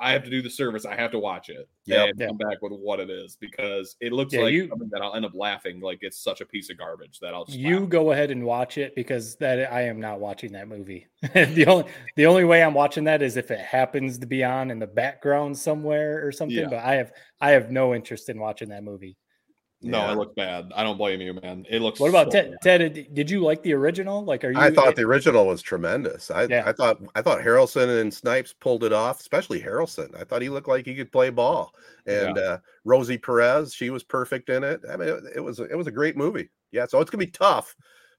[0.00, 0.84] I have to do the service.
[0.84, 2.08] I have to watch it Yep.
[2.08, 5.00] and come back with what it is because it looks Yeah, like you- something that
[5.00, 7.80] I'll end up laughing like it's such a piece of garbage that I'll just you
[7.80, 7.88] laugh.
[7.88, 11.06] go ahead and watch it because that I am not watching that movie.
[11.34, 11.84] the only
[12.16, 14.88] the only way I'm watching that is if it happens to be on in the
[14.88, 16.56] background somewhere or something.
[16.58, 16.68] Yeah.
[16.68, 19.16] But I have I have no interest in watching that movie.
[19.86, 20.12] No, Yeah.
[20.12, 20.72] it looks bad.
[20.74, 21.64] I don't blame you, man.
[21.68, 21.98] It looks.
[22.00, 22.50] What about so Ted?
[22.50, 22.60] bad.
[22.80, 24.24] Ted, did- did you like the original?
[24.24, 24.58] Like, are you?
[24.58, 26.30] I thought the original was tremendous.
[26.30, 26.64] I, Yeah.
[26.66, 30.14] I thought I thought Harrelson and Snipes pulled it off, especially Harrelson.
[30.18, 31.72] I thought he looked like he could play ball.
[32.06, 34.80] And uh, Rosie Perez, she was perfect in it.
[34.90, 36.50] I mean, it, it was it was a great movie.
[36.72, 37.74] Yeah, so it's gonna be tough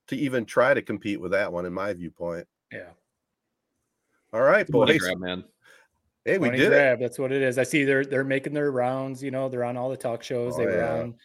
[0.07, 2.47] to even try to compete with that one, in my viewpoint.
[2.71, 2.89] yeah.
[4.33, 5.01] All right, It's a money boys.
[5.01, 5.43] grab, man.
[6.25, 6.99] Hey, we Money did it.
[6.99, 7.57] That's what it is.
[7.57, 9.23] I see they're they're making their rounds.
[9.23, 10.55] You know, they're on all the talk shows.
[10.55, 10.93] Oh, they were yeah.
[11.03, 11.15] on.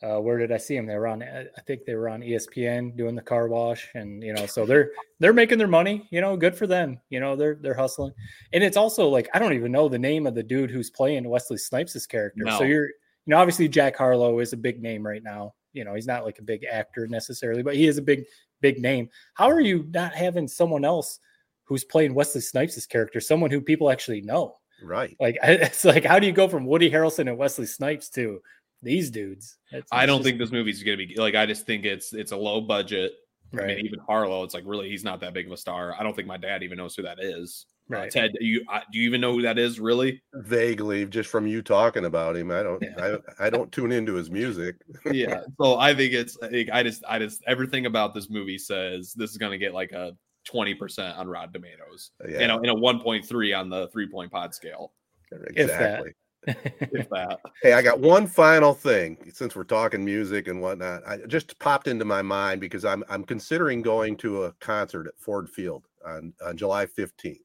[0.00, 0.86] Uh, where did I see them?
[0.86, 1.22] They were on.
[1.22, 4.64] I I think they were on ESPN doing the car wash, and you know, so
[4.64, 6.06] they're they're making their money.
[6.10, 7.00] You know, good for them.
[7.10, 8.12] You know, they're they're hustling,
[8.52, 11.28] and it's also like I don't even know the name of the dude who's playing
[11.28, 12.44] Wesley Snipes' character.
[12.44, 12.58] No.
[12.58, 12.92] So you're, you
[13.26, 15.54] know, obviously Jack Harlow is a big name right now.
[15.72, 18.24] You know, he's not like a big actor necessarily, but he is a big
[18.60, 19.08] big name.
[19.34, 21.18] How are you not having someone else
[21.64, 24.54] who's playing Wesley Snipes' character, someone who people actually know?
[24.80, 25.16] Right.
[25.18, 28.40] Like it's like how do you go from Woody Harrelson and Wesley Snipes to
[28.82, 29.56] these dudes?
[29.72, 31.34] It's- I don't just- think this movie's gonna be like.
[31.34, 33.12] I just think it's it's a low budget.
[33.52, 33.66] I right.
[33.68, 35.94] mean, even Harlow, it's like really he's not that big of a star.
[35.98, 37.66] I don't think my dad even knows who that is.
[37.68, 38.10] Uh, Right.
[38.10, 39.80] Ted, do you uh, do you even know who that is?
[39.80, 40.22] Really?
[40.34, 43.16] Vaguely, just from you talking about him, I don't Yeah.
[43.38, 44.76] I, I don't tune into his music.
[45.10, 45.40] yeah.
[45.58, 49.30] So I think it's like, I just I just everything about this movie says this
[49.30, 50.12] is gonna get like a
[50.46, 52.10] twenty percent on Rotten Tomatoes.
[52.28, 54.92] Yeah, You know, in a one point three on the three point pod scale.
[55.32, 55.50] If that.
[55.62, 56.12] exactly.
[56.48, 57.40] If that.
[57.62, 61.06] Hey, I got one final thing since we're talking music and whatnot.
[61.06, 65.18] I just popped into my mind because I'm I'm considering going to a concert at
[65.18, 67.40] Ford Field on, on July 15th.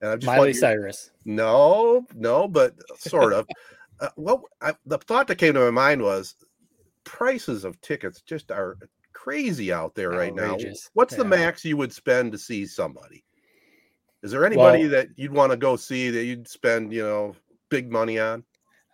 [0.00, 1.10] And I'm just Miley want Cyrus.
[1.24, 3.46] No, no, but sort of.
[4.00, 6.36] uh, what I, the thought that came to my mind was
[7.04, 8.76] prices of tickets just are
[9.12, 10.52] crazy out there right now.
[10.52, 10.90] Outrageous.
[10.94, 13.24] What's the max you would spend to see somebody?
[14.22, 17.36] Is there anybody Well- that you'd want to go see that you'd spend, you know,
[17.68, 18.44] big money on?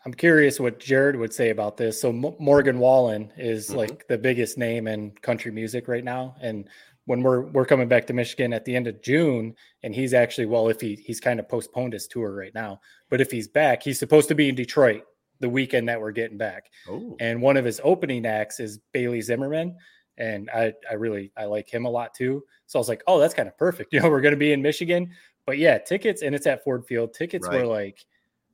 [0.04, 2.00] I'm curious what Jared would say about this.
[2.00, 3.76] So Mo- Morgan Wallen is Mhm.
[3.76, 6.68] like the biggest name in country music right now, and
[7.06, 10.46] when we're we're coming back to Michigan at the end of June, and he's actually
[10.46, 12.80] well, if he he's kind of postponed his tour right now,
[13.10, 15.02] but if he's back, he's supposed to be in Detroit
[15.40, 16.70] the weekend that we're getting back.
[16.88, 19.76] Oh, and one of his opening acts is Bailey Zimmerman,
[20.16, 22.42] and I I really I like him a lot too.
[22.66, 23.92] So I was like, oh, that's kind of perfect.
[23.92, 25.10] You know, we're going to be in Michigan,
[25.44, 27.12] but yeah, tickets and it's at Ford Field.
[27.12, 27.60] Tickets Right.
[27.62, 28.04] were like,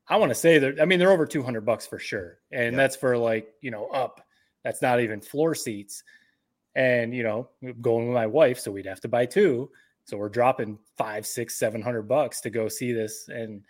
[0.09, 2.73] I want to say they're I mean they're over two hundred bucks for sure, and
[2.73, 2.77] Yeah.
[2.77, 4.21] that's for like you know up.
[4.65, 6.03] That's not even floor seats,
[6.75, 7.49] and you know
[7.81, 9.71] going with my wife, so we'd have to buy two.
[10.05, 13.65] So we're dropping five, six, seven hundred bucks to go see this, and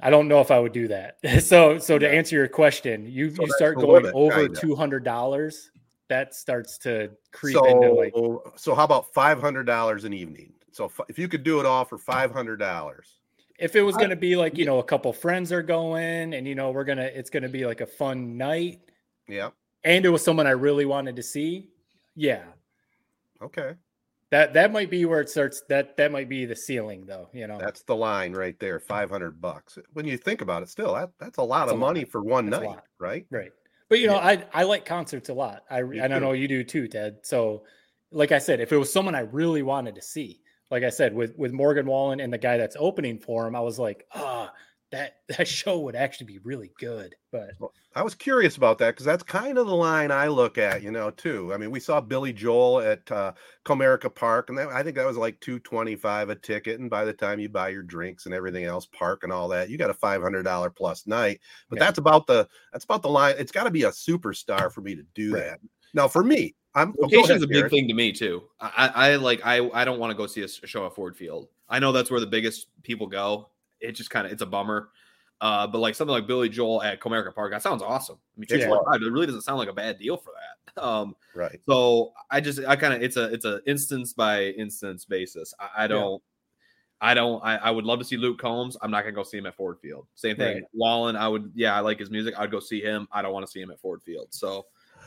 [0.00, 1.18] I don't know if I would do that.
[1.42, 5.70] so, so to answer your question, you So you start going over two hundred dollars,
[6.08, 8.14] that starts to creep into like
[8.56, 10.52] so how about five hundred dollars an evening?
[10.72, 13.20] So if you could do it all for five hundred dollars,
[13.58, 16.46] if it was going to be like you know a couple friends are going, and
[16.46, 18.80] you know we're gonna it's going to be like a fun night,
[19.28, 19.50] yeah,
[19.84, 21.70] and it was someone I really wanted to see,
[22.16, 22.44] yeah,
[23.42, 23.74] okay,
[24.30, 25.62] that that might be where it starts.
[25.68, 27.28] That that might be the ceiling, though.
[27.32, 29.78] You know, that's the line right there, five hundred bucks.
[29.92, 31.88] When you think about it, still that that's a lot That's of a lot.
[31.88, 33.26] money for one That's night, right?
[33.30, 33.52] Right.
[33.88, 34.44] But you know, Yeah.
[34.52, 35.62] I I like concerts a lot.
[35.70, 37.18] I Me and I know you do too, Ted.
[37.22, 37.64] So,
[38.10, 40.40] like I said, if it was someone I really wanted to see,
[40.70, 43.60] like I said, with with Morgan Wallen and the guy that's opening for him, I
[43.60, 44.52] was like, ah,
[44.92, 47.14] that that show would actually be really good.
[47.32, 47.50] But
[47.96, 50.90] I was curious about that because that's kind of the line I look at, you
[50.90, 51.52] know, too.
[51.54, 53.32] I mean, we saw Billy Joel at uh,
[53.64, 56.80] Comerica Park, and that, I think that was like two twenty five a ticket.
[56.80, 59.68] And by the time you buy your drinks and everything else, park and all that,
[59.68, 61.40] you got a five hundred dollar plus night.
[61.68, 61.84] But Yeah.
[61.86, 63.34] that's about the that's about the line.
[63.38, 65.44] It's got to be a superstar for me to do Right.
[65.44, 65.60] that.
[65.92, 67.70] Now, for me, I'm Location's a big Garrett.
[67.72, 68.42] thing to me too.
[68.60, 71.48] I, I like I I don't want to go see a show at Ford Field.
[71.68, 73.48] I know that's where the biggest people go.
[73.80, 74.88] It just kind of it's a bummer.
[75.40, 78.16] Uh, but like something like Billy Joel at Comerica Park, that sounds awesome.
[78.16, 78.68] I mean, It yeah.
[78.68, 78.98] was.
[79.02, 80.82] it really doesn't sound like a bad deal for that.
[80.82, 81.60] Um, Right.
[81.68, 85.52] so I just I kind of it's a it's a instance by instance basis.
[85.60, 86.22] I, I don't.
[87.00, 87.44] I don't.
[87.44, 88.76] I, I would love to see Luke Combs.
[88.80, 90.06] I'm not gonna go see him at Ford Field.
[90.14, 90.54] Same thing.
[90.54, 90.64] Right.
[90.72, 91.16] Wallen.
[91.16, 91.52] I would.
[91.54, 92.34] Yeah, I like his music.
[92.38, 93.06] I'd go see him.
[93.12, 94.28] I don't want to see him at Ford Field.
[94.30, 94.64] So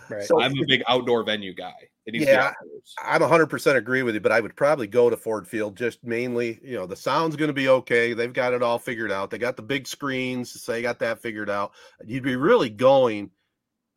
[0.09, 0.23] right.
[0.23, 1.89] So I'm a big outdoor venue guy.
[2.05, 2.55] It needs Yeah, to.
[3.03, 6.59] I'm 100% agree with you, but I would probably go to Ford Field just mainly,
[6.63, 8.13] you know, the sound's going to be okay.
[8.13, 9.29] They've got it all figured out.
[9.29, 11.73] They got the big screens, so they got that figured out.
[12.05, 13.31] You'd be really going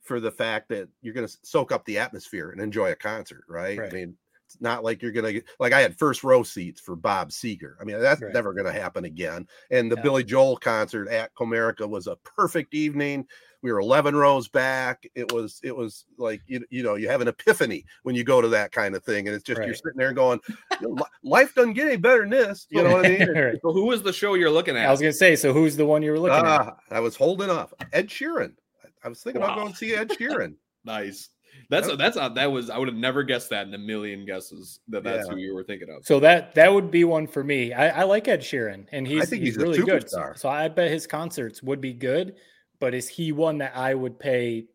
[0.03, 3.45] for the fact that you're going to soak up the atmosphere and enjoy a concert,
[3.49, 3.78] right?
[3.78, 3.93] Right.
[3.93, 4.16] I mean,
[4.47, 7.31] it's not like you're going to get like I had first row seats for Bob
[7.31, 7.74] Seger.
[7.81, 8.35] I mean, that's Right.
[8.35, 9.47] never going to happen again.
[9.70, 10.03] And the Yeah.
[10.03, 13.28] Billy Joel concert at Comerica was a perfect evening
[13.62, 17.20] we were 11 rows back it was it was like you, you know you have
[17.20, 19.97] an epiphany when you go to that kind of thing and it's just you're sitting
[19.97, 20.41] there going
[20.81, 23.28] "You know, li- life doesn't get any better than this you know what i mean
[23.35, 23.59] Right.
[23.62, 24.87] So who was the show you're looking at?
[24.87, 26.45] I was gonna say, so who's the one you were looking at?
[26.45, 28.53] Ah, i was holding off ed sheeran
[28.85, 29.62] I- i was thinking about Wow.
[29.65, 30.55] going to see ed sheeran
[30.85, 31.28] nice.
[31.69, 31.99] That's Yep.
[31.99, 35.03] that's not that was I would have never guessed that in a million guesses that
[35.05, 35.35] that's Yeah.
[35.35, 36.07] who you were thinking of.
[36.07, 37.73] So that that would be one for me.
[37.73, 40.09] I, I like Ed Sheeran, and he's think he's, he's a really good.
[40.37, 42.37] So I bet his concerts would be good.
[42.81, 44.66] But is he one that I would pay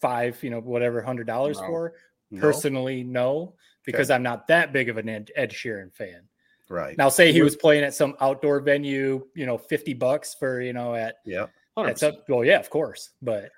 [0.00, 1.66] five, you know, whatever hundred dollars No.
[1.66, 1.92] for?
[2.30, 2.40] No?
[2.40, 3.54] Personally, no,
[3.84, 6.22] because I'm not that big of an Ed, Ed Sheeran fan.
[6.68, 10.60] right Now, say he was playing at some outdoor venue, you know, fifty bucks for
[10.60, 11.46] you know at yeah
[11.76, 13.50] at some, well, yeah, of course, but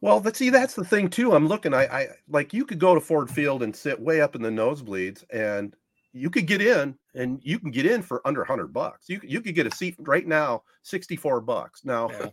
[0.00, 1.34] Well, but see, that's the thing too.
[1.34, 1.74] I'm looking.
[1.74, 4.48] I, I like you could go to Ford Field and sit way up in the
[4.50, 5.76] nosebleeds, and
[6.12, 9.08] you could get in, and you can get in for under hundred bucks.
[9.08, 11.84] You you could get a seat right now, sixty four bucks.
[11.84, 12.28] Now, Yeah.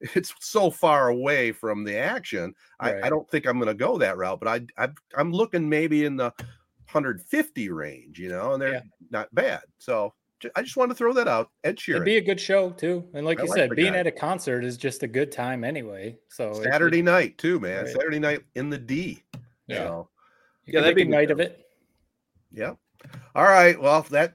[0.14, 2.54] it's so far away from the action.
[2.80, 5.68] I, I don't think I'm going to go that route, but I, I I'm looking
[5.68, 6.32] maybe in the
[6.90, 8.80] 150 range, you know, and they're Yeah.
[9.10, 9.60] not bad.
[9.78, 10.12] So
[10.56, 11.50] I just wanted to throw that out.
[11.62, 13.08] Ed it'd Sheeran, be a good show too.
[13.14, 14.00] And like I you like said, being guy.
[14.00, 16.18] at a concert is just a good time anyway.
[16.28, 17.84] So it- it- Saturday night too, man.
[17.84, 17.92] Right.
[17.94, 19.22] Saturday night in the D.
[19.68, 19.76] Yeah.
[19.86, 20.08] So,
[20.66, 21.44] Yeah, that'd be a good night of show.
[21.44, 21.64] it.
[22.50, 22.72] Yeah.
[23.34, 23.80] All right.
[23.80, 24.34] Well, that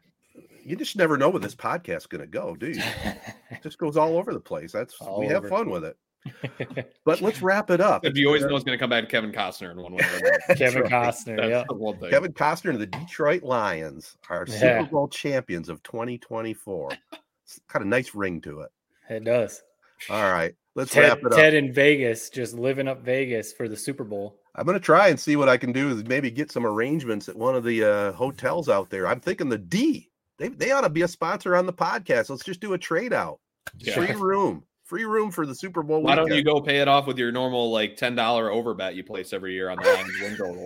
[0.64, 2.82] you just never know where this podcast is going to go, do you?
[3.52, 4.72] It just goes all over the place.
[4.72, 5.50] That's All we have over.
[5.50, 5.98] fun with it.
[7.06, 8.02] But let's wrap it up.
[8.04, 10.04] But you always know it's going to come back to Kevin Costner in one way.
[10.04, 10.40] Or another.
[10.58, 10.92] Kevin right.
[10.92, 11.64] Costner, That's yeah.
[11.70, 12.10] the one thing.
[12.10, 14.80] Kevin Costner and the Detroit Lions are Yeah.
[14.82, 16.92] Super Bowl champions of 2024.
[17.46, 18.70] It's got a nice ring to it.
[19.10, 19.64] It does.
[20.10, 20.54] All right.
[20.76, 21.32] Let's Ted, wrap it up.
[21.32, 24.38] Ted in Vegas, just living up Vegas for the Super Bowl.
[24.58, 27.30] I'm going to try and see what I can do is maybe get some arrangements
[27.30, 29.08] at one of the uh, hotels out there.
[29.08, 30.10] I'm thinking the D.
[30.40, 32.30] They, they ought to be a sponsor on the podcast.
[32.30, 33.40] Let's just do a trade out.
[33.78, 33.94] Yeah.
[33.94, 34.64] Free room.
[34.84, 36.02] Free room for the Super Bowl.
[36.02, 38.96] Why don't you go pay it off with your normal like ten dollar over bet
[38.96, 40.66] you place every year on the Lions win total?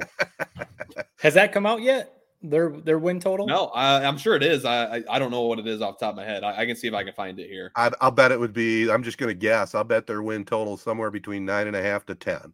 [1.19, 2.13] Has that come out yet?
[2.43, 3.47] Their their win total?
[3.47, 4.63] No, I, I'm sure it is.
[4.63, 6.43] I, I I don't know what it is off the top of my head.
[6.43, 7.71] I, I can see if I can find it here.
[7.75, 8.91] I, I'll bet it would be.
[8.91, 9.73] I'm just going to guess.
[9.73, 12.53] I'll bet their win total is somewhere between nine and a half to ten.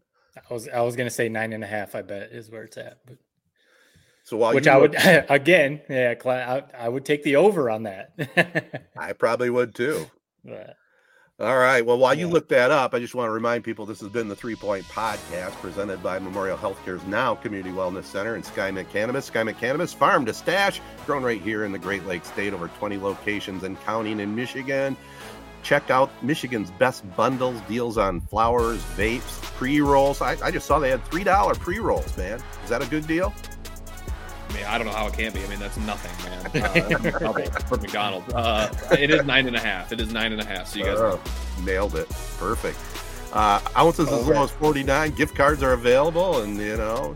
[0.49, 1.95] I was I was gonna say nine and a half.
[1.95, 3.17] I bet is where it's at, but
[4.23, 4.95] So while which I would
[5.29, 8.81] again, yeah, I, I would take the over on that.
[8.97, 10.05] I probably would too.
[10.43, 10.75] But,
[11.39, 11.85] All right.
[11.85, 14.27] Well, while you look that up, I just want to remind people this has been
[14.27, 19.29] the Three Point Podcast presented by Memorial Healthcare's Now Community Wellness Center and Skymint Cannabis.
[19.29, 22.97] Skymint Cannabis, farm to stash, grown right here in the Great Lakes State, over 20
[22.97, 24.97] locations and counting in Michigan.
[25.63, 30.21] Check out Michigan's best bundles, deals on flowers, vapes, pre rolls.
[30.21, 32.41] I, I just saw they had $3 pre rolls, man.
[32.63, 33.33] Is that a good deal?
[34.49, 35.43] I mean, I don't know how it can't be.
[35.43, 36.37] I mean, that's nothing, man.
[37.27, 37.33] Uh,
[37.67, 38.33] for McDonald's.
[38.33, 39.91] Uh, it is nine and a half.
[39.91, 40.67] It is nine and a half.
[40.67, 41.19] So you guys Oh,
[41.63, 42.07] nailed it.
[42.39, 42.77] Perfect.
[43.33, 44.43] Uh, ounces as All low right.
[44.43, 45.11] as 49.
[45.15, 47.13] Gift cards are available, and you know,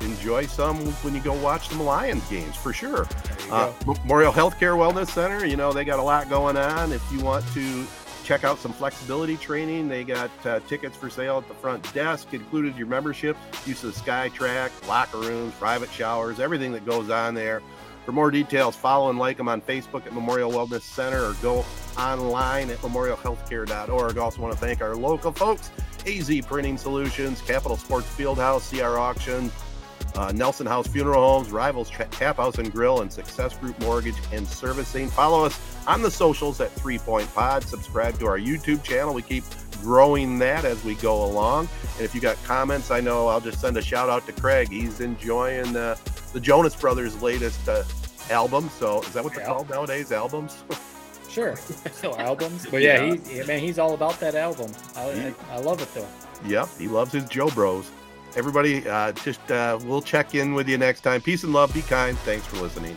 [0.00, 3.06] enjoy some when you go watch some Lions games for sure.
[3.50, 3.72] Uh.
[3.86, 6.92] Memorial Healthcare Wellness Center, you know, they got a lot going on.
[6.92, 7.86] If you want to
[8.24, 12.34] check out some flexibility training, they got uh, tickets for sale at the front desk,
[12.34, 17.08] included your membership, use of the Sky Track, locker rooms, private showers, everything that goes
[17.08, 17.62] on there.
[18.04, 21.64] For more details, follow and like them on Facebook at Memorial Wellness Center or go
[21.98, 24.18] online at memorialhealthcare.org.
[24.18, 25.70] Also want to thank our local folks,
[26.04, 29.52] AZEE Printing Solutions, Capital Sports Fieldhouse, CR Auctions,
[30.16, 34.46] uh, Nelson House Funeral Homes, Rivals Tap House and Grill, and Success Group Mortgage and
[34.46, 35.08] Servicing.
[35.08, 37.62] Follow us on the socials at Three Point Pod.
[37.64, 39.12] Subscribe to our YouTube channel.
[39.14, 39.44] We keep
[39.82, 41.68] growing that as we go along.
[41.96, 44.70] And if you got comments, I know I'll just send a shout out to Craig.
[44.70, 45.96] He's enjoying uh,
[46.32, 47.84] the Jonas Brothers' latest uh,
[48.30, 48.70] album.
[48.78, 49.48] So is that what they're Yeah.
[49.48, 50.12] called nowadays?
[50.12, 50.64] Albums?
[51.28, 51.56] Sure.
[51.92, 52.66] Still albums.
[52.70, 54.72] But yeah, he, yeah, man, he's all about that album.
[54.96, 56.08] I, I, I love it though.
[56.46, 57.90] Yep, he loves his Jo Bros.
[58.36, 61.20] Everybody, uh, just uh, we'll check in with you next time.
[61.22, 61.72] Peace and love.
[61.72, 62.18] Be kind.
[62.18, 62.94] Thanks for listening.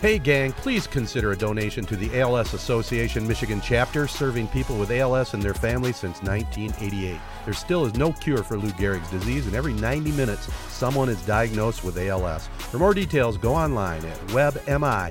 [0.00, 4.90] Hey, gang, please consider a donation to the ALS Association Michigan chapter, serving people with
[4.90, 7.20] ALS and their families since 1988.
[7.44, 11.20] There still is no cure for Lou Gehrig's disease, and every 90 minutes, someone is
[11.26, 12.48] diagnosed with ALS.
[12.70, 15.10] For more details, go online at webmi.alsa.org.